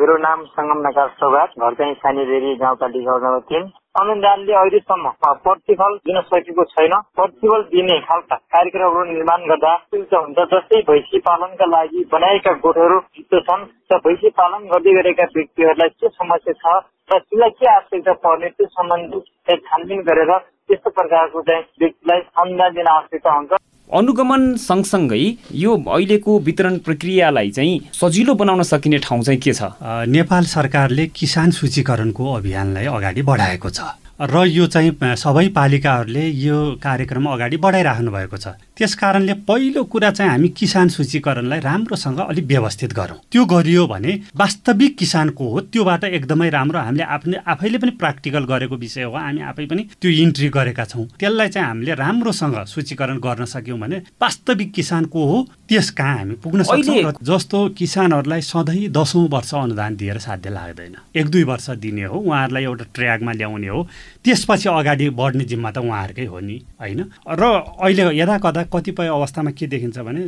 मेरो 0.00 0.16
नाम 0.26 0.44
सङ्गम 0.56 0.78
नगर 0.86 1.08
सौगात 1.20 1.50
घर 1.60 1.74
चाहिँ 1.80 1.94
सानीबेरी 2.04 2.54
गाउँपालिका 2.62 3.18
नम्बर 3.18 3.44
तिन 3.50 3.62
अनुदानले 3.94 4.52
अहिलेसम्म 4.54 5.10
प्रतिफल 5.44 5.96
दिन 6.06 6.20
सकेको 6.22 6.64
छैन। 6.64 6.92
प्रतिफल 7.16 7.62
दिने 7.70 7.98
खालका 8.00 8.36
कार्यक्रमहरू 8.54 9.04
निर्माण 9.04 9.46
गर्दा 9.48 9.72
हुन्छ 9.94 10.44
जस्तै 10.52 10.82
भैँसी 10.90 11.18
पालनका 11.26 11.66
लागि 11.66 12.04
बनाएका 12.12 12.52
गोठहरू 12.64 13.00
छन् 13.32 13.66
र 13.92 13.98
भैँसी 14.04 14.30
पालन 14.38 14.68
गर्दै 14.72 14.94
गरेका 14.94 15.24
व्यक्तिहरूलाई 15.34 15.88
के 15.96 16.08
समस्या 16.10 16.54
छ 16.62 16.76
र 17.10 17.18
तिमीलाई 17.20 17.50
के 17.58 17.66
आवश्यकता 17.72 18.12
पर्ने 18.24 18.48
त्यो 18.50 18.66
सम्बन्धी 18.68 19.56
छानबिन 19.66 20.02
गरेर 20.08 20.32
त्यस्तो 20.38 20.90
प्रकारको 20.90 21.42
चाहिँ 21.50 21.64
व्यक्तिलाई 21.80 22.20
अनुदान 22.44 22.74
दिन 22.74 22.86
आवश्यकता 22.94 23.34
हुन्छ। 23.34 23.52
अनुगमन 23.98 24.42
सँगसँगै 24.56 25.22
यो 25.54 25.76
अहिलेको 25.76 26.38
वितरण 26.46 26.78
प्रक्रियालाई 26.86 27.50
चाहिँ 27.50 27.80
सजिलो 27.92 28.34
बनाउन 28.34 28.62
सकिने 28.62 28.98
ठाउँ 29.02 29.22
चाहिँ 29.22 29.40
के 29.40 29.52
छ? 29.52 29.62
नेपाल 30.06 30.44
सरकारले 30.46 31.06
किसान 31.10 31.50
सूचीकरणको 31.50 32.32
अभियानलाई 32.34 32.86
अगाडि 32.86 33.22
बढाएको 33.22 33.70
छ 33.70 33.80
र 34.20 34.44
यो 34.46 34.66
चाहिँ 34.66 35.16
सबै 35.16 35.48
पालिकाहरूले 35.56 36.24
यो 36.28 36.56
कार्यक्रम 36.82 37.24
अगाडि 37.26 37.56
बढाइराख्नु 37.56 38.10
भएको 38.12 38.36
छ। 38.36 38.48
त्यस 38.80 38.94
कारणले 38.96 39.32
पहिलो 39.44 39.82
कुरा 39.92 40.10
चाहिँ 40.10 40.30
हामी 40.30 40.48
किसान 40.56 40.88
सूचीकरणलाई 40.88 41.60
राम्रोसँग 41.60 42.18
अलिक 42.20 42.44
व्यवस्थित 42.48 42.92
गरौँ। 42.96 43.16
त्यो 43.32 43.44
गरियो 43.44 43.86
भने 43.86 44.12
वास्तविक 44.32 44.96
किसानको 44.98 45.48
हो 45.50 45.60
त्योबाट 45.68 46.04
एकदमै 46.04 46.48
राम्रो 46.50 46.78
हामीले 46.80 47.04
आफ्नै 47.04 47.38
आफैले 47.44 47.78
पनि 47.78 47.90
प्र्याक्टिकल 48.00 48.44
गरेको 48.48 48.76
विषय 48.80 49.02
हो। 49.04 49.12
हामी 49.12 49.40
आफै 49.52 49.66
पनि 49.68 49.82
त्यो 50.00 50.10
इन्ट्री 50.24 50.48
गरेका 50.48 50.84
छौँ। 50.84 51.04
त्यसलाई 51.20 51.48
चाहिँ 51.48 51.68
हामीले 51.68 51.94
राम्रोसँग 51.94 52.56
सूचीकरण 52.66 53.18
गर्न 53.20 53.44
सक्यौँ 53.44 53.78
भने 53.80 53.96
वास्तविक 54.16 54.72
किसानको 54.72 55.26
हो 55.28 55.38
त्यस 55.68 55.90
कहाँ 56.00 56.16
हामी 56.16 56.34
पुग्न 56.40 56.62
सक्छौँ 56.64 57.12
जस्तो 57.20 57.58
किसानहरूलाई 57.76 58.40
सधैँ 58.42 58.88
दसौँ 58.88 59.28
वर्ष 59.28 59.54
अनुदान 59.54 59.96
दिएर 59.96 60.18
साध्य 60.18 60.50
लाग्दैन। 60.50 60.96
एक 61.20 61.28
दुई 61.28 61.44
वर्ष 61.44 61.70
दिने 61.84 62.04
हो 62.04 62.16
उहाँहरूलाई 62.16 62.64
एउटा 62.64 62.84
ट्र्याकमा 62.94 63.32
ल्याउने 63.32 63.68
हो। 63.68 63.86
त्यसपछि 64.24 64.68
अगाडि 64.68 65.08
बढ्ने 65.10 65.44
जिम्मा 65.44 65.70
त 65.70 65.78
उहाँहरूकै 65.78 66.24
हो 66.26 66.38
नि 66.40 66.56
होइन? 66.76 67.00
र 67.30 67.42
अहिले 67.80 68.04
यदा 68.14 68.36
कदा 68.38 68.62
कतिपय 68.68 69.08
अवस्थामा 69.08 69.50
के 69.56 69.66
देखिन्छ 69.66 69.98
भने 69.98 70.22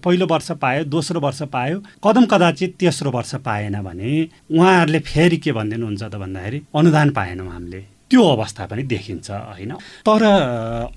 पहिलो 0.00 0.26
वर्ष 0.26 0.50
पायो 0.56 0.84
दोस्रो 0.88 1.20
वर्ष 1.20 1.42
पायो 1.52 1.76
कदम 2.00 2.24
कदाचित 2.24 2.76
तेस्रो 2.80 3.10
वर्ष 3.10 3.34
पाएन 3.44 3.80
भने 3.82 4.10
उहाँहरूले 4.50 5.00
फेरि 5.02 5.36
के 5.36 5.52
भनिदिनुहुन्छ 5.52 6.02
त 6.02 6.14
भन्दाखेरि 6.16 6.58
अनुदान 6.72 7.10
पाएनौँ 7.12 7.50
हामीले। 7.52 7.84
त्यो 8.10 8.22
अवस्था 8.22 8.66
पनि 8.68 8.82
देखिन्छ 8.84 9.30
होइन? 9.30 9.72
तर 10.06 10.22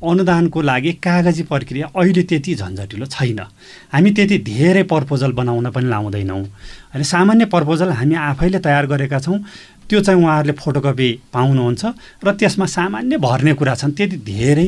अनुदानको 0.04 0.62
लागि 0.62 0.92
कागजी 1.00 1.44
प्रक्रिया 1.44 1.88
अहिले 1.96 2.24
त्यति 2.24 2.56
झन्झटिलो 2.56 3.06
छैन। 3.08 3.40
हामी 3.92 4.12
त्यति 4.12 4.38
धेरै 4.44 4.84
प्रपोजल 4.84 5.32
बनाउन 5.32 5.70
पनि 5.72 5.88
लाउँदैनौँ। 5.88 6.44
होइन 6.94 7.04
सामान्य 7.04 7.46
प्रपोजल 7.48 7.90
हामी 7.92 8.16
आफैले 8.16 8.60
तयार 8.60 8.86
गरेका 8.86 9.20
छौँ। 9.20 9.40
त्यो 9.90 10.00
चाहिँ 10.02 10.22
उहाँहरूले 10.22 10.54
फोटोकपी 10.60 11.10
पाउनुहुन्छ 11.34 11.84
र 12.26 12.28
त्यसमा 12.40 12.66
सामान्य 12.66 13.18
भर्ने 13.18 13.54
कुरा 13.60 13.76
छन्। 13.76 13.92
त्यति 13.98 14.18
धेरै 14.28 14.68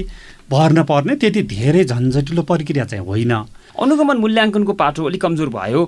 भर्न 0.49 0.83
पर्ने 0.89 1.15
त्यति 1.21 1.41
धेरै 1.45 1.83
झन्झटिलो 1.85 2.41
प्रक्रिया 2.41 2.85
चाहिँ 2.85 3.05
होइन। 3.05 3.33
अनुगमन 3.79 4.17
मूल्याङ्कनको 4.17 4.73
पाटो 4.73 5.05
अलिक 5.07 5.21
कमजोर 5.21 5.49
भयो। 5.49 5.81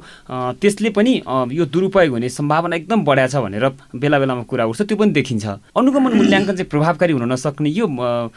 त्यसले 0.62 0.90
पनि 0.96 1.14
यो 1.52 1.66
दुरुपयोग 1.66 2.14
हुने 2.14 2.30
सम्भावना 2.30 2.76
एकदम 2.76 3.04
बढाएको 3.04 3.32
छ 3.32 3.42
भनेर 3.44 3.66
बेला 4.00 4.18
बेलामा 4.22 4.44
कुरा 4.48 4.66
उठ्छ 4.72 4.82
त्यो 4.88 4.98
पनि 4.98 5.12
देखिन्छ। 5.12 5.46
अनुगमन 5.76 6.12
मूल्याङ्कन 6.16 6.56
चाहिँ 6.56 6.70
प्रभावकारी 6.72 7.14
हुन 7.14 7.26
नसक्ने 7.32 7.70
यो 7.70 7.86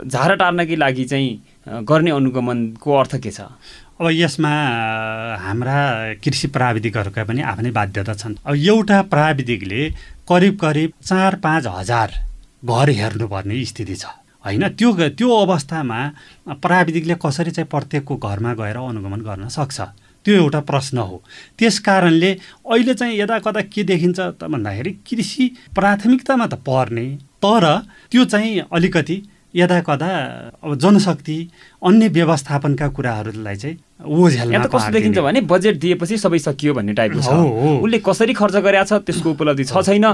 झारा 0.02 0.34
टार्नकै 0.42 0.76
लागि 0.76 1.04
चाहिँ 1.04 1.84
गर्ने 1.86 2.10
अनुगमनको 2.10 2.90
अर्थ 2.98 3.14
के 3.22 3.30
छ? 3.30 3.40
अब 4.00 4.08
यसमा 4.10 4.50
हाम्रा 5.38 5.78
कृषि 6.18 6.48
प्राविधिकहरूका 6.50 7.24
पनि 7.24 7.40
आफ्नै 7.46 7.70
बाध्यता 7.70 8.14
छन्। 8.14 8.34
अब 8.42 8.54
एउटा 8.54 9.00
प्राविधिकले 9.06 9.82
करिब 10.28 10.58
करिब 10.58 10.92
चार 11.04 11.34
पाँच 11.38 11.66
हजार 11.66 12.10
घर 12.64 12.90
हेर्नुपर्ने 12.90 13.64
स्थिति 13.64 13.94
छ। 13.94 14.04
होइन? 14.44 14.68
त्यो 14.74 14.92
त्यो 15.14 15.28
अवस्थामा 15.30 15.98
प्राविधिकले 16.58 17.14
कसरी 17.22 17.50
चाहिँ 17.50 17.68
प्रत्येकको 17.70 18.16
घरमा 18.18 18.54
गएर 18.54 18.76
अनुगमन 18.76 19.20
गर्न 19.20 19.48
सक्छ? 19.48 19.80
त्यो 20.24 20.34
एउटा 20.34 20.60
प्रश्न 20.60 20.98
हो। 20.98 21.22
त्यस 21.58 21.78
कारणले 21.78 22.30
अहिले 22.66 22.94
चाहिँ 22.94 23.18
यदा 23.20 23.38
कदा 23.46 23.60
के 23.70 23.82
देखिन्छ 23.84 24.20
त 24.20 24.50
भन्दाखेरि 24.50 24.90
कृषि 25.06 25.44
प्राथमिकतामा 25.74 26.46
त 26.46 26.54
पर्ने 26.66 27.06
तर 27.38 27.64
त्यो 28.10 28.24
चाहिँ 28.24 28.58
अलिकति 28.72 29.16
यदा 29.54 29.80
कदा 29.86 30.10
अब 30.62 30.74
जनशक्ति 30.82 31.36
अन्य 31.86 32.08
व्यवस्थापनका 32.10 32.88
कुराहरूलाई 32.90 33.56
चाहिँ 33.56 33.76
कस्तो 34.04 34.90
देखिन्छ 34.92 35.18
भने 35.18 35.40
बजेट 35.46 35.78
दिएपछि 35.80 36.16
सबै 36.18 36.38
सकियो 36.38 36.74
भन्ने 36.74 36.92
टाइपको 36.92 37.20
छ। 37.22 37.30
उसले 37.80 37.98
कसरी 38.02 38.32
खर्च 38.34 38.56
गरेछ 38.66 38.92
त्यसको 39.06 39.30
उपलब्धि 39.30 39.64
छ 39.64 39.80
छैन। 39.86 40.04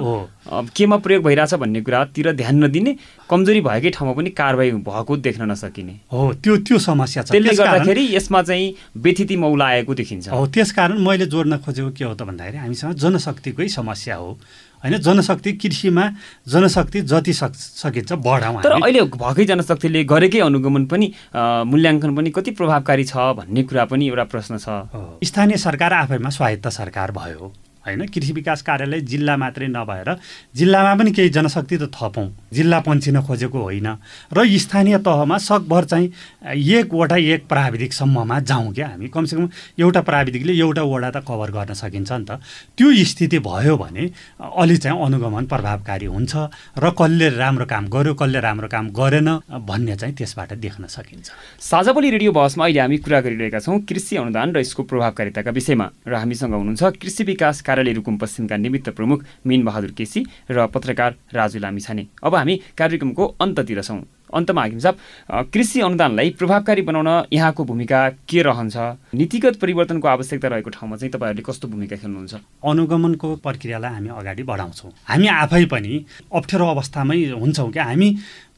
केमा 0.76 0.96
प्रयोग 1.00 1.24
भइरहेछ 1.24 1.54
भन्ने 1.56 1.80
कुरातिर 1.80 2.32
ध्यान 2.36 2.64
नदिने 2.64 2.92
कमजोरी 3.30 3.60
भएकै 3.60 3.90
ठाउँमा 3.90 4.14
पनि 4.14 4.30
कारवाही 4.36 4.70
भएको 4.84 5.16
देख्न 5.16 5.50
नसकिने। 5.50 5.94
हो 6.12 6.20
त्यो 6.44 6.56
त्यो 6.60 6.78
समस्या 6.78 7.22
छ। 7.22 7.30
त्यसले 7.32 7.54
गर्दाखेरि 7.56 8.04
यसमा 8.14 8.42
चाहिँ 8.42 8.74
व्यथिति 9.00 9.36
मौलाएको 9.36 9.94
देखिन्छ। 9.94 10.28
हो 10.28 10.46
त्यसकारण 10.46 10.98
मैले 11.00 11.26
जोड्न 11.26 11.56
खोजेको 11.64 11.90
के 11.96 12.04
हो 12.04 12.14
त 12.14 12.22
भन्दाखेरि 12.28 12.58
हामीसँग 12.60 12.94
जनशक्तिकै 12.94 13.68
समस्या 13.68 14.16
हो। 14.16 14.38
होइन 14.82 14.96
जनशक्ति 14.98 15.52
कृषिमा 15.52 16.04
जनशक्ति 16.48 17.00
जति 17.12 17.32
सक 17.32 17.54
सकिन्छ 17.54 18.12
बढाउँ 18.12 18.62
तर 18.62 18.72
अहिले 18.72 19.02
भएकै 19.14 19.44
जनशक्तिले 19.44 20.04
गरेकै 20.04 20.40
अनुगमन 20.40 20.86
पनि 20.86 21.12
मूल्याङ्कन 21.36 22.16
पनि 22.16 22.30
कति 22.30 22.50
प्रभावकारी 22.58 23.04
छ 23.04 23.16
भन्ने 23.36 23.62
कुरा 23.62 23.84
पनि 23.92 24.08
एउटा 24.08 24.24
प्रश्न 24.32 24.58
छ। 24.58 24.68
स्थानीय 25.24 25.56
सरकार 25.56 25.92
आफैमा 25.94 26.30
स्वायत्त 26.30 26.68
सरकार 26.72 27.12
भयो। 27.12 27.52
होइन? 27.86 28.06
कृषि 28.06 28.32
विकास 28.32 28.62
कार्यालय 28.62 29.00
जिल्ला 29.02 29.36
मात्रै 29.36 29.66
नभएर 29.68 30.08
जिल्लामा 30.56 30.94
पनि 30.94 31.10
केही 31.12 31.28
जनशक्ति 31.30 31.76
त 31.78 31.90
थपौँ। 31.94 32.28
जिल्ला 32.52 32.78
पन्छिन 32.80 33.20
खोजेको 33.22 33.58
होइन। 33.58 33.88
र 34.32 34.38
स्थानीय 34.58 34.98
तहमा 34.98 35.38
सकभर 35.40 35.84
चाहिँ 35.84 36.12
एकवटा 36.50 37.16
एक 37.16 37.46
प्राविधिकसम्ममा 37.48 38.38
जाउँ 38.40 38.72
क्या 38.74 38.88
हामी। 38.88 39.08
कमसेकम 39.08 39.48
एउटा 39.80 40.00
प्राविधिकले 40.00 40.52
एउटा 40.52 40.82
वडा 40.82 41.10
त 41.10 41.24
कभर 41.24 41.50
गर्न 41.50 41.74
सकिन्छ 41.74 42.12
नि 42.12 42.24
त। 42.24 42.40
त्यो 42.76 42.88
स्थिति 43.04 43.38
भयो 43.38 43.76
भने 43.76 44.10
अलि 44.40 44.76
चाहिँ 44.76 44.98
अनुगमन 45.00 45.44
प्रभावकारी 45.46 46.06
हुन्छ 46.06 46.32
र 46.78 46.90
कसले 46.92 47.28
राम्रो 47.36 47.66
काम 47.66 47.88
गर्यो 47.88 48.14
कसले 48.14 48.40
राम्रो 48.40 48.68
काम 48.68 48.88
गरेन 48.90 49.28
भन्ने 49.50 49.96
चाहिँ 49.96 50.14
त्यसबाट 50.14 50.52
देख्न 50.60 50.86
सकिन्छ। 50.86 51.30
साझाबोली 51.60 52.10
रेडियो 52.10 52.32
बहसमा 52.32 52.64
अहिले 52.64 52.80
हामी 52.80 52.96
कुरा 52.98 53.20
गरिरहेका 53.20 53.58
छौँ। 53.60 53.78
कृषि 53.88 54.16
अनुदान 54.16 54.52
र 54.54 54.60
यसको 54.60 54.82
प्रभावकारिताका 54.82 55.50
विषयमा 55.50 55.86
र 56.06 56.14
हामीसँग 56.14 56.54
हुनुहुन्छ 56.54 56.82
कृषि 57.00 57.24
विकास 57.24 57.60
कार्यालय 57.70 57.92
रुकुम 57.94 58.16
पश्चिमका 58.18 58.56
निमित्त 58.58 58.88
प्रमुख 58.98 59.24
मिन 59.46 59.64
बहादुर 59.64 59.90
केसी 59.98 60.26
र 60.50 60.66
पत्रकार 60.74 61.16
राजु 61.34 61.58
लामिछाने 61.58 62.06
अब 62.24 62.34
हामी 62.34 62.60
कार्यक्रमको 62.78 63.34
अन्ततिर 63.40 63.82
छौँ। 63.82 64.02
अन्तमा 64.30 64.62
हाकिम 64.62 64.78
साहब 64.78 65.50
कृषि 65.50 65.80
अनुदानलाई 65.82 66.30
प्रभावकारी 66.38 66.82
बनाउन 66.86 67.08
यहाँको 67.32 67.64
भूमिका 67.64 68.00
के 68.30 68.42
रहन्छ? 68.42 68.76
नीतिगत 69.10 69.56
परिवर्तनको 69.58 70.08
आवश्यकता 70.08 70.48
रहेको 70.48 70.70
ठाउँमा 70.70 70.96
चाहिँ 70.96 71.10
तपाईँहरूले 71.10 71.42
कस्तो 71.42 71.68
भूमिका 71.68 71.96
खेल्नुहुन्छ? 71.98 72.34
अनुगमनको 72.62 73.28
प्रक्रियालाई 73.42 73.90
हामी 73.90 74.08
अगाडि 74.14 74.42
बढाउँछौँ। 74.46 74.90
हामी 75.10 75.26
आफै 75.26 75.64
पनि 75.66 75.92
अप्ठ्यारो 76.30 76.66
अवस्थामै 76.70 77.18
हुन्छौँ 77.42 77.70
क्या 77.74 77.84
हामी 77.84 78.08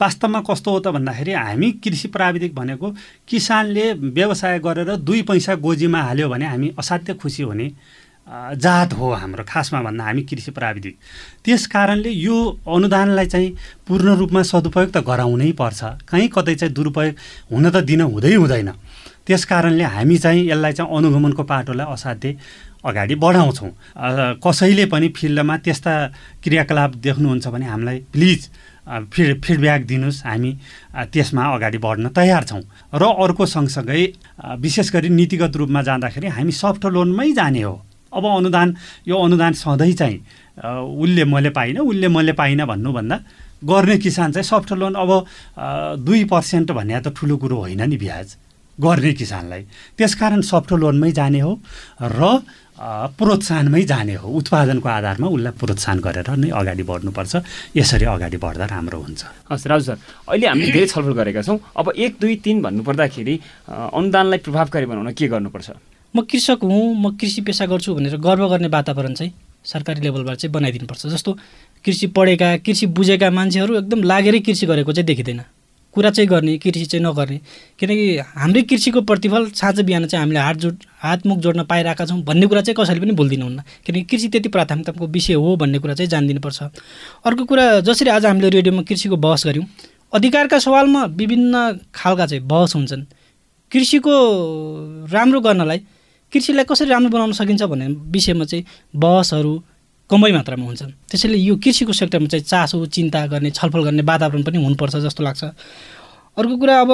वास्तवमा 0.00 0.40
कस्तो 0.44 0.70
हो 0.70 0.78
त 0.84 0.86
भन्दाखेरि 0.92 1.32
हामी 1.32 1.70
कृषि 1.80 2.08
प्राविधिक 2.12 2.54
भनेको 2.54 2.92
किसानले 3.28 3.92
व्यवसाय 4.12 4.58
गरेर 4.60 4.96
दुई 5.00 5.22
पैसा 5.24 5.54
गोजीमा 5.56 6.00
हाल्यो 6.02 6.28
भने 6.28 6.46
हामी 6.52 6.68
असाध्य 6.78 7.14
खुसी 7.16 7.42
हुने 7.48 7.66
जात 8.26 8.92
हो 8.94 9.10
हाम्रो 9.12 9.44
खासमा 9.48 9.80
भन्दा 9.82 10.04
हामी 10.04 10.22
कृषि 10.22 10.50
प्राविधिक 10.50 10.96
त्यस 11.44 11.66
कारणले 11.66 12.10
यो 12.10 12.36
अनुदानलाई 12.66 13.26
चाहिँ 13.26 13.50
पूर्ण 13.88 14.14
रूपमा 14.16 14.42
सदुपयोग 14.42 14.90
त 14.90 15.02
गराउनै 15.02 15.50
पर्छ। 15.58 16.08
कहीँ 16.08 16.28
कतै 16.30 16.54
चाहिँ 16.54 16.74
दुरुपयोग 16.74 17.14
हुन 17.50 17.70
त 17.70 17.76
दिन 17.82 18.00
हुँदै 18.06 18.34
हुँदैन। 18.34 18.70
त्यस 19.26 19.44
कारणले 19.44 19.84
हामी 19.84 20.16
चाहिँ 20.18 20.48
यसलाई 20.48 20.72
चाहिँ 20.72 20.96
अनुगमनको 20.96 21.42
पाटोलाई 21.42 21.86
असाध्य 21.92 22.34
अगाडि 22.86 23.14
बढाउँछौँ। 23.14 23.70
कसैले 24.38 24.86
पनि 24.86 25.08
फिल्डमा 25.18 25.56
त्यस्ता 25.66 25.92
क्रियाकलाप 26.42 26.90
देख्नुहुन्छ 27.02 27.46
भने 27.46 27.66
हामीलाई 27.66 27.98
प्लिज 28.14 28.40
फिड 29.12 29.40
फिडब्याक 29.42 29.82
दिनुहोस्। 29.86 30.22
हामी 30.26 30.50
त्यसमा 31.10 31.42
अगाडि 31.54 31.78
बढ्न 31.78 32.08
तयार 32.10 32.42
छौँ। 32.44 32.62
र 32.94 33.02
अर्को 33.02 33.46
सँगसँगै 33.46 34.02
विशेष 34.58 34.90
गरी 34.94 35.08
नीतिगत 35.10 35.56
रूपमा 35.56 35.82
जाँदाखेरि 35.82 36.28
हामी 36.38 36.52
सफ्ट 36.52 36.86
लोनमै 36.86 37.32
जाने 37.32 37.62
हो। 37.62 37.74
अब 38.12 38.24
अनुदान 38.26 38.68
यो 39.08 39.16
अनुदान 39.16 39.52
सधैँ 39.56 39.92
चाहिँ 39.92 40.18
उसले 41.02 41.24
मैले 41.24 41.50
पाइनँ 41.50 41.80
उसले 41.80 42.08
मैले 42.08 42.32
पाइनँ 42.36 42.66
भन्नुभन्दा 42.66 43.16
गर्ने 43.64 43.96
किसान 43.98 44.32
चाहिँ 44.32 44.44
सफ्ट 44.44 44.72
लोन 44.76 44.94
अब 44.94 45.10
दुई 46.04 46.24
पर्सेन्ट 46.28 46.70
भन्ने 46.70 47.00
त 47.00 47.14
ठुलो 47.16 47.36
कुरो 47.36 47.56
होइन 47.56 47.82
नि 47.88 47.96
ब्याज। 47.96 48.28
गर्ने 48.78 49.12
किसानलाई। 49.12 49.62
त्यसकारण 50.00 50.40
सफ्ट 50.40 50.72
लोनमै 50.80 51.10
जाने 51.12 51.40
हो 51.40 51.52
र 52.02 52.40
प्रोत्साहनमै 53.20 53.82
जाने 53.84 54.14
हो। 54.16 54.26
उत्पादनको 54.32 54.88
आधारमा 54.88 55.28
उसलाई 55.28 55.52
प्रोत्साहन 55.60 55.98
गरेर 56.00 56.28
नै 56.40 56.48
अगाडि 56.50 56.82
बढ्नुपर्छ। 56.82 57.32
यसरी 57.76 58.06
अगाडि 58.16 58.38
बढ्दा 58.42 58.64
राम्रो 58.72 58.98
हुन्छ। 58.98 59.22
हस् 59.52 59.66
राजु 59.70 59.84
सर 59.86 59.96
अहिले 60.26 60.46
हामीले 60.48 60.72
धेरै 60.72 60.88
छलफल 60.88 61.14
गरेका 61.20 61.42
छौँ। 61.46 61.58
अब 61.76 61.92
एक 61.94 62.12
दुई 62.16 62.34
तिन 62.42 62.56
भन्नुपर्दाखेरि 62.64 63.34
अनुदानलाई 63.70 64.38
प्रभावकारी 64.40 64.86
बनाउन 64.88 65.12
के 65.14 65.28
गर्नुपर्छ? 65.28 65.68
म 66.14 66.22
कृषक 66.22 66.58
हुँ 66.62 66.94
म 66.94 67.16
कृषि 67.16 67.40
पेसा 67.40 67.66
गर्छु 67.66 67.94
भनेर 67.94 68.16
गर्व 68.16 68.48
गर्ने 68.48 68.68
वातावरण 68.68 69.14
चाहिँ 69.14 69.32
सरकारी 69.64 70.00
लेभलबाट 70.00 70.36
चाहिँ 70.36 70.52
बनाइदिनुपर्छ। 70.52 71.06
जस्तो 71.06 71.32
कृषि 71.84 72.06
पढेका 72.06 72.56
कृषि 72.66 72.86
बुझेका 72.86 73.30
मान्छेहरू 73.30 73.76
एकदम 73.78 74.02
लागेरै 74.02 74.40
कृषि 74.40 74.66
गरेको 74.66 74.92
चाहिँ 74.92 75.06
देखिँदैन। 75.06 75.40
कुरा 75.94 76.10
चाहिँ 76.10 76.28
गर्ने 76.28 76.56
कृषि 76.58 76.84
चाहिँ 76.84 77.04
नगर्ने। 77.04 77.38
किनकि 77.78 78.18
हाम्रै 78.36 78.62
कृषिको 78.62 79.00
प्रतिफल 79.00 79.50
साँझ 79.50 79.80
बिहान 79.80 80.06
चाहिँ 80.06 80.22
हामीले 80.22 80.40
हात 80.40 80.56
जोड 80.56 80.76
हातमुख 81.00 81.38
जोड्न 81.38 81.64
पाइरहेका 81.64 82.04
छौँ 82.06 82.20
भन्ने 82.24 82.46
कुरा 82.46 82.60
चाहिँ 82.60 82.76
कसैले 82.76 83.00
पनि 83.00 83.12
भुलिदिनुहुन्न। 83.12 83.62
किनकि 83.86 84.02
कृषि 84.10 84.28
त्यति 84.28 84.48
प्राथमिकताको 84.48 85.06
विषय 85.06 85.34
हो 85.34 85.56
भन्ने 85.56 85.78
कुरा 85.78 85.94
चाहिँ 85.94 86.08
जानिदिनुपर्छ। 86.10 86.62
अर्को 87.24 87.44
कुरा 87.44 87.80
जसरी 87.80 88.10
आज 88.10 88.26
हामीले 88.26 88.48
रेडियोमा 88.50 88.82
कृषिको 88.82 89.16
बहस 89.16 89.46
गऱ्यौँ 89.46 89.66
अधिकारका 90.12 90.58
सवालमा 90.58 91.04
विभिन्न 91.16 91.54
खालका 91.94 92.26
चाहिँ 92.26 92.44
बहस 92.44 92.74
हुन्छन्। 92.74 93.04
कृषिको 93.72 94.14
राम्रो 95.12 95.40
गर्नलाई 95.40 95.80
कृषिलाई 96.32 96.64
कसरी 96.64 96.88
राम्रो 96.90 97.10
बनाउन 97.10 97.32
सकिन्छ 97.32 97.62
भन्ने 97.62 97.86
विषयमा 98.10 98.44
चाहिँ 98.44 98.64
बहसहरू 98.96 99.52
कमै 100.10 100.32
मात्रामा 100.32 100.64
हुन्छन् 100.66 100.92
त्यसैले 101.10 101.38
यो 101.38 101.56
कृषिको 101.56 101.92
सेक्टरमा 101.92 102.28
चाहिँ 102.28 102.44
चासो 102.44 102.84
चिन्ता 102.86 103.26
गर्ने 103.26 103.50
छलफल 103.50 103.82
गर्ने 103.84 104.02
वातावरण 104.02 104.42
पनि 104.42 104.64
हुनुपर्छ 104.64 104.96
जस्तो 105.04 105.22
लाग्छ। 105.24 105.44
अर्को 106.36 106.56
कुरा 106.56 106.80
अब 106.80 106.90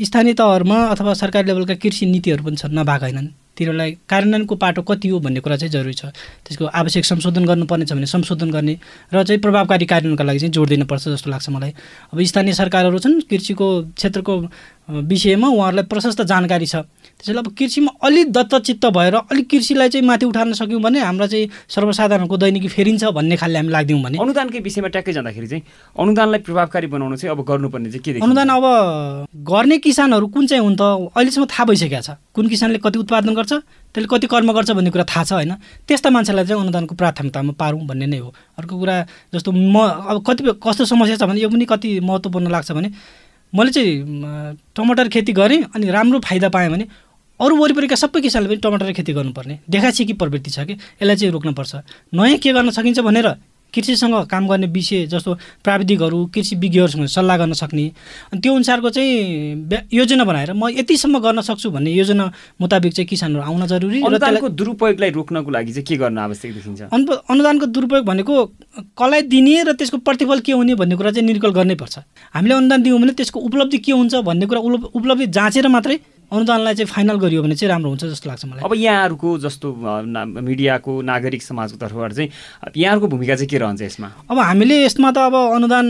स्थानीय 0.00 0.34
तहहरूमा 0.34 0.76
अथवा 0.92 1.12
सरकारी 1.14 1.46
लेभलका 1.48 1.74
कृषि 1.76 2.06
नीतिहरू 2.06 2.44
पनि 2.44 2.56
छन् 2.56 2.72
नभएका 2.72 3.06
होइनन्। 3.06 3.28
तिनीहरूलाई 3.56 3.90
कार्यान्वयनको 4.08 4.54
पाटो 4.56 4.82
कति 4.82 5.08
हो 5.08 5.18
भन्ने 5.20 5.40
कुरा 5.44 5.56
चाहिँ 5.56 5.72
जरुरी 5.72 5.92
छ। 5.92 6.08
त्यसको 6.44 6.64
आवश्यक 6.72 7.04
संशोधन 7.04 7.44
गर्नुपर्ने 7.44 7.84
छ 7.84 7.92
भने 7.92 8.06
संशोधन 8.08 8.50
गर्ने 8.50 8.74
र 9.12 9.22
चाहिँ 9.24 9.40
प्रभावकारी 9.40 9.86
कार्यान्वयनका 9.86 10.24
लागि 10.24 10.38
चाहिँ 10.38 10.52
जोड 10.52 10.68
दिनुपर्छ 10.68 11.08
जस्तो 11.08 11.30
लाग्छ 11.30 11.48
मलाई। 11.52 11.72
अब 12.12 12.22
स्थानीय 12.24 12.52
सरकारहरू 12.56 12.98
छन् 12.98 13.20
कृषिको 13.28 13.66
क्षेत्रको 13.92 14.34
विषयमा 15.04 15.48
उहाँहरूलाई 15.48 15.84
प्रशस्त 15.92 16.22
जानकारी 16.24 16.66
छ। 16.66 16.88
त्यसैले 17.22 17.38
अब 17.38 17.48
कृषिमा 17.54 17.90
अलिक 18.02 18.32
दत्तचित्त 18.34 18.84
भएर 18.90 19.14
अलिक 19.14 19.46
कृषिलाई 19.50 19.88
चाहिँ 19.88 20.06
माथि 20.06 20.26
उठाउन 20.26 20.52
सक्यौँ 20.58 20.80
भने 20.82 20.98
हाम्रो 21.00 21.26
चाहिँ 21.30 21.48
सर्वसाधारणको 21.70 22.36
दैनिकी 22.36 22.68
फेरिन्छ 22.68 23.04
भन्ने 23.14 23.36
खालले 23.38 23.58
हामी 23.58 23.70
लाग्दियौँ 23.70 24.02
भने। 24.02 24.18
अनुदानकै 24.18 24.58
विषयमा 24.58 24.88
ट्याक्कै 24.90 25.12
जाँदाखेरि 25.12 25.46
चाहिँ 25.46 25.62
अनुदानलाई 25.94 26.40
प्रभावकारी 26.42 26.86
बनाउनु 26.90 27.16
चाहिँ 27.16 27.30
अब 27.30 27.44
गर्नुपर्ने 27.46 27.90
चाहिँ 27.94 28.02
के 28.02 28.20
अनुदान 28.26 28.48
अब 28.50 28.64
गर्ने 29.38 29.78
किसानहरू 29.78 30.26
कुन 30.34 30.46
चाहिँ 30.50 30.62
हुन् 30.66 30.74
त 30.74 30.82
अहिलेसम्म 31.14 31.46
थाहा 31.46 31.64
भइसकेको 31.70 32.02
छ। 32.02 32.18
कुन 32.34 32.48
किसानले 32.50 32.78
कति 32.82 32.98
उत्पादन 32.98 33.34
गर्छ 33.38 33.52
त्यसले 33.94 34.08
कति 34.10 34.26
कर्म 34.26 34.52
गर्छ 34.52 34.70
भन्ने 34.74 34.90
कुरा 34.90 35.06
थाहा 35.06 35.24
छ 35.24 35.32
होइन। 35.38 35.54
त्यस्ता 35.86 36.10
मान्छेलाई 36.10 36.44
चाहिँ 36.44 36.58
अनुदानको 36.58 36.94
प्राथमिकतामा 36.98 37.52
पारौँ 37.54 37.86
भन्ने 37.86 38.06
नै 38.10 38.18
हो। 38.18 38.34
अर्को 38.58 38.74
कुरा 38.74 38.96
जस्तो 39.30 39.50
म 39.54 39.78
अब 40.10 40.26
कतिपय 40.26 40.58
कस्तो 40.58 40.84
समस्या 40.90 41.16
छ 41.16 41.30
भने 41.30 41.38
यो 41.38 41.48
पनि 41.48 41.64
कति 41.70 42.00
महत्त्वपूर्ण 42.02 42.50
लाग्छ 42.50 42.72
भने 42.72 42.90
मैले 43.52 43.70
चाहिँ 43.70 43.92
टमाटर 44.74 45.08
खेती 45.12 45.32
गरेँ 45.32 45.62
अनि 45.76 45.86
राम्रो 45.92 46.18
फाइदा 46.24 46.48
पाएँ 46.48 46.68
भने 46.72 46.86
अरू 47.42 47.54
वरिपरिका 47.58 47.96
सबै 47.98 48.20
किसानले 48.22 48.48
पनि 48.48 48.62
टमाटर 48.62 48.92
खेती 48.94 49.12
गर्नुपर्ने। 49.12 49.58
देखाछिकी 49.66 50.12
प्रवृत्ति 50.14 50.50
छ 50.50 50.58
कि? 50.62 50.74
यसलाई 51.02 51.16
चाहिँ 51.16 51.32
रोक्नुपर्छ। 51.32 51.74
नयाँ 52.14 52.38
के 52.38 52.52
गर्न 52.52 52.70
सकिन्छ 52.70 53.00
भनेर 53.02 53.28
कृषिसँग 53.74 54.14
काम 54.28 54.46
गर्ने 54.48 54.66
विषय 54.68 55.06
जस्तो 55.08 55.34
प्राविधिकहरू 55.64 56.18
कृषि 56.34 56.56
विज्ञहरूसँग 56.60 57.06
सल्लाह 57.08 57.36
गर्न 57.40 57.52
सक्ने। 57.56 57.84
अनि 58.32 58.40
त्यो 58.44 58.52
अनुसारको 58.54 58.90
चाहिँ 58.92 59.88
योजना 59.92 60.24
बनाएर 60.28 60.52
म 60.52 60.68
यतिसम्म 60.76 61.18
गर्न 61.18 61.40
सक्छु 61.40 61.70
भन्ने 61.72 61.90
योजना 61.90 62.24
मुताबिक 62.60 62.92
चाहिँ 62.92 63.08
किसानहरू 63.08 63.42
आउन 63.42 63.66
जरुरी 63.66 64.02
अनुदानको 64.04 64.48
दुरुपयोगलाई 64.60 65.10
रोक्नको 65.10 65.50
लागि 65.50 65.72
चाहिँ 65.72 65.86
के 65.88 65.96
गर्न 66.04 66.18
आवश्यक 66.20 66.52
देखिन्छ? 66.52 66.80
अनुदानको 67.32 67.66
दुरुपयोग 67.72 68.04
भनेको 68.04 68.34
कसलाई 68.92 69.22
दिने 69.32 69.62
र 69.64 69.72
त्यसको 69.72 70.04
प्रतिफल 70.04 70.40
के 70.44 70.52
हुने 70.52 70.74
भन्ने 70.76 70.96
कुरा 71.00 71.10
चाहिँ 71.16 71.26
निर्कल 71.26 71.50
गर्नै 71.56 71.74
पर्छ 71.80 71.98
हामीले 72.36 72.54
अनुदान 72.54 72.82
दियौँ 72.82 73.00
भने 73.00 73.12
त्यसको 73.16 73.40
उपलब्धि 73.40 73.78
के 73.80 73.92
हुन्छ 73.92 74.14
भन्ने 74.20 74.46
कुरा 74.52 74.60
उपलब्धि 74.92 75.26
जाँचेर 75.32 75.68
मात्रै 75.72 75.96
अनुदानलाई 76.32 76.74
चाहिँ 76.74 76.88
फाइनल 76.88 77.16
गरियो 77.20 77.42
भने 77.42 77.54
चाहिँ 77.54 77.70
राम्रो 77.70 77.90
हुन्छ 77.90 78.04
जस्तो 78.04 78.28
लाग्छ 78.28 78.44
मलाई। 78.44 78.64
अब 78.64 78.72
यहाँहरूको 78.74 79.38
जस्तो 79.38 79.68
मिडियाको 80.40 80.92
नागरिक 81.02 81.42
समाजको 81.42 81.76
तर्फबाट 81.78 82.12
चाहिँ 82.12 82.30
यहाँहरूको 82.76 83.06
भूमिका 83.12 83.34
चाहिँ 83.36 83.48
के 83.48 83.58
रहन्छ 83.58 83.82
यसमा? 83.82 84.08
अब 84.30 84.38
हामीले 84.38 84.82
यसमा 84.84 85.10
त 85.12 85.18
अब 85.28 85.34
अनुदान 85.60 85.86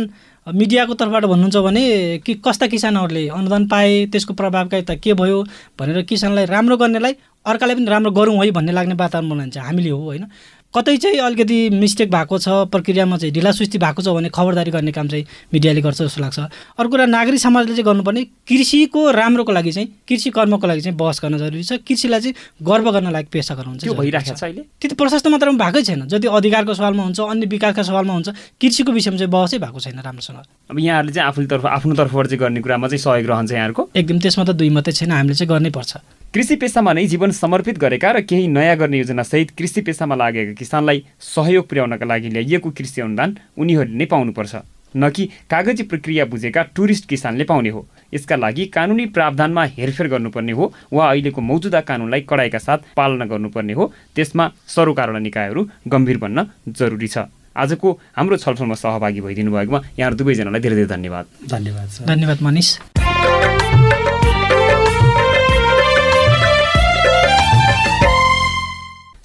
मिडियाको 0.46 0.94
तर्फबाट 0.98 1.24
भन्नुहुन्छ 1.24 1.56
भने 1.62 1.82
कि 2.26 2.34
कस्ता 2.42 2.66
किसानहरूले 2.66 3.28
अनुदान 3.30 3.66
पाए 3.70 4.06
त्यसको 4.10 4.34
प्रभावकारिता 4.34 4.94
के 4.98 5.14
भयो 5.14 5.42
भनेर 5.78 6.02
किसानलाई 6.02 6.44
राम्रो 6.50 6.76
गर्नेलाई 6.76 7.14
अर्काले 7.46 7.74
पनि 7.74 7.86
राम्रो 7.86 8.10
गरौँ 8.10 8.36
है 8.38 8.50
भन्ने 8.50 8.72
लाग्ने 8.72 8.94
वातावरण 8.94 9.28
बनाइन्छ। 9.30 9.58
हामीले 9.58 9.90
हो 9.90 10.02
होइन? 10.02 10.26
कतै 10.74 10.96
चाहिँ 10.96 11.18
अलिकति 11.20 11.56
मिस्टेक 11.70 12.08
भएको 12.10 12.38
छ 12.38 12.48
प्रक्रियामा 12.72 13.16
चाहिँ 13.20 13.32
ढिलासुस्ती 13.34 13.78
भएको 13.78 14.02
छ 14.02 14.08
भने 14.08 14.28
खबरदारी 14.32 14.70
गर्ने 14.72 14.92
काम 14.92 15.08
चाहिँ 15.08 15.52
मिडियाले 15.52 15.80
गर्छ 15.84 16.00
जस्तो 16.02 16.20
लाग्छ। 16.22 16.38
अर्को 16.80 16.88
कुरा 16.88 17.06
नागरिक 17.12 17.40
समाजले 17.40 17.76
चाहिँ 17.76 17.84
गर्नुपर्ने 17.84 18.24
कृषिको 18.48 19.10
राम्रोको 19.12 19.52
लागि 19.52 19.72
चाहिँ 19.72 19.88
कृषि 20.08 20.30
कर्मको 20.32 20.66
लागि 20.66 20.80
चाहिँ 20.80 20.96
बहस 20.96 21.20
गर्न 21.20 21.36
जरुरी 21.38 21.62
छ। 21.62 21.72
कृषिलाई 21.84 22.20
चाहिँ 22.20 22.34
गर्व 22.64 22.88
गर्न 22.88 23.12
लायक 23.12 23.28
पेसा 23.28 23.54
गराउँछ 23.54 23.84
त्यो 23.84 23.94
भइरहेको 24.00 24.32
छ। 24.32 24.42
अहिले? 24.42 24.64
त्यति 24.80 24.94
प्रशस्त 24.96 25.26
मात्रामा 25.28 25.60
भएकै 25.60 25.82
छैन। 25.84 26.08
जति 26.08 26.26
अधिकारको 26.40 26.72
सवालमा 26.72 27.02
हुन्छ 27.04 27.20
अन्य 27.20 27.46
विकासका 27.52 27.82
सवालमा 27.92 28.12
हुन्छ 28.16 28.28
कृषिको 28.56 28.92
विषयमा 28.96 29.16
चाहिँ 29.20 29.30
बहसै 29.30 29.58
भएको 29.60 29.76
छैन 29.76 30.00
राम्रोसँग। 30.00 30.40
अब 30.72 30.78
यहाँहरूले 30.80 31.12
चाहिँ 31.12 31.28
आफ्नो 31.28 31.46
तर्फ 31.52 31.66
आफ्नो 31.68 31.94
तर्फबाट 32.00 32.26
चाहिँ 32.32 32.40
गर्ने 32.40 32.60
कुरामा 32.64 32.88
चाहिँ 32.88 33.02
सहयोग 33.04 33.28
रहन्छ 33.28 33.52
यहाँहरूको? 33.52 33.82
एकदम 33.92 34.18
त्यसमा 34.24 34.44
त 34.48 34.56
दुई 34.56 34.70
मात्रै 34.72 34.92
छैन। 34.96 35.12
हामीले 35.12 35.36
चाहिँ 35.36 35.52
गर्नै 35.52 35.70
पर्छ। 35.70 35.92
कृषि 36.34 36.56
पेसामा 36.56 36.92
नै 36.92 37.04
जीवन 37.06 37.30
समर्पित 37.30 37.78
गरेका 37.78 38.10
र 38.12 38.20
केही 38.24 38.46
नयाँ 38.48 38.76
गर्ने 38.76 38.98
योजनासहित 38.98 39.50
कृषि 39.52 39.80
पेसामा 39.84 40.16
लागेका 40.16 40.52
किसानलाई 40.56 41.04
सहयोग 41.20 41.68
पुर्याउनका 41.68 42.06
लागि 42.08 42.28
ल्याइएको 42.28 42.70
कृषि 42.72 43.00
अनुदान 43.00 43.36
उनीहरूले 43.60 43.96
नै 44.00 44.06
पाउनुपर्छ। 44.08 44.54
न 44.96 45.10
कि 45.12 45.28
कागजी 45.50 45.82
प्रक्रिया 45.92 46.24
बुझेका 46.24 46.62
टुरिस्ट 46.72 47.08
किसानले 47.08 47.44
पाउने 47.44 47.68
हो। 47.68 47.84
यसका 48.14 48.36
लागि 48.36 48.64
कानुनी 48.72 49.06
प्रावधानमा 49.12 49.64
हेरफेर 49.76 50.08
गर्नुपर्ने 50.08 50.52
हो 50.52 50.72
वा 50.88 51.10
अहिलेको 51.10 51.40
मौजुदा 51.42 51.80
कानुनलाई 51.84 52.24
कडाइका 52.24 52.58
साथ 52.58 52.96
पालना 52.96 53.24
गर्नुपर्ने 53.28 53.72
हो। 53.72 53.92
त्यसमा 54.16 54.50
सरोकार 54.66 55.12
निकायहरू 55.20 55.68
गम्भीर 55.84 56.16
बन्न 56.16 56.46
जरुरी 56.66 57.08
छ। 57.08 57.28
आजको 57.52 57.88
हाम्रो 58.16 58.36
छलफलमा 58.40 58.74
सहभागी 58.80 59.20
भइदिनु 59.20 59.52
भएकोमा 59.52 59.80
यहाँहरू 60.00 60.16
दुवैजनालाई 60.16 60.60
धेरै 60.64 60.76
धेरै 60.76 60.88
धन्यवाद। 60.96 61.24
धन्यवाद 61.52 61.88
धन्यवाद 62.08 62.38
मनिष। 62.40 62.68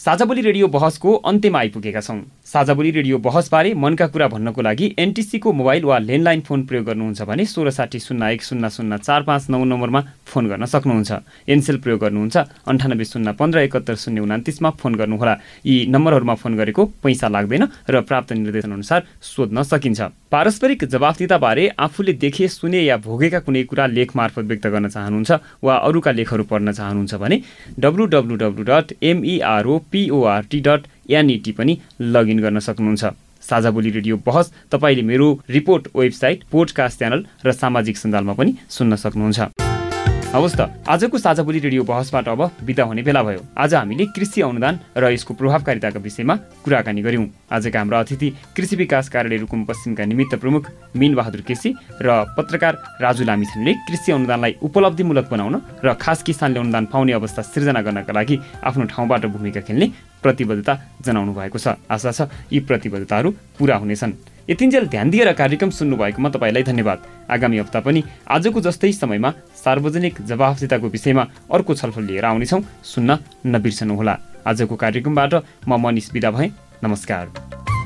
साझाबोली 0.07 0.41
रेडियो 0.41 0.67
बहसको 0.71 1.13
अन्त्यमा 1.29 1.59
आइपुगेका 1.59 2.01
छौँ। 2.01 2.19
साझा 2.47 2.73
बोली 2.73 2.91
रेडियो 2.91 3.17
बहसबारे 3.19 3.73
मनका 3.75 4.05
कुरा 4.07 4.27
भन्नको 4.31 4.61
लागि 4.61 4.85
एनटिसीको 4.97 5.51
मोबाइल 5.51 5.83
वा 5.83 5.97
ल्यान्डलाइन 5.99 6.41
फोन 6.47 6.61
प्रयोग 6.63 6.85
गर्नुहुन्छ 6.85 7.21
भने 7.27 7.45
सोह्र 7.45 7.69
साठी 7.69 7.99
शून्य 7.99 8.31
एक 8.33 8.43
शून्य 8.43 8.69
शून्य 8.71 8.97
चार 8.97 9.21
पाँच 9.27 9.49
नौ 9.49 9.63
नम्बरमा 9.65 10.01
फोन 10.31 10.47
गर्न 10.47 10.65
सक्नुहुन्छ। 10.65 11.11
एनसेल 11.43 11.77
प्रयोग 11.83 11.99
गर्नुहुन्छ। 12.01 12.37
अन्ठानब्बे 12.71 13.05
शून्य 13.05 13.31
पन्ध्र 13.35 13.59
एकहत्तर 13.59 13.95
शून्य 13.95 14.21
उनातिसमा 14.21 14.69
फोन 14.79 14.95
गर्नुहोला। 14.95 15.35
यी 15.67 15.75
नम्बरहरूमा 15.91 16.35
फोन 16.39 16.55
गरेको 16.55 16.85
पैसा 17.03 17.27
लाग्दैन 17.27 17.63
र 17.89 18.01
प्राप्त 18.07 18.31
निर्देशनअनुसार 18.33 19.03
सोध्न 19.21 19.63
सकिन्छ। 19.63 20.01
पारस्परिक 20.31 20.83
जवाफदिताबारे 20.87 21.67
आफूले 21.79 22.13
देखे 22.15 22.47
सुने 22.47 22.83
या 22.83 22.97
भोगेका 22.97 23.39
कुनै 23.43 23.63
कुरा 23.63 23.85
लेख 23.87 24.15
मार्फत 24.15 24.43
व्यक्त 24.47 24.67
गर्न 24.67 24.87
चाहनुहुन्छ 24.87 25.31
वा 25.63 25.75
अरूका 25.87 26.11
लेखहरू 26.11 26.43
पढ्न 26.43 26.71
चाहनुहुन्छ 26.71 27.15
भने 27.15 27.41
W 27.79 28.05
W 28.07 28.35
W 28.35 28.63
dot 28.63 28.93
MEROPORT 29.03 30.59
dot 30.67 30.81
net 31.09 31.51
पनि 31.51 31.77
लगइन 32.01 32.39
गर्न 32.39 32.59
सक्नुहुन्छ। 32.59 33.05
साझा 33.41 33.71
बोली 33.71 33.89
रेडियो 33.91 34.17
बहस 34.25 34.51
तपाईँले 34.71 35.01
मेरो 35.01 35.27
रिपोर्ट 35.49 35.87
वेबसाइट 35.95 36.43
पोडकास्ट 36.51 36.97
च्यानल 36.97 37.25
र 37.45 37.51
सामाजिक 37.53 37.97
सञ्जालमा 37.97 38.33
पनि 38.33 38.51
सुन्न 38.69 38.95
सक्नुहुन्छ। 38.95 39.39
हवस् 40.27 40.55
त 40.59 40.61
आजको 40.83 41.17
साझा 41.17 41.43
बोली 41.43 41.59
रेडियो 41.63 41.83
बहसबाट 41.87 42.27
अब 42.27 42.41
बिदा 42.67 42.83
हुने 42.83 43.01
बेला 43.01 43.23
भयो। 43.23 43.39
आज 43.57 43.73
हामीले 43.73 44.05
कृषि 44.11 44.41
अनुदान 44.41 44.79
र 44.97 45.11
यसको 45.15 45.33
प्रभावकारिताका 45.33 45.99
विषयमा 46.03 46.35
कुराकानी 46.67 47.01
गर्यौँ 47.01 47.27
आजका 47.47 47.79
हाम्रा 47.79 47.99
अतिथि 47.99 48.27
कृषि 48.51 48.75
विकास 48.75 49.09
कार्यालय 49.09 49.37
रुकुम 49.47 49.63
पश्चिमका 49.63 50.03
निमित्त 50.03 50.35
प्रमुख 50.35 50.63
मिन 50.99 51.15
बहादुर 51.15 51.41
केसी 51.47 51.71
र 52.03 52.27
पत्रकार 52.35 52.73
राजु 53.01 53.23
लामिछानेले 53.23 53.73
कृषि 53.87 54.11
अनुदानलाई 54.11 54.55
उपलब्धिमूलक 54.67 55.31
बनाउन 55.31 55.55
र 55.85 55.93
खास 55.95 56.23
किसानले 56.27 56.59
अनुदान 56.59 56.85
पाउने 56.91 57.13
अवस्था 57.15 57.41
सिर्जना 57.47 57.81
गर्नका 57.81 58.13
लागि 58.13 58.39
आफ्नो 58.67 58.85
ठाउँबाट 58.91 59.25
भूमिका 59.31 59.61
खेल्ने 59.63 59.87
प्रतिबद्धता 60.23 60.73
जनाउनु 61.01 61.33
भएको 61.33 61.57
छ। 61.59 61.75
आशा 61.89 62.11
छ 62.11 62.29
यी 62.51 62.59
प्रतिबद्धताहरू 62.59 63.29
पुरा 63.59 63.75
हुनेछन्। 63.77 64.13
यतिन्जेल 64.49 64.87
ध्यान 64.87 65.09
दिएर 65.09 65.31
कार्यक्रम 65.33 65.69
सुन्नुभएकोमा 65.69 66.29
तपाईँलाई 66.29 66.63
धन्यवाद। 66.63 66.99
आगामी 67.29 67.57
हप्ता 67.59 67.79
पनि 67.79 68.03
आजको 68.27 68.61
जस्तै 68.61 68.91
समयमा 68.93 69.29
सार्वजनिक 69.55 70.21
जवाफदिताको 70.23 70.87
विषयमा 70.87 71.23
अर्को 71.51 71.75
छलफल 71.75 72.03
लिएर 72.03 72.25
आउनेछौँ 72.25 72.61
सुन्न 72.83 73.17
नबिर्सनुहोला। 73.45 74.15
आजको 74.47 74.75
कार्यक्रमबाट 74.75 75.33
म 75.67 75.71
मनिष 75.75 76.11
बिदा 76.11 76.31
भएँ। 76.31 76.51
नमस्कार। 76.83 77.76